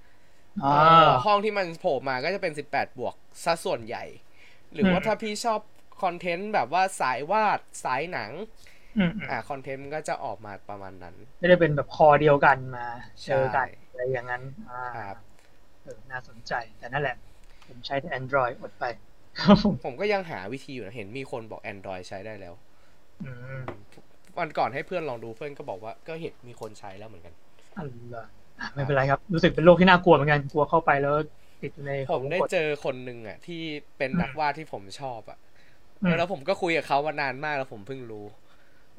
[1.25, 4.03] ห้องที่มันโผล่มาก็จะเป็น 18 บวกซะส่วนใหญ่
[4.73, 5.59] หรือว่าอืมถ้าพี่ชอบ
[6.03, 8.31] คอนเทนต์แบบว่าสายวาดสายหนัง
[8.97, 12.85] อืมอืมอ่าคอนเทนต์มันก็จะออกมาประมาณนั้นไม่ได้เป็นแบบคอเดียวกันมา
[13.25, 15.15] เจอกันใช่อะไรอย่างนั้นอ่าครับ
[15.83, 17.15] เออน่าสนใจแต่นั่นแหละ
[17.67, 18.83] ผมใช้แต่ Android อดไป
[19.39, 22.53] ครับผมผมก็ยังหาวิธีอยู่นะ เห็นมีคนบอก Android ใช้ได้แล้ว
[23.21, 23.65] อืม
[24.39, 27.33] วันก่อนให้เพื่อนลองดูเพื่อนก็บอกว่าก็เห็นมีคนใช้แล้วเหมือนกัน
[27.75, 28.27] อันละอะ
[28.73, 31.13] ไม่เป็นไรครับ รู้สึกเป็นโรคที่น่ากลัวเหมือนกันกลัวเข้าไปแล้ว
[31.61, 33.61] ติดอยู่ในผมได้ขงกเจอคนหนึ่งอะ ที่
[33.97, 35.37] เป็นนักวาดที่ผมชอบอะ
[36.03, 38.25] อืมแล้วผมก็คุยกับเขามานานมากแล้วผมเพิ่งรู้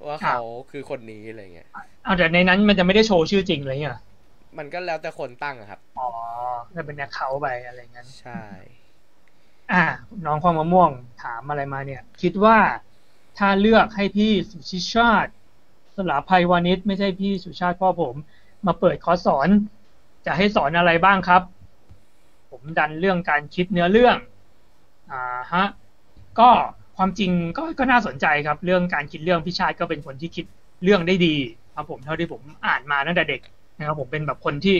[0.08, 0.38] ว่าเขา
[0.70, 1.70] คือคนนี้อะไรเงี้ย
[2.02, 3.96] เอาแต่ในนั้นมันจะไม่ได้โชว์ชื่อจริงเลยเนี่ย
[4.58, 6.02] มันก็แล้วแต่คนตั้งอะครับ อ๋อ
[6.76, 8.42] จะเป็นแอคเคาท์ไปอะไรงั้นใช่
[9.68, 9.76] อ่า
[10.24, 12.58] น้องความมะม่วงถามอะไรมาเนี่ย คิดว่า
[13.34, 15.32] ถ้าเลือกให้พี่สุชิชาติ
[15.96, 18.16] สลาภัยวานิชไม่ใช่พี่สุชาติพ่อผม
[18.66, 19.48] มาเปิดคอร์สสอน
[20.26, 21.42] จะให้สอนอะไรบ้างครับ
[22.50, 24.16] ผมดันเรื่องการคิดเนื้อเรื่อง
[25.10, 25.66] อ่าฮะ
[26.40, 26.50] ก็
[26.96, 30.44] ความจริงก็ก็น่าสนใจครับ เรื่องการคิดเรื่องพี่ชาติก็เป็นคนที่คิด
[30.84, 31.36] เรื่องได้ดี
[31.74, 33.40] ครับผมเท่าที่ผมอ่านมาตั้งแต่เด็ก
[33.78, 34.76] นะครับผมเป็นแบบคนที่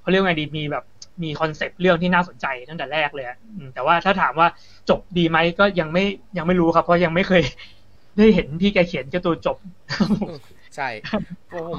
[0.00, 0.84] เขาเรียกไงดีมีแบบ
[1.22, 3.26] มีคอนเซปต์เรื่องที่น่าสนใจตั้งแต่แรกเลย
[3.74, 4.48] แต่ว่าถ้าถามว่า
[4.90, 6.04] จบดีไหมก็ยังไม่
[6.38, 7.42] ยังไม่รู้ครับ เพราะยังไม่เคย
[8.18, 9.56] ได้เห็นพี่แกเขียนการ์ตูนจบ
[10.76, 10.88] ใช่
[11.52, 11.78] ผม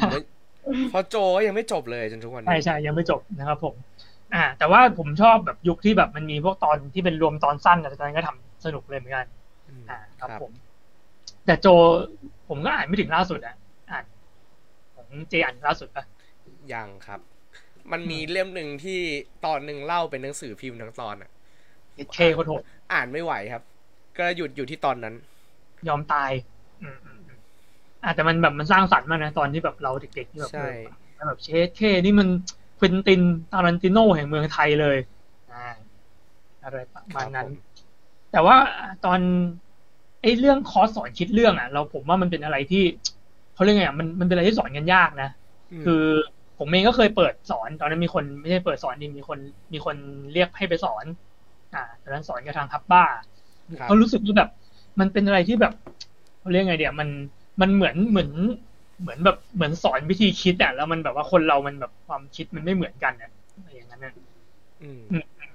[0.90, 3.76] เพราะโจก็ยังไม่จบเลยจนทุกวันใช่นี้ใช่ยังไม่จบนะครับผม
[4.34, 9.26] อ่า แต่ว่าผมชอบแบบยุคที่แบบมันมีพวกตอนที่เป็นรวมตอนสั้นอะตอนนั้นก็ทำสนุกเลยเหมือนกัน
[9.68, 10.52] อืมอ่าครับครับผม
[11.46, 11.68] แต่โจ
[12.50, 13.56] ผมก็อ่านไม่ถึงล่าสุดอะ
[13.92, 14.06] อ่าน
[14.96, 16.04] ของเจอ่านล่าสุดปะ
[16.74, 17.20] ยังครับ
[17.92, 19.00] มันมีเล่มหนึ่งที่
[19.46, 21.30] ตอนหนึ่งเล่าเป็นหนังสือพิมพ์ทั้งตอนอะ
[22.12, 23.64] เคโคตรโหดอ่านไม่ไหวครับ
[24.18, 25.16] ก็หยุดอยู่ที่ตอนนั้น
[25.88, 26.32] ยอมตาย
[26.82, 26.98] อืม
[28.04, 30.68] อืมอืมอ่าแต่มันแบบมันสร้างสรรค์มากนะตอนที่แบบเราเด็กๆที่แบบใช่
[31.16, 32.28] เออแบบเชสเคนี่มัน
[32.80, 34.98] ควินตินตารันติโนแห่งเมืองไทยเลย
[35.52, 35.64] อ่า
[36.64, 37.80] อะไรประมาณนั้นครับผม
[38.32, 38.58] แต่ว่า
[39.06, 39.20] ตอน
[40.22, 42.84] ไอ้เรื่องคอร์สสอนคิดเรื่องอะ เราผมว่ามันเป็นอะไรที่
[43.54, 45.30] เขาเรียกไงอะมันมันเป็นอะไรที่สอนกันยากนะ
[45.72, 46.04] มคือ
[46.58, 49.40] ผมเองก็เคยเปิดสอน ตอนนั้นมีคนไม่ใช่เปิดสอนดิมีคน
[49.74, 49.96] มีคน
[50.34, 51.06] เรียกให้ไปสอน
[51.74, 53.04] อ่าตอนนั้นสอนกับทางฮับบ้า
[53.80, 54.50] ครับเขารู้สึกว่าแบบ
[55.00, 55.74] มันเป็นอะไรที่แบบ
[56.40, 57.10] เขาเรียกไงเดี๋ยวมัน
[57.62, 58.30] มันเหมือนเหมือน
[59.02, 64.14] เหมือนแบบเหมือนสอนวิธีคิดอะแล้วมันแบบว่าคนเรามันแบบความคิดมันไม่เหมือนกันอะอะไรอย่างนั้นน่ะ
[64.82, 65.02] อืม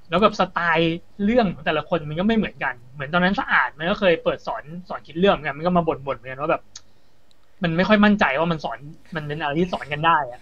[0.09, 6.63] แล้วแบบสไตล์เรื่องของแต่ละคนมันก็ไม่เหมือนกัน เหมือนตอนนั้นสะอาดมันก็เคยเปิดสอนสอนคิดเรื่องเหมือนกันมันก็มาบ่นบ่นๆเหมือนกันว่าแบบ
[7.63, 8.79] มันไม่ค่อยมั่นใจว่ามันสอน
[9.17, 10.41] มันเป็นอะไรที่สอนกันได้อะ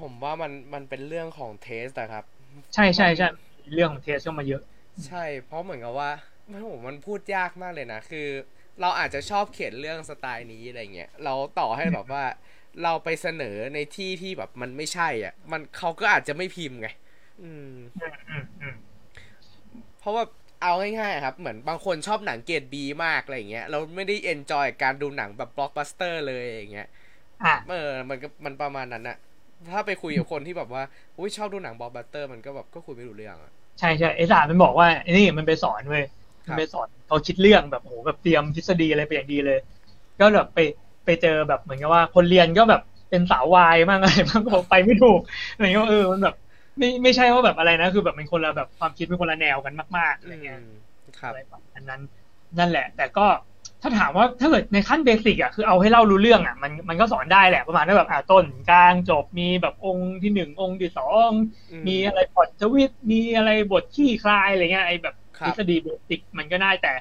[0.00, 2.24] ผมว่ามันมันเป็นเรื่องของ taste อะครับ
[2.74, 3.28] ใช่ใช่ใช่
[3.74, 4.62] เรื่องของ taste เข้ามาเยอะ
[5.06, 6.10] ใช่ เพราะเหมือนกับว่า
[6.50, 8.28] มันผมมันพูดยากมากเลยนะคือ
[8.80, 12.24] เราอาจจะชอบเขียนเรื่องสไตล์นี้อะไรเงี้ยเราต่อให้แบบว่า
[12.82, 16.88] เราไปเสนอในที่ที่แบบมันไม่ใช่อะ มันเขาก็อาจจะไม่พิมพ์ไง
[17.42, 18.76] อืมอืมอืมอืม
[20.00, 20.24] เพราะว่า
[20.62, 26.88] เอาง่ายๆครับ เหมือนบางคนชอบหนังเกรดบีมากอะไรเงี้ยเราไม่ได้ enjoy การดูหนังแบบบล็อกบัสเตอร์เลยอย่างเงี้ย
[27.44, 29.16] อะเออมันก็มันประมาณนั้นอะ
[29.72, 30.82] ถ้าไปคุยกับคนที่แบบว่า
[31.18, 36.04] อุ้ยชอบดูหนังบล็อกบัสเตอร์ มันก็แบบก็คุยไม่รู้เรื่องอะใช่ใช่ไอ้สารมันบอกว่าไอ้นี่มันไปสอนเว้ย
[36.48, 39.58] ครัมันบไปสอนเขาคิดเรื่องแบบโหแบบเตรียมทฤษฎีอะไรไปอย่างดีเลย
[40.20, 40.58] ก็แบบไป
[41.04, 42.80] ไปเจอแบบเหมือนกับว่า คนเรียนก็แบบ
[43.10, 45.20] เป็นสาววายมากอะไรมากก็บอกไปไม่ถูก
[45.52, 46.34] อะไรเงี้ยว่าเออมันแบบ
[46.78, 50.70] ไม่ไม่ใช่ว่าแบบอะไรนะ คือแบบเป็นคนละแบบความคิดเป็นคนละแนวกันมากๆอะไรเงี้ยอืม
[51.20, 52.00] ครับอะไรแบบอันนั้น
[52.58, 53.26] นั่นแหละ แต่ก็
[53.82, 61.30] ถ้าถามว่าถ้าเกิดในขั้นเบสิกอะคือเอาให้เล่ารู้เรื่องอะมันมันก็สอนได้แหละประมาณว่าแบบอ่าต้นกลางจบมีแบบองค์ที่หนึ่งองค์ที่สอง
[61.70, 66.92] อืมีอะไรพอดทวิตมีอะไรบทขี้คลายอะไรเงี้ยไอ้แบบครั ทฤบษฎีเบสิกมันก็ได้แต่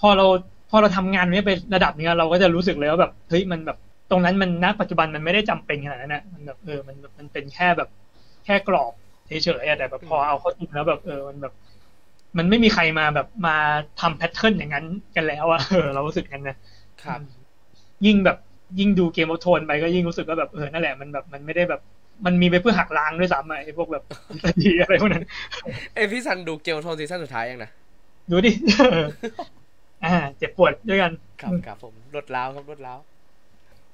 [0.00, 0.26] พอเรา
[0.70, 3.78] พออเราทำงานนี้ไประดับเนี้ยเราก็จะรู้สึกเลยว่าแบบเฮ้ยมันแบบ
[4.10, 7.88] ตรงนั้นมันณปัจจุบันมันไม่ได้จำเป็นขนาดนั้นนะมันแบบเออมันมันเป็นแค่แบบ
[8.44, 8.92] แค่กรอบ
[9.26, 9.32] เฉ
[9.62, 11.52] ยๆอะแต่แบบพอเอาเข้าจริงแล้วแบบเออมันแบบ
[12.38, 13.56] มันไม่มีใครมาแบบมา
[14.00, 16.56] ทำ pattern อย่างนั้นกันแล้วอะเออเรารู้สึกกันนะ
[17.02, 17.20] ครับ
[18.06, 18.38] ยิ่งแบบ
[18.78, 21.80] ยิ่งดูเกม of โทนไปก็ยิ่งรู้สึกว่าแบบเออนั่นแหละมันแบบมันไม่ได้แบบ
[22.24, 24.04] มันมีไปเพื่อหักล้างด้วยซ้ำอะไอ้พวกแบบ
[24.62, 25.24] ดีอะไรพวกนั้น
[25.94, 27.70] เอยพี่ซันดู Game Thrones ซีซั่นสุดท้ายยังนะ
[28.30, 28.52] ดูดิ
[30.04, 32.98] อ่า เจ็บปวดด้วยกัน ครับครับผมรดล้าวครับรดล้าว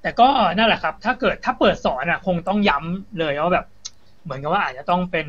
[0.01, 3.65] แต่ก็นั่นแหละครับ ถ้าเกิดถ้าเปิดสอนอะ คงต้องย้ำเลยว่าแบบ
[4.23, 5.27] เหมือนกับว่าอาจจะต้องเป็น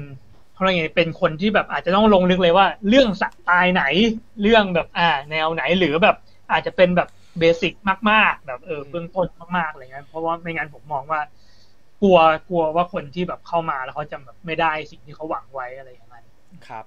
[0.52, 3.84] เพราะอะไรไงเป็นคนที่แบบอาจจะต้องลงลึกเลยว่า เรื่องสไตล์ไหน
[4.42, 6.16] เรื่องแบบอ่า แนวไหนหรือแบบ
[6.52, 7.08] อาจจะเป็นแบบ
[7.38, 7.72] basic
[8.10, 9.26] มาก ๆ แบบเออเบื้องต้น
[9.58, 11.20] มากๆอะไรเงี้ยเพราะว่าไม่งั้นผมมองว่า
[12.02, 12.18] กลัว
[12.48, 16.24] กลัวว่าคนที่แบบเข้ามาแล้วเขาจะแบบไม่ได้สิ่งที่เขาหวังไว้อะไรอย่างนั้น
[16.66, 16.84] ครับ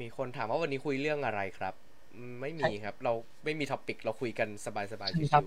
[0.00, 1.74] มีคนถามว่าวันนี้คุยเรื่องอะไรครับ
[2.14, 3.12] อืมไม่มีครับ เรา
[3.44, 5.44] ไม่มี topic เราคุยกันสบายสบายๆชิลครับว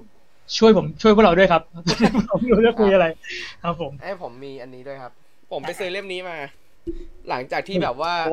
[0.57, 1.61] ช่วยผมช่วยพวกเราด้วยครับ
[2.31, 3.05] ผมไม่รู้จะคุยอะไร
[3.63, 5.13] ครับผมๆไอ้ยผมมีอันนี้ด้วยครับ
[5.51, 6.37] ผมไปซื้อเล่มนี้มา
[7.29, 8.31] หลังจากที่แบบว่าโอ้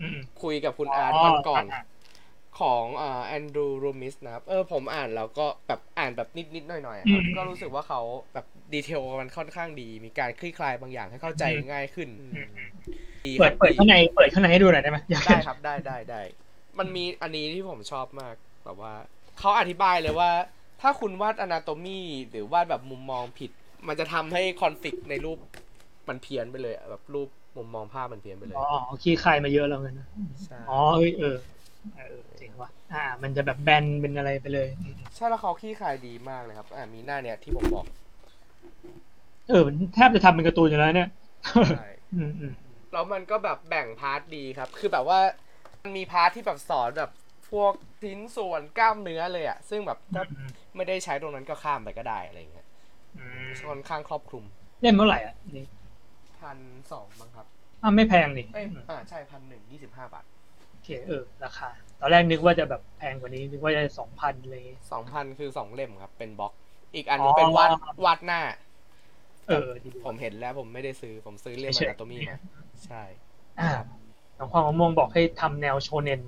[0.00, 1.82] อืมคุยกับคุณอาร์ตอ๋อวันก่อนอะ
[2.60, 8.00] ของอ่าแอนดรูรูมิสนะครับ เออผมอ่านแล้วก็แบบอ่านแบบนิดๆหน่อยๆอะครับอืมก็รู้สึกว่าเขา
[8.34, 12.40] แบบ ดีเทลมันค่อนข้างดี มีการคลี่คลายบางอย่างให้เข้าใจอืมง่ายขึ้นอืม
[13.26, 16.22] ดีคเปิรัดบเปิดข้างในเปิดข้างในให้ดูหน่อยได้ไหมอยากได้เห็นครับได้ได้ได้
[16.78, 18.94] มันมีอันนี้ที่ผมชอบมากแบบว่า
[19.38, 20.30] เขาอธิบายเลยว่า
[20.80, 22.00] ถ้าคุณวาดอนาโตมี
[22.30, 23.50] หรือวาดแบบมุมมองผิด
[23.86, 25.38] มันจะทำให้คอนฟ lict ในรูป
[26.08, 30.06] มันเพี้ยนไปเลยอะแบบรูปมุมมองภาพมันเพี้ยนไปเลยอ๋ออ๋อขี้คายมาเยอะแล้วกันนะ
[30.44, 31.36] ใช่อ๋อเอ้ยเออ
[31.96, 37.86] เออเจ๋งว่ะอ่า มันจะแบบแบนเป็นอะไรไปเลยอืมใช่แล้วเขาขี้คายดีมากเลยครับ อ่ามีหน้าเนี้ยที่ผมบอก
[39.48, 41.08] เออมันแทบจะทำเป็นการ์ตูนอยู่แล้วเนี่ย
[41.66, 41.82] ใช่
[42.12, 42.52] อืมอืม
[42.92, 45.20] แล้วมันก็แบบแบ่ง part ดีครับ คือแบบว่า
[45.82, 47.10] มันมี part ที่แบบสอนแบบ
[47.50, 47.72] พวก
[48.02, 52.66] ชิ้นส่วนกล้ามเนื้อเลยอะซึ่งแบบถ้าอืมไม่ได้ใช้ตรงนั้นก็ข้ามไปก็ได้อะไรเงี้ย
[53.16, 53.20] อื
[53.60, 54.44] มค่อนข้างครอบคลุม
[54.80, 55.64] เล่มเท่าไหร่อะนี่
[56.38, 56.58] พัน
[56.90, 57.46] สองมั้งครับ
[57.82, 60.26] อ้าวไม่แพงนี่เอ้ยอืมอ่าใช่พันหนึ่งยี่สิบห้าบาท
[60.70, 61.68] โอเคเออราคา
[62.00, 66.52] ตอนแรกนึกว่าจะแบบแพงกว่านี้นึกว่าจะสองพันเลยสองพันคือสองเล่มครับ เป็นบล็อก
[66.94, 67.72] อีกอันหนึอ๋งอเป็นวาด
[68.04, 68.40] วาดหน้า
[69.46, 72.36] เออดีผมเห็นแล้วผมไม่ได้ซื้อผมซื้อเล่มเฉอยๆนาโตมีมา
[72.86, 73.02] ใช่
[73.60, 73.70] อ่า
[74.38, 76.20] น้องความมะม่วงบอกให้ทำแนวโชเนน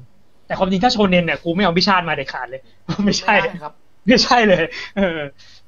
[0.46, 2.60] แต่ความจริงถ้าโชเนนเนี่ยกูไม่เอาพี่ชาติมาเด็ดขาดเลย
[3.04, 3.72] ไม่ใช่ไม่ได้ครับ
[4.08, 4.64] ไม่ใช่เลย
[4.96, 5.18] เออ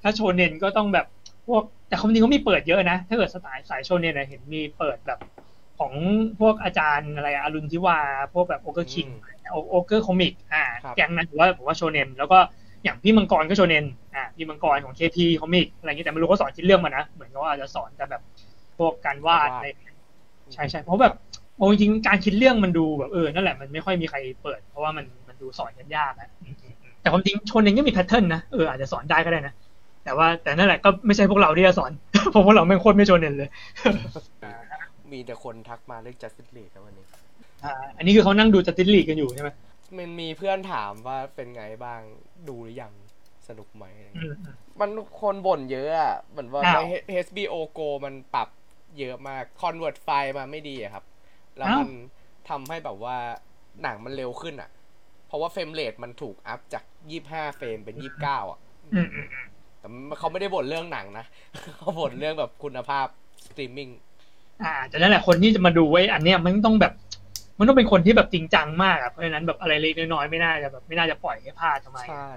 [0.02, 1.06] ถ้าโชเนนก็ต้องแบบ
[1.46, 5.18] พวกแต่ความจริงเขามีเปิดเยอะนะ ถ้าเกิดสไตล์สายโชเนนนะเห็นมีเปิดแบบ
[5.78, 5.94] ของ
[6.40, 7.98] พวกอาจารย์อะไรอะอรุณทิวา
[8.34, 9.08] พวกแบบโอเกอร์คิง
[9.70, 12.38] โอเกอร์คอมิกอ่าครับแก๊งนั้นถือว่าผมว่าโชเนนแล้วก็
[12.84, 18.22] อย่างพี่มังกรก็โชเนนอ่าพี่มังกรของ KP Comics อะไรอย่างนี้แต่ไม่รู้เขาสอนชิ้นเรื่องมานะ เหมือนกับว่าอาจจะสอนแต่แบบ
[18.78, 19.66] พวกการวาดอะไร
[20.52, 21.14] ใช่ใช่เพราะแบบ
[21.56, 29.54] โอ้จริงๆการคิดเรื่องมันดูแบบเออนั่นแหละมันไม่ค่อยมีใครเปิด เพราะว่ามันมันดูสอนกันยากอะอืมอืมอืมแต่ความจริงโชเนนเองก็มี pattern นะเอออาจจะสอนได้ก็ได้นะ
[30.04, 31.90] แต่ว่าแต่นั่นแหละก็ไม่ใช่พวกเราที่จะสอน
[32.30, 33.48] เพราะพวกเราไม่งโคตรไม่โชเนนเลย
[35.12, 37.04] มีแต่คนทักมาเรื่อง Justice League ครับวันนี้
[37.64, 39.50] อ่าอันนี้คือเขานั่งดู Justice League กันอยู่ใช่ไหม
[39.96, 42.00] มันมีเพื่อนถามว่าเป็นไงบ้าง
[42.48, 42.92] ดูหรือยัง
[43.48, 46.78] สนุกไหมอะไรอืเงี้ยมอืมมันคนบ่นเยอะอะเหมือนว่าอ้าวใน
[47.12, 48.48] HBO Go มันปรับ
[48.98, 51.04] เยอะมาก convert ไฟล์มาไม่ดีอะครับ
[51.58, 51.88] แล้วอ้าวมัน
[52.48, 53.16] ทำให้แบบว่า
[53.82, 54.70] หนังมันเร็วขึ้นอะ
[55.26, 58.60] เพราะว่า frame rate มันถูกอัพจาก25เฟรมเป็น29อะ
[58.94, 59.46] อืมอืมอืม
[59.78, 59.88] แต่
[60.18, 61.24] เขาไม่ได้บ่นเรื่องหนังนะ
[61.76, 63.06] เขาบ่นเรื่องแบบคุณภาพ
[63.46, 63.90] สตรีมมิ่ง
[64.62, 66.92] อ่าแต่นั่นแหละคนที่จะมาดูไว้อันเนี้ยมันต้องแบบ
[67.60, 72.30] มันต้องเป็นคนที่แบบจริงจังมากอะเพราะฉะนั้นแบบอะไรเล็กน้อยๆไม่น่าจะแบบไม่น่าจะปล่อยให้พลาดทำไมใช่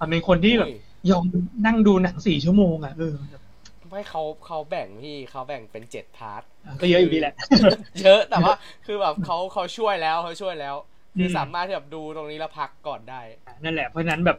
[0.00, 1.24] มันเป็นคนที่แบบอุ้ยยอม
[1.66, 3.42] นั่งดูหนังสี่ชั่วโมงอะเออแบบ
[3.90, 6.42] ไม่เขาเขาแบ่งพี่เขาแบ่งเป็นเจ็ด part
[6.80, 7.34] ก็เยอะอยู่ดีแหละ
[8.02, 8.54] เยอะแต่ว่า
[8.86, 10.74] คือแบบเขาเขาช่วยแล้วเขาช่วยแล้ว
[11.18, 14.38] คือมสามารถที่แบบดูตรงนี้แล้วพักก่อนได้อ่านั่นแหละเพราะฉะนั้นแบบ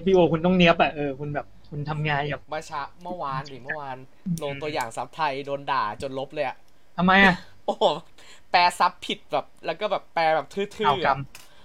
[0.00, 3.96] HBO คุณต้องเนี้ยบอะเออคุณแบบคุณทำงานแบบเมื่อเช้าเมื่อวานดิเมื่อวาน
[4.42, 6.56] ลงตัวอย่างซับไทยโดนด่าจนลบเลยอะ
[6.96, 7.34] ทำไมอะ
[7.66, 7.84] โอ้โห
[8.54, 11.18] แปลซับผิดแบบ แล้วก็แบบแปลแบบทื่เอาอกรรม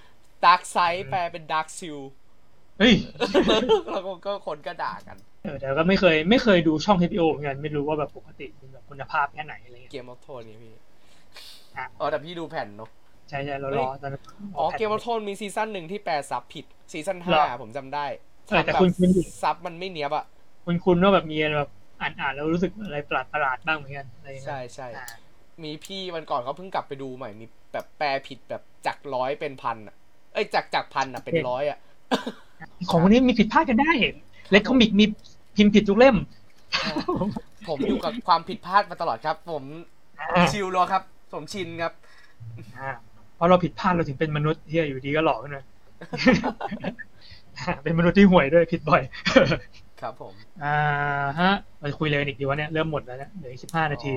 [0.03, 1.97] ๆ Darkseid แปลเป็นดาร์กซิล
[2.79, 2.93] เฮ้ย
[3.91, 10.73] แล้วก็ก็คนก็ด่ากันเออแต่ก็ไม่เคยไม่เคยดูช่อง HBO เหมือนกันไม่รู้ว่าแบบปกติเป็นแบบคุณภาพแค่ไหนอะไรเงี้ย Game of Thrones นี่พี่
[11.77, 12.89] อะอ๋อแต่พี่ดูแผ่นเนาะ
[13.29, 14.21] ใช่ใช่เราเหรอตอนนั้น
[14.57, 18.05] อ๋อ Game of Thrones มีซีซั่นหนึ่งที่แปลซับผิดซีซั่นห้าเหรอผมจำได้
[18.49, 20.25] เออแต่คุณคุณอยู่ซับมันไม่เนียบอะ
[20.65, 21.69] คุณคุณว่าแบบมีอะไรแบบ
[22.01, 25.05] อ่านอ่านแล้วรู้สึกอะไรประหลาดประหลาดๆบ้างเหมือนกันอะไรเงี้ยใช่ใช่อ่า
[25.63, 29.95] มีพี่วันก่อนเขาเพิ่งกลับไปดูใหม่มีแบบแปลผิดแบบจากร้อยเป็นพันอะ
[30.33, 31.77] เอ้ยจากจากพันอะเป็นร้อยอะ
[32.89, 33.91] ของวันนี้มีผิดพลาดกันได้
[34.51, 35.05] เล็กคอมิกมี
[35.55, 36.15] พิมพ์ผิดทุกเล่ม
[37.67, 39.63] ผมอยู่กับความผิดพลาดมาตลอดครับ ผม
[40.19, 41.03] อ่าชิลแล้วครับ
[41.33, 41.93] ผมชินครับ
[42.77, 42.89] อ่า
[43.35, 45.63] เพราะเราผิดพลาดเราถึงเป็นมนุษย์ที่อยู่ดีก็หลอกขึ้นมา
[47.83, 49.01] เป็นมนุษย์ที่ห่วยด้วยผิดบ่อย
[50.01, 50.33] ครับผม
[50.63, 50.77] อ่า
[51.39, 54.13] ฮะเราจะคุยเลยอีกดีวะเนี่ยเริ่มหมดแล้วเนี่ยเหลืออีกสิบห้านาที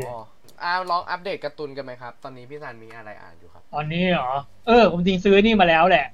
[0.65, 4.31] อ๋ออ่าลองอัปเดตการ์ตูนกันไหมครับ ตอนนี้พี่ซันมีอะไรอ่านอยู่ครับ ตอนนี้เหรอ
[4.67, 6.07] เออ ผมจริงซื้อนี่มาแล้วแหละ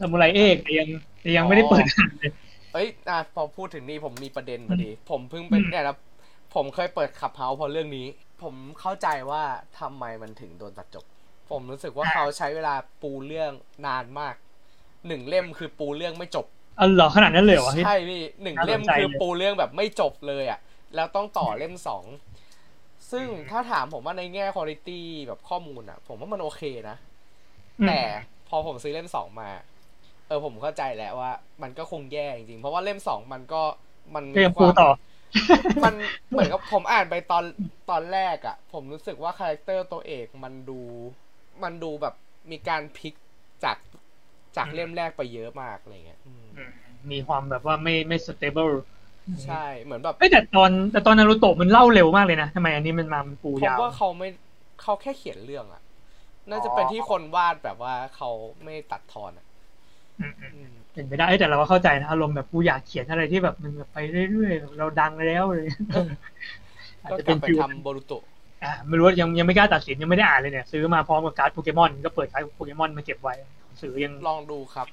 [0.00, 0.88] สมุไรเอกแต่ยัง
[1.20, 2.32] แต่ยังไม่ได้เปิดอ่านเลย
[2.72, 5.96] เอ้ยอะพอพูดถึงนี่ผมมีประเด็นพอดี ผมเพิ่งเป็นอืมเนี่ยนะ
[6.54, 8.06] ผมเคยเปิดขับเฮาเพราะเรื่องนี้
[8.42, 9.42] ผมเข้าใจว่า
[9.80, 11.04] ทำไมมันถึงโดนตัดจบ
[11.50, 13.52] ผมรู้สึกว่าเขาใช้เวลาปูเรื่อง
[13.86, 14.34] นานมาก
[15.06, 16.46] หนึ่งเล่มคือปูเรื่องไม่จบ
[16.80, 20.58] อ๋อเหรอขนาดนั้นเลยเหรอใช่พี่หนึ่งน่าสนใจเล่มคือเลยปูเรื่องแบบไม่จบเลยอะ
[20.94, 22.04] แล้วต้องต่อเล่มสอง
[23.12, 24.90] ซึ่งถ้าถามผมว่าในแง่คุณภาพ
[25.28, 26.96] แบบข้อมูลอะ ผมว่ามันโอเคนะ
[27.80, 28.00] อืมแต่
[28.48, 29.50] พอผมซื้อเล่มสองมา
[30.26, 31.32] เออผมเข้าใจแล้วว่า
[31.62, 33.62] มันก็คงแย่จริงๆ เพราะว่าเล่มสองมันก็
[34.14, 34.88] มันก็ยังปูต่อ
[35.84, 35.94] มัน
[36.30, 37.44] เหมือนกับผมอ่านไปตอน
[37.90, 40.80] ตอนแรกอะ่ะ ผมรู้สึกว่า character ตัวเอกมันดู
[41.62, 42.14] มันดูแบบ
[42.50, 43.14] มีการพลิก
[43.64, 43.76] จาก
[44.56, 46.70] จากอืมเล่มแรกไปเยอะมากอะไรเงี้ยอืมอืม
[47.10, 48.68] มีความแบบว่าไม่ไม่สเตเบิล
[49.46, 54.28] ใช่เหมือนแบบเอ้ยแต่ตอนแต่ตอนนารูโตะมันเล่าเร็วมากเลยนะทำไมอันนี้มันมามันปูผมยาวว่าเขาไม่
[54.82, 55.82] เขาแค่เขียนเรื่องอะ
[56.50, 58.30] น่าจะเป็นที่คนวาดแบบว่าเขา
[58.64, 59.46] ไม่ตัดทอนอะ
[60.20, 65.68] อืมอืมอืมเป็นไปได้เอ้ยแต่เราก็เข้าใจนะอารมณ์แบบกูอยากเขียนอะไรที่แบบมันแบบไปเรื่อยๆเราดังแล้วเลย
[67.04, 68.24] อาจก็จะกเป็น feel ทำโบรุโตะ
[68.64, 73.34] อ่าไม่รู้ว่ายังยังไม่กล้าตัดสินยังไม่ได้อ่านเลยเนี่ยซื้อมาพร้อมกับการ์ดโปเกมอนก็เปิดการ์ดโปเกมอนมาเก็บไว้
[73.80, 74.86] ซื้อยังลองดูครับ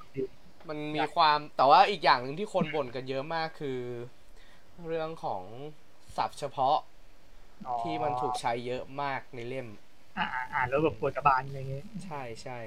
[0.68, 3.78] มันมีความแต่ว่าอีกอย่างหนึ่งที่คนบ่นกันเยอะมากคือ
[4.88, 5.42] เรื่องของ
[6.16, 6.76] ศัพท์เฉพาะ
[7.68, 9.68] อ๋อที่มันถูกใช้เยอะมากในเล่ม
[10.18, 12.58] อ่าอ่าอ่านแล้วแบบปวดกระบาลอะไรเงี้ยใช่ใช่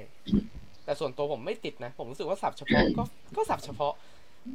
[0.84, 3.02] แต่ส่วนตัวผมไม่ติดนะ ผมรู้สึกว่าศัพท์เฉพาะก็
[3.36, 3.92] ก็ศัพท์เฉพาะ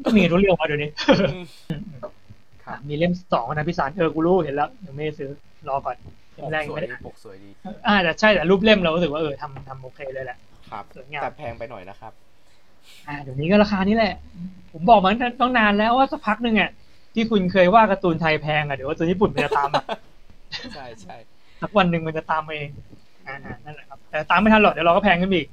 [0.05, 0.89] ก็มีรู้เรื่องมาเดี๋ยวนี้
[1.33, 1.45] อืม
[2.65, 5.29] ครับมีเล่มสองนะพี่สารเออกูรู้เห็นแล้วยังไม่ได้ซื้อ
[5.67, 5.95] รอก่อน
[6.37, 7.49] ปเล่มกแรกสยังวยไม่ได้ดีอ่านปกสวยดี
[7.87, 10.37] อ่าแต่ใช่แต่รูปเล่มเรารู้สึกว่าเออทำทำโอเคเลยแหละ
[10.71, 12.13] ครับสวยงามแต่แพงไปหน่อยนะครับ
[13.07, 14.13] อ่าเดี๋ยวนี้ก็ราคานี้แหละ
[14.71, 16.69] ผมบอกมันต้องนานแล้วว่าสักพักหนึ่งอะ
[17.13, 19.83] ที่คุณเคยว่าการ์ตูนไทยแพงอะเดี๋ยวว่าตัวญี่ปุ่นมันจะตามมา
[20.75, 21.15] ใช่ใช่
[21.61, 22.69] สักวันหนึ่งมันจะตามมาเอง
[23.27, 25.47] อ่าอ่านั่นแหละครับ แต่ตามไม่ทันหรอกเดี๋ยวเราก็แพงขึ้นอีก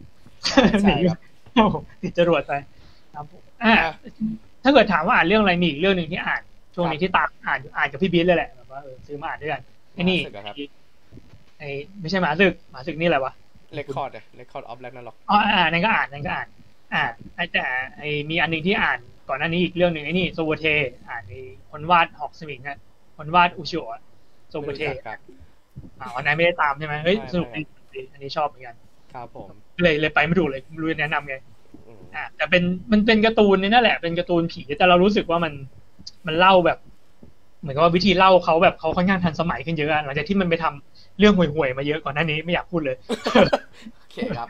[0.47, 1.19] ใช่ใช่ครับ
[1.55, 2.53] โอ้โหติดจรวดไป
[3.15, 3.93] ครับผมอ่าอะ
[4.65, 6.43] ถ้าเกิดถามว่าอ่านเรื่องอะไรมีอีกเรื่องหนึ่งที่อ่าน
[6.75, 9.61] ช่วงนี้ครับที่ตามอ่านอ่านกับพี่บิ๊เลยแหละแบบว่าเออซื้อมาอ่านด้วยกัน
[9.95, 10.55] ไอ้นี่มหมาศึกอะครับ
[11.59, 11.69] ไอ้
[12.01, 13.33] ไม่ใช่มหาศึกมหาศึกนี่อะไรวะ
[13.75, 16.49] Record อะ Record of Ragnarokอ๋ออ่านั่นก็อ่านนั่นก็อ่าน
[16.95, 17.03] อ่า
[17.37, 17.65] ไอ้แต่
[17.97, 18.99] ไอ้มีอันหนึ่งที่อ่าน
[19.29, 20.65] ก่อนหน้านี้อีกเรื่องหนึ่งไอ้นี่โซโบเท
[21.09, 22.79] อ่านไอ้คนวาดหอกสมิงอะ
[23.17, 24.01] คนวาดอุชิโอะ
[24.51, 25.19] โซโบเทครับ
[26.01, 27.63] อ่าวันนั้นไม่ได้ตามใช่ไหมเฮ้ยไม่สนุกไม่
[27.95, 28.75] ดีอันนี้ชอบเหมือนกัน
[29.13, 29.49] ครับผม
[29.83, 31.37] เลยเลยไปไม่ถูกเลยไม่รู้จะแนะนำไง
[31.87, 32.63] อืมอ่าแต่เป็น
[32.93, 35.53] มันเป็นการ์ตูนนี่นั่นแหละเป็นการ์ตูนผีแต่เรารู้สึกว่ามัน
[36.27, 36.79] มันเล่าแบบ
[37.61, 42.97] เหมือนกับว่าวิธีเล่าเขาแบบเขาค่อนข้างทันสมัยขึ้นเยอะอะหลังจากที่มันไปทำเรื่องห่วยๆมาเยอะก่อนหน้านี้ไม่อยากพูดเลย
[43.99, 44.49] โอเคครับ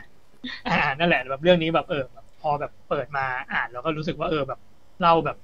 [0.71, 4.59] อ่านั่นแหละแบบเรื่องนี้แบบเออแบบพอแบบเปิดมาอ่านแล้วก็รู้สึกว่าเออแบบ
[5.01, 5.37] เล่าแบบ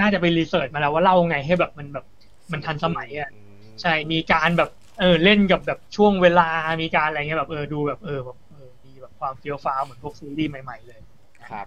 [0.00, 2.04] น่าจะไปรีเสิร์ชมาแล้วว่าเล่าไงให้แบบมันแบบ
[2.52, 3.40] มันทันสมัยอะอื
[3.72, 6.48] มใช่มีการแบบเออเล่นกับแบบช่วงเวลา
[6.82, 11.00] มีการอะไรเงี้ยแบบเออดูแบบเออแบบเออมีแบบความเฟี้ยวฟ้าวเหมือนพวกซีรีส์ใหม่ ๆ เลย
[11.48, 11.66] ครับ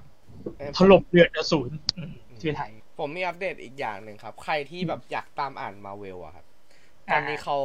[0.57, 1.71] เอ้ยถล่มเดือดอสูร
[2.29, 6.45] อืมชื่อไทยผมมีอัปเดตอีกอย่างหนึ่งครับ ใครที่แบบอยากตามอ่านมาเวลอะครับ
[7.11, 7.57] ตอ่าตอนนี้เขา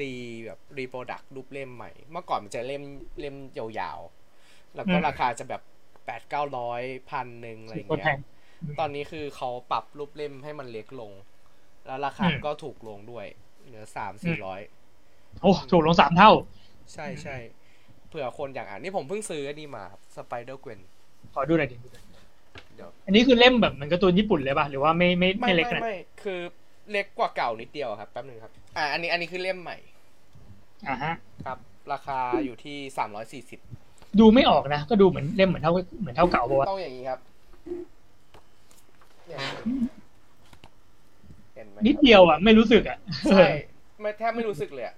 [0.00, 0.14] re
[0.46, 2.82] แบบ reproduct รูปเล่มใหม่ เมื่อก่อนมันจะเล่ม
[3.20, 5.62] เล่มยาวๆ แล้วก็ราคาจะแบบ
[6.06, 8.18] แปดเก้าร้อยพันหนึ่งอะไรอย่างคนแพเงี้ยคนแพง
[8.80, 11.12] ตอนนี้คือเขาปรับรูปเล่มให้มันเล็กลง
[11.86, 13.26] แล้วราคาอืมก็ถูกลงด้วย
[13.66, 14.60] เหลือสามสี่ร้อย
[15.42, 16.30] โอ้ถูกลงสามเท่า
[16.92, 17.36] ใช่ใช่
[18.08, 19.84] เผื่อคนอยากอ่านนี่ผมเพิ่งซื้ออันนี้มา
[20.16, 20.78] สไปเดอร์เกวน
[21.34, 21.76] ขอดูหน่อยดิ
[22.74, 26.40] เดี๋ยวอันนี้คือเล่มแบบเหมือนการ์ตูนญี่ปุ่นเลยป่ะหรือว่าไม่ไม่ไม่ไม่เล็กไม่ขนาดไม่คือ
[26.90, 29.76] เล็กกว่าเก่านิดเดียวครับแป๊บหนึ่งครับ อ่า อันนี้อันนี้คือเล่มใหม่
[30.88, 31.14] อ่าฮะ
[31.46, 31.58] ครับ
[31.92, 33.60] ราคาอยู่ที่สามร้อยสี่สิบ
[34.20, 37.20] ดูไม่ออกนะ ก็ดูเหมือนเล่มเหมือนเท่าเหมือนเท่าเก่าป่ะวะต้องอย่างนี้ครับ
[39.32, 39.52] เนี่ย
[41.54, 42.98] เห็นไหมนิดเดียวอะ ไม่รู้สึกอะ
[43.30, 43.46] ใช่
[44.00, 44.94] ไม่แทบไม่รู้สึกเลยอะ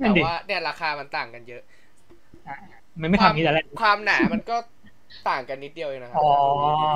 [0.00, 1.62] นั่แต่นดิว่าเนี่ยราคามันต่างกันเยอะ
[2.48, 2.56] อะ
[3.00, 4.56] มันไม่ทำอย่างนี้แต่แรกความหนามันก็
[5.28, 6.86] ต่างกันนิดเดียวเองนะครับอ๋อถ้าดูดี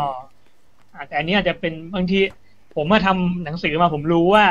[0.94, 2.18] อะแต่อันนี้อาจจะเป็นบางที
[2.76, 4.44] ผมมาทำหนังสือมาผมรู้ว่า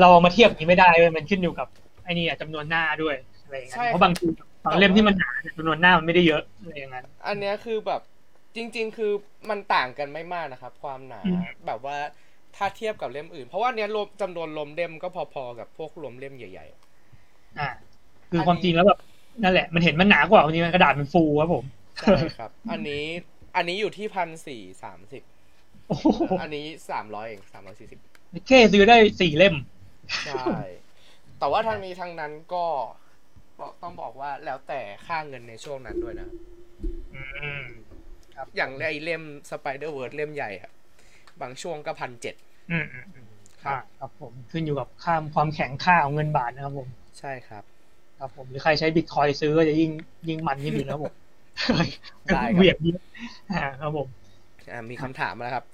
[0.00, 1.68] เราเอามาเทียบอย่างนี้ไม่ได้เว้ยมันขึ้นอยู่กับ
[2.04, 4.26] ไอ้นี่อะจำนวนหน้าด้วยอะไรอย่างเงี้ยเพราะบางที
[4.64, 8.00] บางเล่มที่มันหนาจำนวนหน้ามันไม่ได้เยอะอะไรอย่างนั้นๆอันเนี้ยคือแบบ
[8.56, 9.12] จริง ๆ คือ
[9.50, 11.96] มันต่างกันไม่มากนะครับ ความหนาอืมแบบว่า
[12.56, 16.66] ถ้าเทียบกับเล่มอื่น เพราะว่าเนี้ยรวมจำนวนลมเล่มก็พอๆกับพวกรวมเล่มใหญ่
[17.58, 17.68] อ่า
[18.30, 18.98] คือความจริงแล้วแบบ
[19.42, 23.04] นั่นแหละ มันเห็นมันหนากว่าจริงๆกระดาษมันฟูครับผมๆใช่ครับ อันนี้
[23.56, 25.22] อันนี้อยู่ที่พันสี่สามสิบ
[25.88, 26.06] โอ้โห
[26.42, 28.00] อันนี้สามร้อยเองสามร้อยสี่สิบ
[28.46, 29.54] แค่ซื้อได้สี่เล่ม
[30.26, 30.44] ใช่
[31.38, 32.64] แต่ว่าทางนี้ทางนั้นก็
[33.60, 36.28] บอกต้องบอกว่าแล้วแต่ค่าเงินในช่วงนั้นด้วยนะ
[38.36, 40.70] อืมอย่างไอ้เล่ม Spider-Verse เล่มใหญ่อะ
[41.40, 42.34] บางช่วงก็พันเจ็ด
[42.70, 43.28] อืมอืมอืม
[43.62, 47.64] ครับอ่าครับผมขึ้นอยู่กับค่าความแข็งค่าของเงินบาทนะครับผม ใช่ครับ
[48.18, 49.90] ครับผมหรือใครใช้บิตคอยน์ซื้อก็จะยิ่ง
[50.28, 51.14] ยิ่งมันยิ่งดีนะครับผม
[52.34, 53.00] ได้ครับเหวี่ยงเยอะ
[53.52, 54.08] อ่าครับผม
[54.72, 55.64] อ่ามีคำถามมาแล้วครับ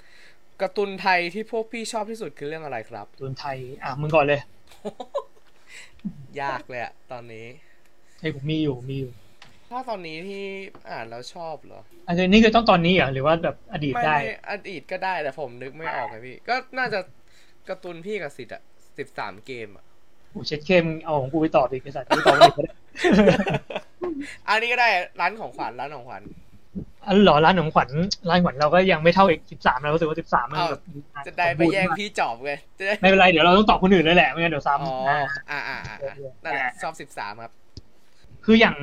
[0.61, 4.41] การ์ตูนไทยที่พวกพี่ชอบที่สุดคือเรื่องอะไรครับตูนไทย อะมึงก่อนเลย
[6.43, 7.47] ยากเลยอะตอนนี้
[8.21, 9.13] ให้ผมมีอยู่มีอยู่
[9.73, 10.45] ถ้าตอนนี้ที่
[10.91, 17.01] อ่านแล้วชอบเหรออันนี้คือต้องตอนนี้เหรอะหรือว่าแบบอดีตไม่ได้ไม่อดีตก็ได้แต่ผมนึกไม่ออกไงพี่ ก็น่าจะ
[17.68, 18.62] การ์ตูนพี่กับสิทธิ์อะ
[18.99, 19.85] สิบสามเกมอะ
[20.31, 22.75] โอ้เช็ดเข้มเอาของกูไปตอบอีกไอ้สัตว์กูตอบไม่ได้
[24.49, 24.89] อันนี้ก็ได้
[25.20, 26.23] ร้านของขวัญร้านของขวัญ
[27.07, 27.91] อันเหรอร้านของขวัญ
[28.29, 30.81] ร้านขวัญเราก็ยังไม่เท่าอีกสิบสามเรารู้สึกว่าสิบสามมันอ้าวแบบ
[31.27, 36.14] จะได้ไปแย่งพี่จอบไงจะได้ไม่เป็นไรเดี๋ยวเราต้องตอบคนอื่นเลยแหละไม่งั้นเดี๋ยวอ๋อซ้ำอ่าอ่าอ่าอ่าอ่า
[36.45, 37.53] นั่นแหละชอบสิบสามครับ
[38.45, 38.77] คืออย่าง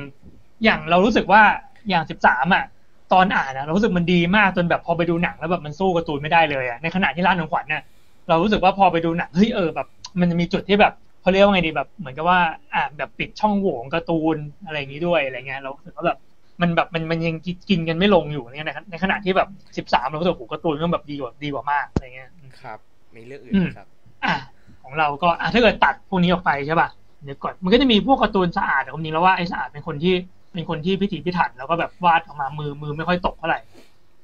[0.64, 1.42] อย่างเรารู้สึกว่า
[1.88, 2.64] อย่างสิบสามอะ
[3.12, 7.82] ตอนอ่านอะเรารู้สึกมันดีมากจนแบบพอไปดูหนังแล้วแบบมันสู้การ์ตูนไม่ได้เลยอะในขณะที่ร้านของขวัญเนี่ย
[8.28, 9.86] เรารู้สึกว่าพอไปดูหนังเฮ้ยเออแบบ
[10.20, 10.92] มันจะมีจุดที่แบบ
[11.22, 12.38] เขาเรียกว่าไงดีแบบ เหมือนกับว่า
[12.74, 14.36] อ่านแบบปิดช่องโหว่ของการ์ตูน
[14.66, 16.18] อะไรอย่างนี้ด้วยอะไรเงี้ยเรารู้สึกว่าแบบ
[16.60, 17.34] มันแบบมันมันยัง
[17.70, 22.30] กินกันไม่ลงอยู่เนี่ยในขณะที่แบบสิบสามเรารู้สึกโอ้โหการ์ตูนก็แบบดีกว่าดีกว่ามากอะไรเงี้ย
[22.60, 22.78] ครับ
[23.16, 23.86] มีเรื่องอื่นอืมไหมครับ
[24.24, 24.34] อะ
[24.82, 26.88] ของเราก็อะถ้าเกิดตัดพวกนี้ออกไปใช่ป่ะ
[27.24, 30.14] เดี๋ยวก่อนมันก็จะมีพวกการ์ตูนสะอาดแต่ความจริงแล้วว่าไอ้สะอาดเป็นคนที่
[30.52, 33.60] เป็นคนที่พิถีพิถันแล้วก็แบบวาดออกมามือมือไม่ค่อยตกเท่าไหร่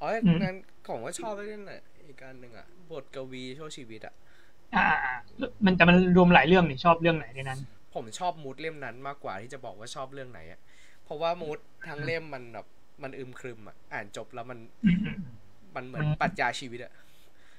[0.00, 0.54] อ๋ออืมงั้น
[0.86, 4.14] ผมก็ชอบเรื่องน่ะอีกการหนึ่งอะ บทกวีช่วชีวิตอะ
[4.74, 5.14] อ่าอ่าอ่า
[5.64, 7.60] มันแต่มันรวมหลายเรื่องนี่ชอบเรื่องไหนในนั้น
[7.94, 10.60] ผมชอบมูดเล่มนั้นมากกว่าที่จะบอกว่าชอบเรื่องไหนอะ
[11.04, 11.58] เพราะว่ามูด
[11.88, 12.66] ทั้งเล่มมันแบบ
[13.02, 15.16] มันอึมครึมอะอ่านจบแล้วมันอืมอืม
[15.74, 16.92] มันเหมือนมันปรัชญาชีวิตอะ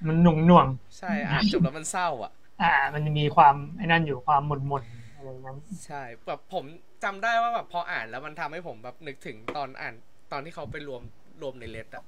[0.06, 0.66] มันหน่วงหน่วง
[0.98, 6.64] ใช่อ่านจบแล้วมันเศร้า อะ อ่า มันจะมีความไอ้นั่นอยู่ความหม่นหม่นๆ อะไรอย่างนั้น ใช่แบบผม
[7.04, 9.94] จำได้ว่าแบบพออ่านแล้วมันทำให้ผมแบบนึกถึงตอนอ่าน
[10.32, 11.02] ตอนที่เขาไปรวม
[11.42, 12.04] รวมในเลสอะ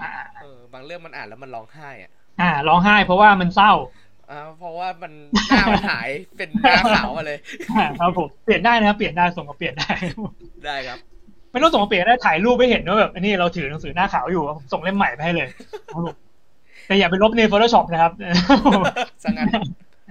[0.00, 0.10] อ่า
[0.42, 2.10] เออบางเรื่องมันอ่านแล้วมันร้องไห้อะ
[2.40, 3.72] อ่าร้องไห้เพราะว่ามันเศร้า
[4.30, 5.12] อ่าเพราะว่ามัน
[5.48, 7.38] หน้ามันหายเป็นหน้าขาวมาเลย
[7.70, 9.90] อ่าครับผมเปลี่ยนได้นะครับเปลี่ยนได้ส่งมาเปลี่ยนได้
[10.66, 10.98] ได้ครับ
[11.50, 15.48] ไม่ต้องส่งมาเปลี่ยนก็ได้ถ่ายรูปให้เห็นว่าแบบอันนี้เราถือหนังสือหน้าขาวอยู่ผมส่งเล่มใหม่ไปให้เลย
[15.92, 16.16] ครับผม
[16.86, 18.12] แต่อย่าไปลบใน Photoshop นะครับ
[19.24, 19.48] สังงั้น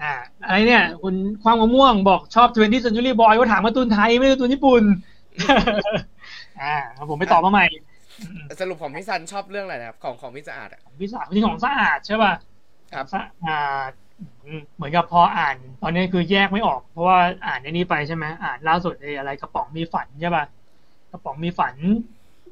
[0.01, 0.13] อ่า
[0.45, 4.83] อะไรเนี่ย คุณความมะม่วงบอกชอบ20 Century Boy ว่าถามการ์ตูนไทยไม่ใช่การ์ตูนญี่ปุ่น
[6.61, 7.65] อ่าครับผมไปตอบมาใหม่
[8.19, 12.33] อืมสรุปของพี่ซันชอบเรื่องอะไรนะครับ ของของพี่สะอาดอะพี่สาวที่ของสะอาดใช่ป่ะ
[12.93, 13.91] ครับสะอาด
[14.45, 20.43] อืมเหมือนกับพออ่าน ตอนนี้คือแยกไม่ออก เพราะว่าอ่านในนี้ไปใช่ไหมอ่านล่าสุดไอ้อะไรกระป๋องมีฝันใช่ป่ะ
[21.11, 21.75] กระป๋องมีฝัน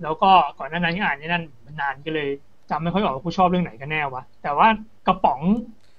[0.03, 2.29] แล้วก็ก่อนหน้านั้นที่อ่านนี่นั่นมันนานก็เลย
[2.69, 4.67] จำไม่ค่อยออกว่ากูชอบเรื่องไหนกันแน่วะแต่ว่า
[5.07, 5.41] กระป๋อง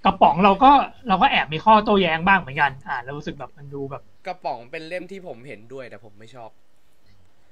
[0.05, 0.71] กระป๋องเราก็
[1.09, 6.51] เราก็แอบมีข้อโต้แย้งบ้างเหมือนกัน อ่านแล้วรู้สึกแบบมันดูแบบ กระป๋องเป็นเล่มที่ผมเห็นด้วยแต่ผมไม่ชอบ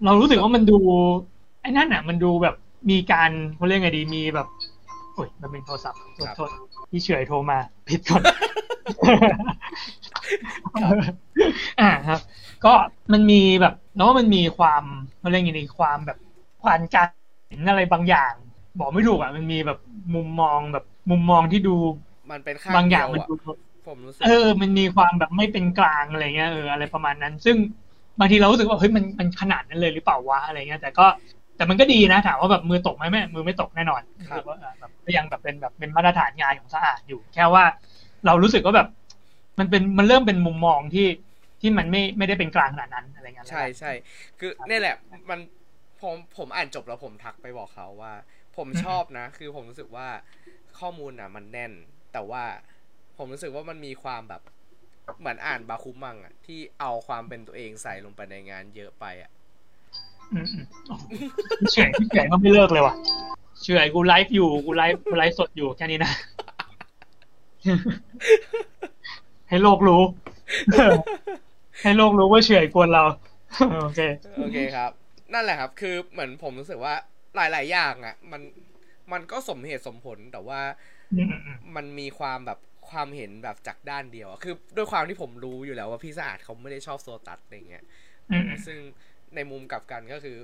[0.05, 0.79] เรารู้สึกว่ามันดู
[1.63, 2.55] ไอ้นั่นอะ มันดูแบบ
[2.91, 4.47] มีการเขาเรียกไงดีมีแบบ
[5.15, 6.51] โอ้ยมันเป็นโทรศัพท์โทษครับโทษ
[6.91, 8.23] พี่เฉยโทรมาผิดก่อน
[11.81, 12.21] อ่าครับ
[12.65, 12.73] ก็
[13.13, 14.83] มันมีแบบแล้วว่ามันมีความ
[15.19, 16.19] เขาเรียกไงดีความแบบ
[16.63, 17.09] ความการ
[17.49, 18.33] เห็นอะไรบางอย่าง
[18.79, 19.79] บอกไม่ถูกอะมันมีแบบ
[20.15, 21.77] มุมมองแบบมุมมองที่ดู
[22.31, 23.33] มันเป็นข้างบางอเดีย่างยวมันอะดู
[23.87, 27.57] ผมรู้สึกเออ มันมีความแบบไม่เป็นกลางอะไรเงี้ยเอออะไรประมาณนั้น ซึ่ง
[28.19, 31.07] บางทีเรารู้สึกว่าเฮ้ยมันมันขนาดนั้นเลยหรือเปล่าวะอะไรเงี้ยแต่ก็
[31.57, 37.65] แต่มันก็ดีนะถามว่าแบบมือตกไหมไม่มือไม่ตกแน่นอนครับว่าเออแบบก็ยังแบบเป็นแบบเป็นมาตรฐานงานของสะอาดอยู่ แค่ว่า
[38.27, 38.89] เรารู้สึกว่าแบบ
[39.59, 41.07] มันเป็นมันเริ่มเป็นมุมมองที่
[41.61, 43.93] ที่มันไม่ไม่ได้เป็นกลางขนาดนั้นอะไรเงี้ยใช่ใช่
[44.39, 44.97] คือเนี่ยแหละ
[45.31, 45.41] มัน
[46.01, 48.13] ผมผมอ่านจบแล้วผมทักไปบอกเขาว่า
[48.57, 50.09] ผมชอบนะ คือผมรู้สึกว่า
[50.79, 51.73] ข้อมูลอะ มันแน่น
[52.13, 52.45] แต่ว่า
[53.17, 54.43] ผมรู้สึกว่ามันมีความแบบ
[55.19, 59.31] เหมือนอ่านบาคุมังอะที่เอาความเป็นตัวเองใส่ลงไปในงานเยอะไปอะ
[61.73, 62.95] เฉยเฉยก็ไม่เลิกเลยว่ะ
[63.63, 66.13] เฉยกูไลฟ์อยู่กูไลฟ์กูไลฟ์สดอยู่แค่นี้นะ
[69.49, 70.03] ให้โลกรู้
[71.83, 73.05] ให้โลกรู้ว่าเฉยกวนเรา
[73.83, 74.01] โอเค
[74.39, 74.91] โอเคครับ
[75.33, 76.95] นั่นแหละครับ คือเหมือนผมรู้สึกว่า
[77.37, 78.43] หลาย ๆ อย่างอะมัน
[79.13, 80.61] มันก็สมเหตุสมผลแต่ว่า
[81.25, 82.59] มอืมอืมมันมีความแบบ
[82.91, 87.85] ความเห็นแบบจากด้านเดียวอะคือด้วยความที่ผมรู้อยู่แล้วว่าพี่สะอาดเขาไม่ได้ชอบโซตัสอะไรเงี้ย
[88.31, 88.79] อืมอืมซึ่ง
[89.35, 90.37] ในมุมกลับกันก็คือ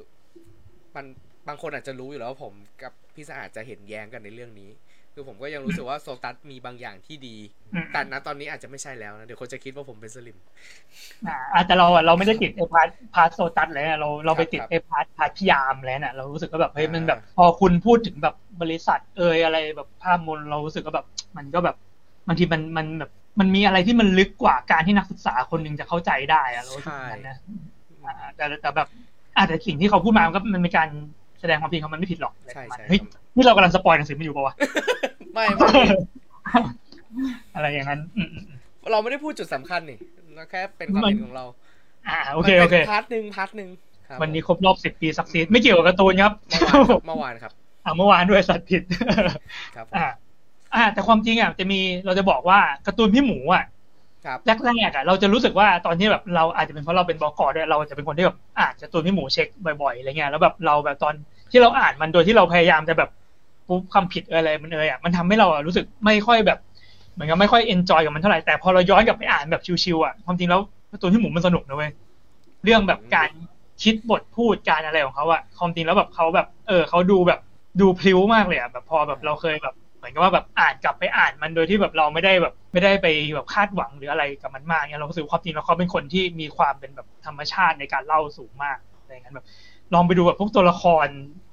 [0.97, 1.07] มัน
[1.49, 4.71] บางคนอาจจะรู้อยู่แล้วว่าผมกับพี่สะอาดจะเห็นแย้งกันในเรื่องนี้
[5.15, 7.37] คือผมก็ยังรู้สึกว่าโซตัสมีบางอย่างที่ดี
[7.73, 10.37] อืมแต่ณตอนนี้อาจจะไม่ใช่แล้วนะ เดี๋ยวคนจะคิดว่าผมเป็นสลิ่ม
[11.29, 21.07] อ่าอ่าแต่เราอะเราไม่ได้ติดไอ้ part part โซตัสเลยอะเราเราไปติดครับไอ้ part part พิยามแล้วน่ะ เรารู้สึกว่าแบบเฮ้ยอ่ามัมันแบบ พอคุณพูดถึงแบบบริษัทเอยอะไรแบบภาพมนเรารู้สึกว่าแบบ
[21.37, 21.77] มันก็แบบ
[22.29, 27.37] บางทีมันมันแบบมันมีอะไรที่มันลึกกว่าการที่นักศึกษาคนหนึ่งจะเข้าใจได้อะเรารู้สึกอย่างนั้นนะ
[28.05, 28.89] อ่าแต่แต่แบบ
[29.37, 30.89] อาจจะแต่สิ่งที่เขาพูดมามันก็มันเป็นการ
[31.41, 34.55] แสดงความจริงเขามันไม่ผิดหรอกอะไรใช่ประมาณใช่เฮ้ยครับนี่เรากำลัง spoil หนังสือมันอยู่ปะวะ
[35.35, 35.85] ไม่ไม่ไม่
[37.55, 38.59] อะไรอย่างนั้นอืมอืมอืม
[38.93, 39.99] เราไม่ได้พูดจุดสำคัญนี่
[40.35, 41.45] เราแค่เป็นความเห็นของเรา
[42.09, 43.69] อ่าโอเคโอเคมันเป็น part หนึ่ง part หนึ่ง
[44.09, 46.33] ครับวันนี้ครบรอบสิบปี SuckSeed ไม่เกี่ยวกับการ์ตูนครับ
[47.07, 47.53] เมื่อวานครับ
[47.85, 48.83] อ่าเมื่อวานด้วยสัตว์ผิด
[49.77, 50.07] ครับอ่า
[50.75, 53.78] อ่าแต่ความจริงอะจะมีเราจะบอกว่าการ์ตูนพี่หมูอะครับ
[54.67, 57.41] แรกๆอะเราจะรู้สึกว่าตอนที่แบบเราอาจจะเป็นเพราะเราเป็น บ.ก.
[57.57, 59.49] ด้วยเราจะเป็นคนที่แบบอ่านการ์ตูนพี่หมูเช็ค
[59.83, 61.15] บ่อยๆอะไรเงี้ยแล้วแบบเราแบบตอน
[61.51, 63.11] ที่เราอ่านมันโดยที่เราพยายามจะแบบ
[63.69, 66.59] ปุ๊บคำผิดอะไรมันเอยอะมันทำให้เราอะรู้สึกไม่ค่อยแบบ
[67.15, 70.61] เหมือนกับไม่ค่อย enjoy กับมันเท่าไหร่แต่พอเราย้อนกลับไปอ่านแบบ chill ๆอะความจริงแล้ว
[71.01, 71.91] ตูนพี่หมูมันสนุกนะเว้ย
[72.65, 73.29] เรื่องแบบการ
[73.83, 77.41] คิดบทพูดการอะไรของเขาอะความจริงแล้วแบบเขาแบบ เออเขาดูแบบ
[77.81, 89.47] ดูพลิ้วมากเลยอะแบบพอแบบเราเคยแบบเหมือนกับว่าแบบอ่านกลับไปอ่านมันโดยที่แบบเราไม่ได้แบบ ไม่ได้ไปแบบคาดหวังหรืออะไรกับมันมากเนี่ยเรารู้สึกว่าความจริงแล้วเขาเป็นคนที่มีความเป็นแบบธรรมชาติในการเล่าสูงมากอะไรอย่างนั้นแบบ
[89.95, 91.09] ลองไปดูแบบพวกตัวละคร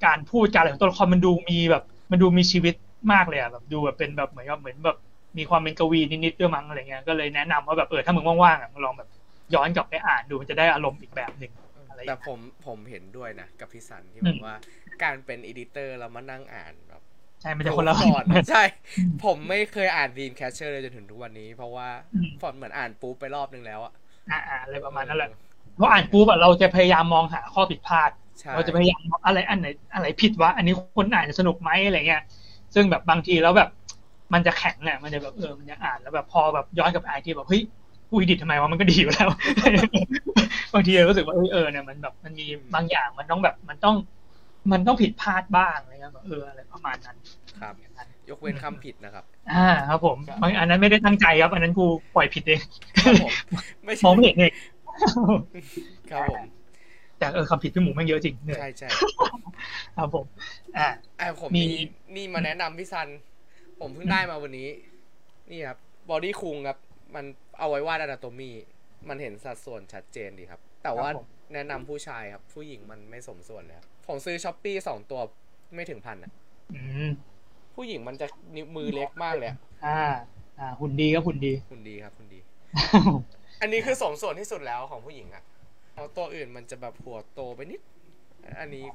[0.05, 2.73] การพูดการอะไรของตัวละครมันดูมีแบบ มันดูมีชีวิต
[3.13, 4.97] มากเลยอะแบบดูแบบเป็นแบบเหมือนกับเหมือนแบบ
[5.37, 9.09] มีความเป็นกวีนิดๆด้วยมั้งอะไรเงี้ยก็เลยแนะนำว่าแบบเออถ้ามึงว่างๆอะมึงลองแบบ
[9.53, 11.51] ย้อนกลับไปอ่านดูมันจะได้อารมณ์อีกแบบหนึ่ง
[11.87, 14.53] อะไรอย่างเงี้ยแต่ผมผมเห็นด้วยนะกับพี่สันที่อืมแบบว่า
[15.03, 16.73] การเป็น editor แล้วมานั่งอ่าน
[17.45, 18.63] แบบใช่มันจะคนละฟอนต์ใช่
[19.23, 23.93] ผมไม่เคยอ่าน Dream Catcher เลยจนถึงทุกวันนี้ เพราะว่าอืมฟอนต์เหมือนอ่านปุ๊บไปรอบนึงแล้วอะ
[24.29, 25.29] อ่าอะไรประมาณนั้นแหละ
[25.75, 32.21] เพราะอ่านปุ๊บอะเราจะพยายามมองหาข้อผิดพลาดใช่เราจะพยายามมองอะไรอันไหนอะไรผิดวะอันนี้คนอ่านจะสนุกไหมอะไรเงี้ย
[32.75, 33.69] ซึ่งแบบบางทีแล้วแบบ
[34.33, 37.61] มันจะแข็งเนี่ยมันจะแบบเออมันจะอ่านแล้วแบบพอแบบย้อนกลับไปอ่านทีแบบเฮ้ย
[38.09, 39.29] กูดิททำไมวะมันก็ดีอยู่แล้ว
[40.73, 43.95] บางทีเรารู้สึกว่าเออเออเนี่ยมันแบบมันมีบางอย่างมันต้องแบบมันต้อง
[44.71, 47.17] มันต้องผิดพลาดบ้างอะไรเงี้ยแบบเอออะไรประมาณนั้น
[47.61, 47.75] ครับ
[48.29, 51.85] ยกเว้นคำผิดนะครับ อ่า ครับผมครับบางอันนั้นไม่ได้ตั้งใจครับ อันนั้นกู
[52.15, 52.61] ปล่อยผิดเอง
[52.97, 53.31] ครับผม
[53.85, 54.53] ไม่มใช่องไม่เห็นเอง
[56.11, 56.43] ครับผม
[57.19, 58.89] แต่เออคำผิดพี่หมูแม่งเยอะจริงเหนื่อยใช่ใช่
[59.97, 60.25] ครับผม
[60.77, 60.87] อ่า
[61.19, 61.65] อะผมมีมี
[62.15, 63.07] นี่มาแนะนำพี่ซัน
[63.79, 64.69] ผมเพิ่งได้มาวันนี้
[65.51, 65.77] นี่ครับ
[66.09, 66.77] Body-kun ครับ
[67.15, 67.25] มัน
[67.59, 68.51] เอาไว้วาด anatomy
[69.09, 71.09] มันเห็นสัดส่วนชัดเจนดีครับ แต่ว่า
[71.53, 75.19] แนะนำผู้ชายครับ ผู้หญิงมันไม่สมส่วนเลยครับผมซื้อ Shopee สองตัว
[75.75, 76.31] ไม่ถึงพันอะ
[76.73, 77.09] อืม
[77.75, 79.99] ผู้หญิงมันจะนิ้วมือเล็กมากเลยอะอ่า
[80.59, 82.39] อ่า หุ่นดีก็หุ่นดี หุ่นดีครับหุ่นดี
[83.61, 85.43] อันนี้คือสมส่วนที่สุดแล้วของผู้หญิงอะ
[85.95, 87.81] เอาตัวอื่นมันจะแบบหัวโตไปนิด
[88.59, 88.85] อันนี้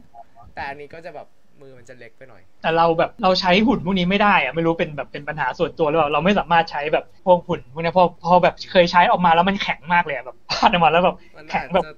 [0.55, 1.27] แต่อันนี้ก็จะแบบ
[1.61, 11.91] มือมันจะเล็กไปหน่อย แต่เราแบบเราใช้หุ่นพวกนี้ไม่ได้อะไม่รู้เป็นแบบเป็นปัญหาส่วนตัวหรือเปล่าเราไม่สามารถใช้แบบพวกหุ่นพวกนี้พอพอแบบเคยใช้ออกมาแล้วมันแข็งมากเลยอะแบบพาดออกมาแล้วแบบมันแข็อางจแบบจะ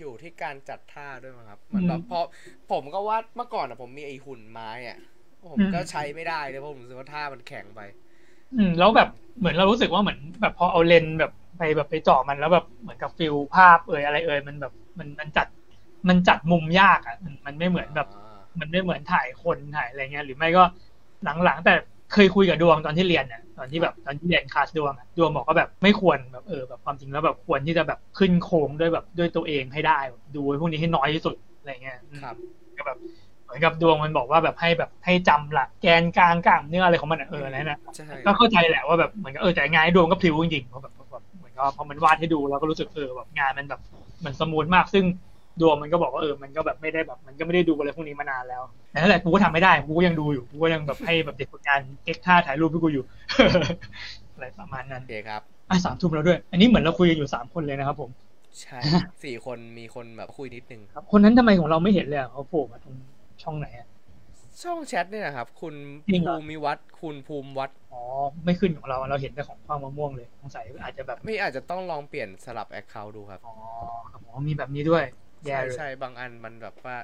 [0.00, 2.24] อยู่ที่การจัดท่าด้วยมั้งครับเหมันแบบอืมเพราะ
[2.70, 4.98] ผมก็วาดเมื่อก่อนอะผมมีไอหุ่นไม้อะ
[5.52, 7.80] ผมอืมก็ใช้ไม่ได้เลยเพราะผมรู้สึกว่าท่ามันแข็งไป
[8.56, 15.46] อืม แล้วแบบเหมือนเรารู้สึกว่าเหมือน แบบพอเอาเลนส์แบบไปแบบไปเจาะมันแล้วแบบเหมือนกับฟิลภาพเอ่ยอะไรเอ่ยมันแบบมันมันจัด
[16.08, 20.62] มันจัดมุมยากอะมันมันไม่เหมือนแบบอ่ามันไม่เหมือนถ่ายคนถ่ายอะไรเงี้ยหรือไม่ก็
[21.24, 21.72] หลังๆแต่
[22.12, 32.36] เคยคุยกับดวงตอนที่เรียนเนี่ยตอนที่แบบตอนที่เรียนคลาสดวงอะดวงบอกว่าแบบไม่ควรแบบเออแบบความจริงแล้วแบบควรที่จะแบบขึ้นโค้งด้วยแบบด้วยตัวเองให้ได้แบบดูไอ้พวกนี้ให้น้อยที่สุดอะไรเงี้ยอืมครับ
[32.76, 32.98] ก็แบบ
[33.44, 43.80] เหมือนกับดวงมันบอกว่าแบบให้แบบให้จำหลักแกนกลางกล้ามเนื้ออะไรของมันอะเอออะไรนะใช่ก็เข้าใจแหละว่าแบบเหมือนกับเออแต่งานให้ดวงก็พลิ้วจริงๆเพราะแบบแบบเหมือนกับพอมันวาดให้ดูเราก็รู้สึกเออแบบงานมันแบบ
[44.18, 45.04] เหมือน smooth มากซึ่ง
[45.60, 53.04] ดวงมันก็บอกว่าเออมันก็แบบไม่ได้แบบ มันก็ไม่ได้ดูอะไรพวกนี้มานานแล้วแต่นั่นแหละกูก็ทำไม่ได้กูก็ยังดูอยู่กูก็ยังแบบให้แบบเด็กฝึกงานเก๊กท่าถ่ายรูปให้กูอยู่
[54.34, 58.10] อะไรประมาณนั้นโอเคครับอะสามทุ่มแล้วด้วย อันนี้เหมือนเราคุยกันอยู่สามคนเลยนะครับผม
[58.62, 58.78] ใช่
[59.24, 62.94] สี่คนมีคนแบบคุยนิดนึงครับ คนนั้นทำไมของเราไม่เห็นเลยอะเขาโผล่มาตรง
[63.42, 63.88] ช่องไหนอะ
[64.62, 65.74] ช่องแชทเนี่ยนะครับคุณ
[66.08, 68.02] จริงเหรอภูมิวัฒน์คุณภูมิวัฒน์อ๋อ
[68.44, 73.54] ไม่ขึ้นของเราเราเห็นแต่ของความมะม่วงเลยสงสัยอาจจะแบบไม่อาจจะต้องลองเปลี่ยนสลับ account ดูครับอ๋อ
[74.10, 75.04] ครับอ๋อมีแบบนี้ด้วย
[75.46, 76.96] แย่ใช่เลยใช่บางอันมันแบบว่า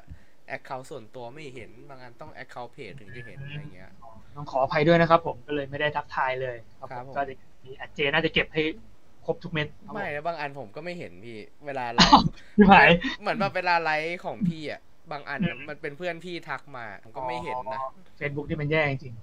[0.47, 3.93] account ส่วนตัวไม่เห็น บางอันต้อง account page ถึงจะเห็นอะไรเงี้ย
[4.37, 7.35] ต้องขออภัยด้วยนะครับ ผมก็เลยไม่ได้ทักทายเลยครับคผรับผมผมก็จะ
[7.65, 8.63] มีอาเจน่าจะเก็บให้
[9.25, 12.23] ครบทุกเม็ดครับผไม่นะบางอันผมก็ไม่เห็นพี่เวลาไลอ้าว
[12.57, 14.81] พี่หายเหมือนแบบเวลาไลฟ์ของพี่อะ
[15.13, 17.81] บางอันอืมมันเป็นเพื่อนพี่ทักมาผมก็ไม่เห็นนะ
[18.17, 19.15] เฟซบุ๊กที่มันแย่จริง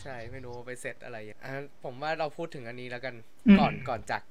[0.00, 1.50] ใช่ไม่รู้ไปเซตอะไรอย่างอะ
[1.84, 3.14] ผมว่าเราพูดถึงอันนี้แล้วกัน
[3.46, 4.22] อืมก่อนก่อนจาก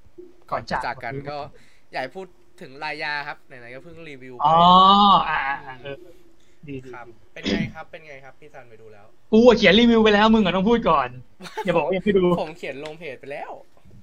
[0.51, 1.37] ก่อนจากจากกันก็
[1.91, 2.27] อยากให้พูด
[2.61, 4.55] ถึงรายยาครับไหนๆก็เพิ่งรีวิวๆไปอ๋อ
[5.25, 5.97] อ่าอ่าเออ
[6.67, 11.09] ดีดีครับ เป็นไงครับ เป็นไงครับพี่ซันไปดูแล้ว กูอะเขียนรีวิวไปแล้วมึงอะต้องพูดก่อน
[11.63, 13.51] อย่าบอกว่ายังไม่ดูผมเขียนลงเพจไปแล้ว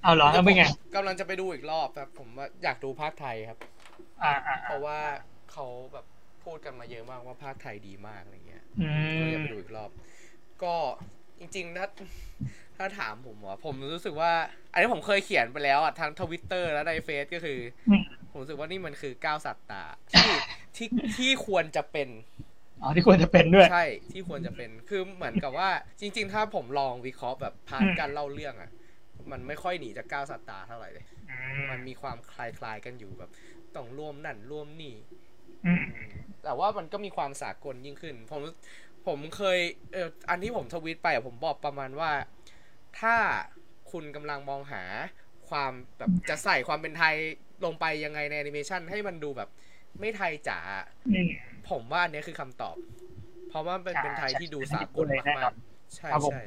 [0.01, 0.63] เอาเหรอแล้วเป็นไง
[0.95, 3.59] กำลังจะไปดูอีกรอบครับ ผมว่าอยากดูภาคไทยครับ
[4.21, 4.99] อ่าอ่าเพราะว่า
[5.51, 6.05] เขาแบบ
[6.43, 8.83] พูดกันมาเยอะมากว่าภาคไทยดีมากอะไรเงี้ยอื
[9.19, 9.91] ก็มอยากไปดูอีกรอบ
[10.63, 10.75] ก็
[11.39, 11.87] จริงๆถ้า
[12.77, 14.31] ถ้าถามผมว่าผมรู้สึกว่า
[14.71, 20.29] อันนี้ผมเคยเขียนไปแล้วอะทั้งทวิตเตอร์และในเฟซก็คืออืมผมรู้สึกว่านี่มันคือเก้าศาสตราที่
[20.75, 22.09] ที่ที่ควรจะเป็น
[22.81, 25.69] อ๋อที่ควรจะเป็นด้วยใช่ที่ควรจะเป็นคือเหมือนกับว่า
[25.99, 28.71] จริง ๆ ถ้าผมลองวิเคราะห์แบบพาร์ทอืมการเล่าเรื่องอะ
[29.31, 31.33] มันไม่ค่อยหนีจากเก้าศาสตราเท่าไหร่เลยอื
[31.69, 33.31] มันมมีความคล้ายๆกันอยู่แบบ
[33.75, 34.95] ต้องร่วมนั่นร่วมนี่
[35.65, 35.83] อืม
[36.43, 38.41] แต่ว่ามันก็มีความสากลยิ่งขึ้น ผม
[39.07, 39.59] ผมเคย
[39.93, 42.09] เอออันที่ผมทวีตไปอะผมบอกประมาณว่า
[42.99, 43.15] ถ้า
[43.91, 44.83] คุณกำลังมองหา
[45.49, 47.15] ความแบบจะใส่ความเป็นไทย
[47.65, 49.49] ลงไปยังไงในแอนิเมชันให้มันดูแบบ
[49.99, 50.59] ไม่ไทยจ๋า
[51.09, 51.29] อืม
[51.69, 52.75] ผมว่าอันเนี้ยคือคำตอบ
[53.49, 56.43] เพราะว่าเป็นเป็นไทยที่ดูสากลใช่มากแน่นอนๆใช่ครับผม ใช่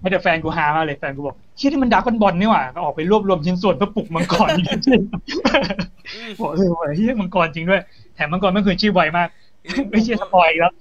[0.00, 4.48] ไม่แต่แฟนกูฮามากเลยแฟนกูบอกเชี่ยนี่มันดราก้อนบอลนี่หว่าก็ออกไปรวบรวมชิ้นส่วนเพื่อปลุกมังกร
[6.14, 7.82] อืมบอกเออว่ะเหี้ยมังกรจริงด้วย
[8.14, 9.28] แถมมังกรไม่เคยชื่อไวมาก
[9.90, 10.72] ไม่เชื่อ spoil อีกแล้ว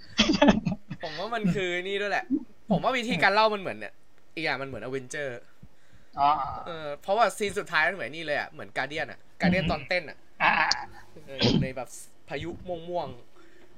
[1.03, 2.25] ผมว่ามันคือนี่ด้วยแหละ
[2.71, 3.93] ผมว่าวิธีการเล่ามันเหมือนเนี่ย
[4.37, 5.39] อีกอย่างมันเหมือนอเวนเจอร์
[6.19, 6.29] อ๋อ
[6.65, 10.51] เออเพราะว่า scene สุดท้ายมันเหมือนนี่เลยอะเหมือน Guardian อะ Guardian ตอนเต้นอะอ่า
[11.25, 11.89] เอออยู่ในแบบ
[12.29, 13.07] พายุม่วง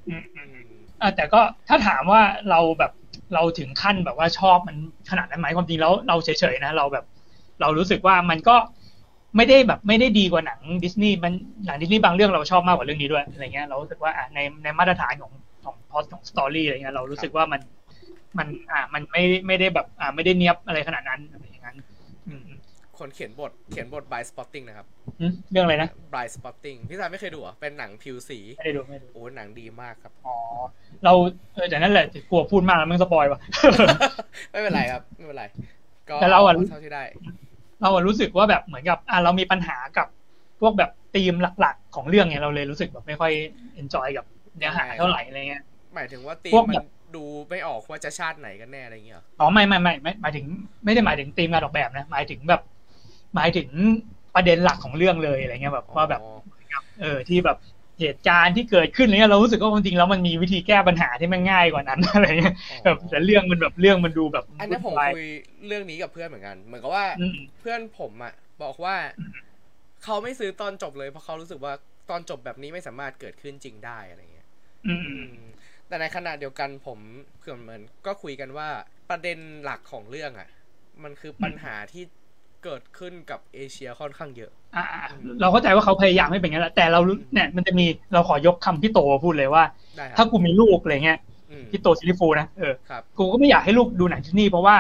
[0.08, 2.92] อืมๆอือืมมอะแต่ก็ถ้าถามว่าเราแบบ
[3.34, 4.78] เราถึงขั้นแบบว่าชอบมัน
[5.10, 7.06] ขนาดนั้นไหมความจริงแล้วเราเฉยๆนะเราแบบ
[7.62, 8.56] เรารู้สึกว่ามันก็
[9.36, 11.34] ไม่ได้แบบไม่ได้ดีกว่าหนังดิสนีย์มัน
[11.66, 15.32] หนังดิสนีย์บางเรื่องเราชอบมากกว่าเรื่องนี้ด้วยอะไรเงี้ยเรารู้สึกว่าอะในในมาตรฐานของ
[15.64, 17.62] ของพอสของสตอรี่อะไรเงี้ยเรารู้สึกว่ามัน
[18.38, 21.78] มันอะมันไม่ไม่ได้แบบ อะไม่ได้เนียบอะไรขนาดนั้นอะไรอย่างนั้น
[22.30, 22.46] อืม
[23.00, 24.88] คนเขียนบทเขียนบท by spotting นะครับ
[25.20, 30.36] อืมเรื่องอะไรนะ by spotting พี่สายไม่เคยดูเหรอะเป็นหนังผิวสีไม่ได้ดูไม่ได้ดูโอ้หนังดีมากครับอ๋อ
[31.04, 31.14] เรา
[31.54, 33.40] เออแต่นั่นแหละกลัวพูดมากแล้วมันสปอยว่ะ
[34.52, 35.46] ไม่เป็นไรครับไม่เป็นไร
[36.10, 37.04] ก็แต่เราอะเท่าที่ได้
[37.82, 40.08] เราอะรู้สึกว่าแบบเหมือนกับอะเรามีปัญหากับ
[40.62, 43.32] พวกแบบธีมหลักๆ ของเรื่องเนี่ยเราเลยรู้สึกแบบไม่ค่อย
[43.76, 44.26] enjoy กับ
[44.58, 45.64] เนื้อหาเท่าไหร่อะไรเงี้ย
[45.96, 46.84] หมายถึงว่าตีพวกมันแบบ
[47.16, 50.46] ดูไม่ออกว่าจะชาติไหนกันแน่อะไรอย่างเงี้ยเหรออ๋อไม่ไม่ไม่ไม่หมายถึง
[50.86, 52.62] ไม่ได้หมายถึงธีมงานออกแบบนะหมายถึงแบบ
[53.36, 53.68] หมายถึง
[54.36, 56.32] ประเด็นหลักของเรื่องเลยอะไรเงี้ยแบบว่าแบบอ๋อ
[57.02, 57.58] เออที่แบบ
[58.00, 62.56] เหตุการณ์ที่เกิดขึ้นอะไรเงี้ยเรารู้สึกว่าจริงๆแล้วมันมีวิธีแก้ปัญหาที่มันง่ายกว่านั้นอะไรเงี้ย
[62.86, 65.28] แบบแต่เรื่องมันแบบเรื่องมันดูแบบ อันนี้ผมวุ่วายคุย
[65.68, 68.34] เรื่องนี้กับเพื่อนเหมือนกัน เหมือนกับว่าอืมเพื่อนผมอะ
[68.64, 68.96] บอกว่า
[70.04, 71.74] เขาไม่ซื้อตอนจบเลยเพราะเขารู้สึกว่า
[72.10, 74.48] ตอนจบแบบนี้ไม่สามารถเกิดขึ้นจริงได้อะไรเงี้ย
[74.88, 75.30] อืมอืม
[75.90, 77.00] แต่ในขณะเดียวกันผม
[77.40, 78.70] เพื่อนเหมือนก็คุยกันว่า
[79.10, 80.50] ประเด็นหลักของเรื่องอะ
[81.04, 82.04] มันคือปัญหาที่
[82.64, 84.84] เกิดขึ้นกับเอเชียค่อนข้างเยอะ อ่า
[85.42, 89.64] เราเข้าใจว่าเขาพยายามให้เป็นงั้นแหละแต่เรารู้เนี่ยมันจะมีเราขอยกคำพี่โตพูดเลยว่า
[89.98, 91.20] ได้ครับถ้ากูมีลูกอะไรเงี้ย
[91.50, 94.76] อืมพี่โต Silly Fools นะเออครับกูก็ไม่อยากให้ลูกดูหนังที่นี่เพราะว่า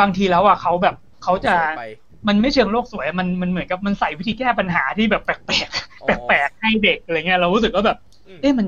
[0.00, 1.80] บางทีแล้วอะเขาแบบเขาจะสวยไป
[2.28, 8.66] มันไม่เชิงโลกสวยมันมันเหมือนกับมันใส่วิธีแก้ปัญหาที่แบบแปลกๆอ๋อแปลกๆให้เด็กอะไรเงี้ยเรารู้สึกว่าแบบอืมเอ๊ะมัน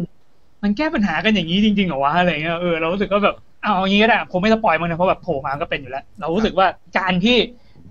[0.63, 7.33] มันแก้ปัญหากันอย่างนี้จริงๆเหรอวะอะไรเงี้ยเออเรารู้สึกว่าแบบเอาอย่างนี้ก็ได้ผมไม่ spoil มันนะเพราะแบบโผล่มาก็เป็นอยู่แล้ว เรารู้สึกว่าการที่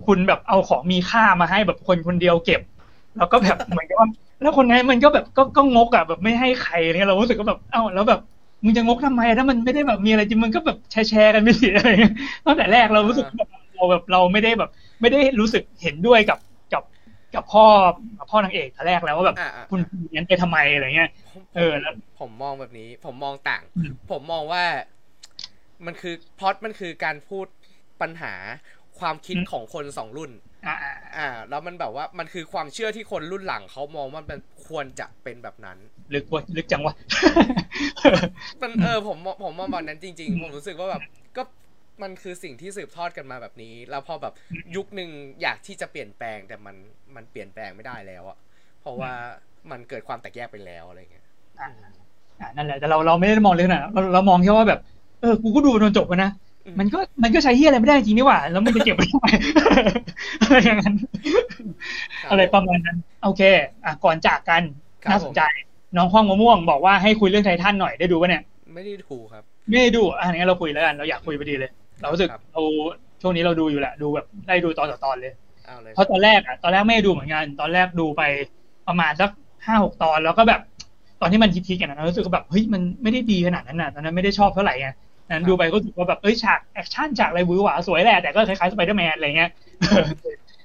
[0.06, 2.62] คุณแบบเอาของมีค่ามาให้แบบคนคนเดียวเก็บ
[3.18, 4.08] แล้วก็แบบเหมือนกับว่า
[4.42, 8.20] แล้วคนนั้นมันก็แบบก็ก็งกอะแบบไม่ให้ใครเงี้ยเรารู้สึกว่าแบบเอ้าแล้วแบบ
[8.64, 12.12] มึงจะงกทำไมถ้ามันไม่ได้แบบมีอะไรจริงมันก็แบบแชร์แชร์กันไปสิอะไรเงี้ย
[12.46, 14.70] ตั้งแต่แรกเรารู้สึกแบบเราแบบเราไม่ได้แบบ
[15.02, 16.38] ไม่ได้รู้สึกเห็นด้วยกับ
[17.36, 17.66] กับกับพ่อ
[18.18, 19.80] กับพ่อนางเอกแต่แรกแล้วว่าแบบอ่าอ่าคุณ
[20.14, 24.64] งั้นไปทำไมอะไรเงี้ยผมเออแล้วผมมองแบบนี้ ผมมองต่างอืมผมมองว่า
[25.86, 27.46] มันคือพล็อดมันคือการพูด
[28.02, 28.34] ปัญหา
[29.00, 30.32] ความคิดอืมของคนสองรุ่น
[30.68, 35.78] อ่าอ่าอ่าแล้วมันแบบว่ามันคือความเชื่อที่คนรุ่นหลังเขามองว่ามันควรจะเป็นแบบนั้น
[36.14, 36.94] ลึกวะลึกจังวะ
[38.62, 41.02] มันเออผมมองผมมองแบบนั้นจริง ๆ ผมรู้สึกว่าแบบ
[41.38, 41.44] ก็
[42.04, 44.34] มันคือสิ่งที่สืบทอดกันมาแบบนี้ แล้วพอแบบ
[44.76, 45.10] ยุคหนึ่ง
[45.42, 46.76] อยากที่จะเปลี่ยนแปลงแต่มัน
[47.16, 48.38] มันเปลี่ยนแปลงไม่ได้แล้วอะ
[48.82, 49.12] เพราะว่า
[49.72, 51.26] มันเกิดความแตกแยกไปแล้วอะไรเงี้ย
[51.60, 51.70] อ่า
[52.40, 54.80] อ่านั่นแหละแต่เราเราไม่ได้มองเลยนะเราเรามองแค่ว่าแบบ
[55.22, 56.32] เออกูก็ดูจนจบแล้วนะ
[56.66, 59.28] อืมมันก็มันก็ใช้เฮียอะไรไม่ได้จริงนี่หว่า แล้วมันจะเก็บไว้ทำไม
[60.42, 60.96] อะไรอย่างนั้น
[62.30, 63.42] อะไรประมาณนั้น โอเค
[63.86, 64.64] อะก่อนจากกัน
[65.06, 65.42] ครับน่าสนใจ
[65.98, 68.44] น้องข้องมะม่วงบอกว่าให้คุยเรื่องไททันหน่อยได้ดูปะเนี่ย
[68.74, 71.72] ไม่ได้ถูกครับ ไม่ได้ดูอะงั้นเราคุยแล้วกันเราอยากคุยพอดีเลย
[72.02, 72.62] เรารู้สึกครับเรา
[73.22, 75.34] ช่วงนี้เราดูอยู่แหละดูแบบได้ดูตอนต่อตอนเลย
[75.66, 78.22] เอาเลยเพราะตอนแรกอะตอนแรกไม่ได้ดูเหมือนกันตอนแรกดูไป
[78.88, 79.30] ประมาณสัก
[79.66, 80.62] ห้าหกตอนแล้วก็แบบ
[81.22, 84.90] ตอนที่มันฮิตๆกันนะรู้สึกว่าแบบเฮ้ยมันไม่ได้ดีขนาดนั้นน่ะตอนนั้นไม่ได้ชอบเท่าไหร่ไง
[85.32, 89.50] นั้นดูไปก็รู้สึกว่าแบบเอ้ยฉาก action ฉากอะไรหวือหวาสวยแหละแต่ก็คล้ายๆสไปเดอร์แมนอะไรเงี้ย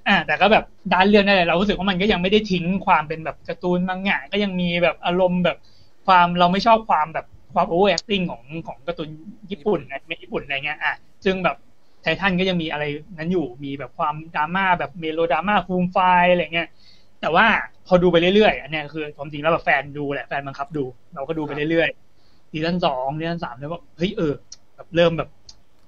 [0.09, 5.59] อ่าแต่ก็แบบด้านเรื่องนั่นแหละเรารู้สึกว่ามันก็ยังไม่ได้ทิ้งความเป็นแบบการ์ตูนมังงะก็ยังมีแบบอารมณ์แบบ
[6.07, 9.09] ความเราไม่ชอบความแบบความ overacting ของของการ์ตูน
[9.51, 10.95] ญี่ปุ่นนะไม่ญี่ปุ่นอะไรเงี้ยอะ
[11.27, 11.57] ซึ่งแบบ
[12.03, 12.85] ไททันก็ยังมีอะไร
[13.19, 16.69] นั้นอยู่มีแบบความดราม่าแบบเมโลดราม่าฟูมฟายอะไรเงี้ย
[17.21, 17.47] แต่ว่า
[17.87, 24.33] พอดูไปเรื่อยๆอันเนี้ยคือความจริงแล้วแบบแฟนดูแหละแฟนบังคับดู เราก็ดูไปเรื่อยๆ season สอง season สามแล้วว่าเฮ้ยเออ
[24.77, 25.29] แบบเริ่มแบบ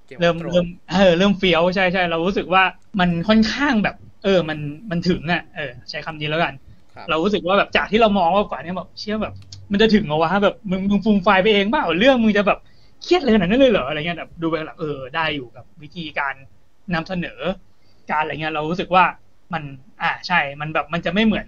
[0.06, 2.62] เกมเริ่มโตรเริ่มเออเริ่มเฟี้ยวใช่ใช่เรารู้สึกว่า
[3.00, 4.58] มันค่อนข้างแบบ เออ มัน
[4.90, 6.52] มันถึงอะเออ ใช้คำนี้แล้วกัน
[6.94, 9.34] ครับเรารู้สึกว่าแบบจากที่เรามองว่ากว่านี้แบบเชื่อแบบ
[9.72, 12.58] มันจะถึงเหรอวะแบบมึงมึงฟูมฟายไปเองเปล่าเรื่องมึงจะแบบ
[13.02, 16.34] เครียดเลยขนาดนั้นเลยเหรออะไรเงี้ยแบบดูไปหลังเออได้อยู่กับวิธีการ
[16.94, 17.40] นำเสนอ
[18.10, 19.04] การอะไรเงี้ยเรารู้สึกว่า
[19.52, 19.62] มัน
[20.02, 21.46] อ่าใช่ มันแบบมันจะไม่เหมือน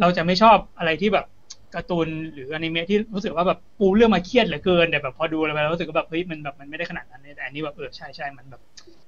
[0.00, 1.26] เราจะไม่ชอบอะไรที่แบบ
[1.74, 8.60] การ์ตูนหรืออนิเมะที่รู้สึกว่าแบบปูเรื่องมาเครียดเหลือเกินแต่แบบพอดูไปแล้วรู้สึกว่าแบบเฮ้ยมันแบบมันไม่ได้ขนาดนั้นแต่อันนี้แบบเออใช่ใช่มันแบบ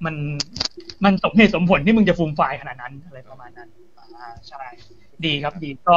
[0.05, 0.15] มัน
[1.05, 3.69] มันสมเหตุสมผลที่มึงจะฟูมฟายขนาดนั้นอะไรประมาณนั้น
[4.17, 4.65] อ่าใช่
[5.25, 5.97] ดีครับดีก็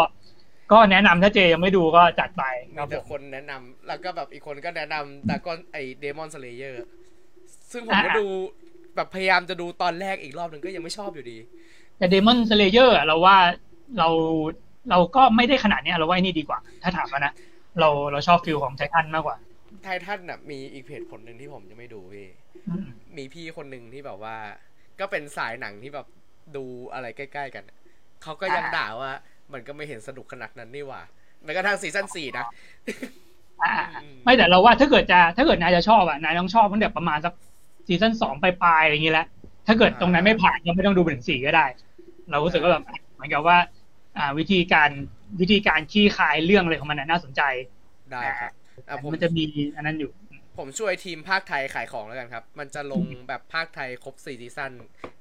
[0.71, 2.43] ก็แนะนำถ้าเจยังไม่ดูก็จัดไป
[2.75, 6.83] ครับผแต่มีคนแนะนำแล้วก็แบบอีกคนก็แนะนำแต่ก็ไอ้ Demon Slayer
[7.71, 8.25] ซึ่งผมก็อ่าดู
[8.95, 11.37] แบบพยายามจะดูตอนแรกอีกรอบหนึ่งก็ยังไม่ชอบอยู่ดี
[11.97, 13.37] แต่ Demon Slayer เราว่า
[13.97, 14.07] เรา
[14.89, 17.33] เราก็ไม่ได้ขนาดเนี้ยเราว่าไอ้นี่ดีกว่า ถ้าถามว่านะ
[17.79, 19.37] เราเราชอบ feel ของไททันมากกว่า
[19.83, 22.27] ไททันน่ะมีอีกเหตุผลหนึ่งที่ผมยังไม่ดูพี่
[22.67, 24.37] อืมมีพี่คนหนึ่งที่แบบว่า
[24.99, 26.07] ก็เป็นสายหนังที่แบบ
[26.55, 27.77] ดูอะไรใกล้ ๆ กันน่ะ
[28.23, 29.11] เขาก็ยังด่าว่า
[29.53, 31.01] มันก็ไม่เห็นสนุกขนาดนั้นนี่หว่า
[31.43, 32.45] แม้กระทั่ง season สี่นะ
[33.63, 33.73] อ่า
[34.03, 37.33] อืมไม่แต่เราว่าถ้าเกิดจะถ้าเกิดนายจะชอบอะนายต้องชอบตั้งแต่ประมาณสัก
[37.87, 39.27] season สองปลายๆอะไรอย่างนี้แหละ
[39.67, 41.65] ถ้าเกิดตรงนั้นไม่ผ่านก็ไม่ต้องดูไปถึงสี่ก็ได้
[42.29, 42.83] เรารู้สึกว่าแบบ
[43.15, 43.57] เหมือนกับว่า
[44.17, 44.89] อ่าวิธีการ
[45.41, 47.41] วิธีการคลี่คลายเรื่องอะไรของมันน่ะน่าสนใจ
[48.11, 48.51] ได้ครับ
[48.87, 49.43] อะผมมันจะมี
[49.75, 50.11] อันนั้นอยู่
[50.59, 54.71] ผมช่วยทีมพากย์ไทยขายของแล้วกันครับ มันจะลงแบบพากย์ไทยครบสี่ season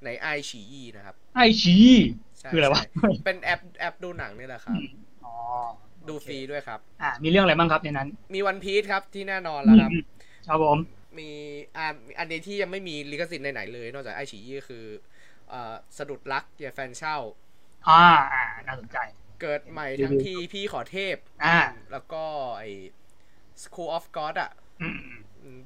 [0.05, 1.75] ใน iQIYI นะครับไอชี
[2.41, 4.81] ใช่คืออะไรวะใช่เป็นแอปแอปดูหนังนี่แหละครับ
[5.25, 5.35] อ๋อ
[6.07, 10.03] ดูฟรีด้วยครับ อ่า มีเรื่องอะไรบ้างครับในนั้น มีวันพี e ครับที่แน่นอนแล้วครับอืม
[10.47, 10.77] ครับผม
[11.17, 11.29] มี
[11.77, 11.85] อ่า
[12.19, 14.85] อันนี้ที่ยังไม่มีลิขสิทธิ์ในไหนเลย นอกจากไอฉีอีคือ
[15.49, 17.17] เอ่อสะดุดรักอย่าแฟนเช่า
[17.87, 18.01] อ่า
[18.33, 18.97] อ่า น่าสนใจ
[19.41, 21.57] เกิดใหม่ทั้งทีพี่ขอเทพ อ่า
[21.91, 22.23] แล้วก็
[22.57, 22.63] ไอ
[23.63, 25.19] School of God อะอืมอืม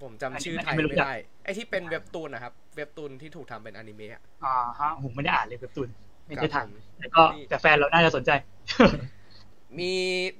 [0.03, 5.89] ผมจำชื่อไทยอันนี้ไม่รู้ไม่จักได้ ไอที่เป็นเว็บตูนนะครับ เว็บตูนที่ถูกทำเป็นอนิเมะอะอ่าฮะผมไม่ได้อ่านเลยแบบตุน
[6.27, 6.67] ไม่ได้ทัน
[7.01, 8.31] ครับผมแต่ก็แต่แฟนเราน่าจะสนใจ
[9.79, 9.93] มี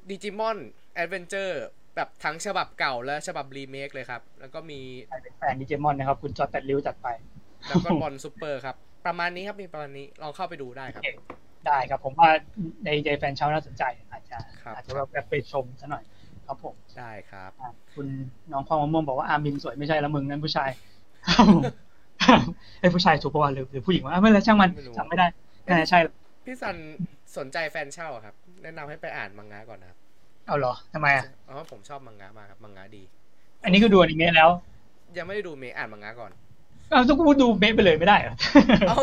[0.09, 0.57] ดิจิมอน
[0.95, 1.63] แอดเวนเจอร์
[1.95, 4.79] แบบทั้งฉบับเก่าและฉบับรีเมคเลยครับ แล้วก็มี
[5.09, 7.07] ใครเป็นแฟนดิจิมอนนะครับ คุณจอร์แดนริวจัดไป
[7.67, 8.75] แล้วก็บอลซูเปอร์ครับ
[9.05, 11.09] ประมาณนี้ครับมีประมาณนี้ลองเข้าไปดูได้ครับโอเค
[11.67, 12.29] ได้ครับผมว่า
[12.85, 16.03] ในใจแฟนชาวน่าสนใจอาจจะครับอาจจะแบบแบบไปชมซะหน่อย
[16.47, 18.07] ครับผม ได้ครับอะคุณ
[18.51, 20.69] น้องความมะม่วงบอกว่าอามินสวยไม่ใช่ละมึงนั่นผู้ชาย
[22.79, 25.27] ไอ้ยผู้ชายถูกปะวะหรือหรือผู้หญิงวะอะไม่เป็นไรช่างมันไม่รู้จำไม่ได้
[25.65, 25.99] น่าจะใช่
[26.45, 26.75] พี่ซัน
[27.37, 29.97] สนใจแฟนเช่าอะครับ แนะนำให้ไปอ่านมังงะก่อนนะครับ
[30.47, 33.03] เอาเหรอทำไมอะอ๋อผมชอบมังงะมากครับมังงะดี
[33.63, 34.49] อันนี้คือดูอนิเมะแล้ว
[35.17, 36.31] ยังไม่ได้ดูเมะอ่านมังงะก่อน
[36.93, 38.35] อ้าวต้องพูดดูเมะไปเลยไม่ได้เหรอ
[38.89, 39.01] เอ้า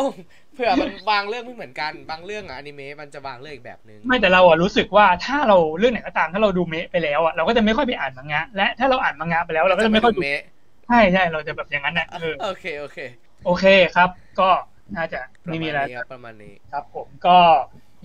[0.54, 10.42] เผื่อมันบางเรื่องไม่เหมือนกันบางเรื่องอะอนิเมะมันจะบางเรื่องอีกแบบนึงไม่แต่เราอะรู้สึกว่าถ้าเราเรื่องไหนก็ตามถ้าเราดูเมะไปแล้วอะเราก็จะไม่ค่อยไปอ่านมังงะ และถ้าเราอ่านมังงะไปแล้วเราก็จะไม่ค่อยดูเมะ
[10.88, 12.98] ใช่ใช่เราจะแบบอย่างนั้นน่ะเออโอเคโอเค
[13.46, 13.64] โอเค
[13.96, 14.08] ครับ
[14.40, 14.48] ก็
[14.96, 17.36] น่าจะไม่มีอะไรปาณนี้ครับประมาณนี้ครับ ผมก็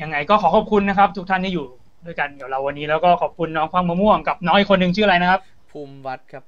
[0.02, 1.66] ยังไงก็ขอขอบคุณนะครับ ทุกท่านที่อยู่
[2.06, 6.44] ด้วยกันกับเราวันนี้แล้วก็ขอบคุณน้องฟังมะม่วงกับน้องอีกคนหนึ่งชื่ออะไรนะครับ ภูมิวัดครับ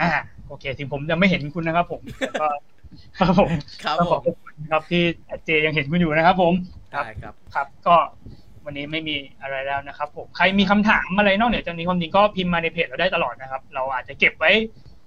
[0.00, 0.10] อ่า
[0.48, 2.46] โอเคถึงผมจะไม่เห็นคุณนะครับ ผมแต่ก็
[3.18, 3.50] ครับผม
[3.84, 5.02] ครับก็ผขอมบคุณครับที่
[5.44, 6.54] เจยังเห็นคุณอยู่นะครับ ผม
[6.92, 7.96] ได้ครับครับ ก็
[8.64, 14.52] วันนี้ไม่มีอะไรแล้วนะครับ ผมใครมีคำถามอะไรนอกเหนือจากนี้ความจริงก็พิมพ์มาในเพจเราได้ตลอดนะครับ เราอาจจะเก็บไว้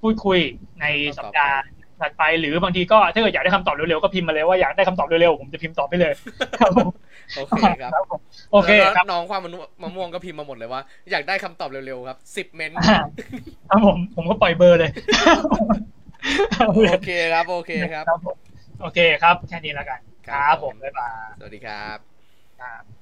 [0.01, 0.39] พูดคุย
[0.81, 0.85] ใน
[1.17, 1.57] สัปดาห์
[2.02, 6.14] ถัดไป หรือบางทีก็ถ้าเกิดอยากได้คำตอบเร็วๆก็พิมพ์มาเลยว่าอยากได้คำตอบเร็วๆผมจะพิมพ์ตอบไปเลย
[6.60, 6.89] ครับผม
[7.38, 8.20] โอเคครับครับผม
[8.52, 9.49] โอเคแล้วครับน้องความมะ
[9.82, 10.82] มะม่วงก็พิมพ์มาหมดเลยว่า
[11.12, 12.99] อยากได้คำตอบเร็วๆครับสิบเมนต์อ่า
[13.70, 14.91] ครับผมผมก็ปล่อยเบอร์เลย
[16.68, 18.38] โอเคครับโอเคครับครับผม
[18.82, 21.97] โอเคครับแค่นี้แล้วกันครับผมบ๊ายบายสวัสดีครับ
[22.62, 23.01] ครับ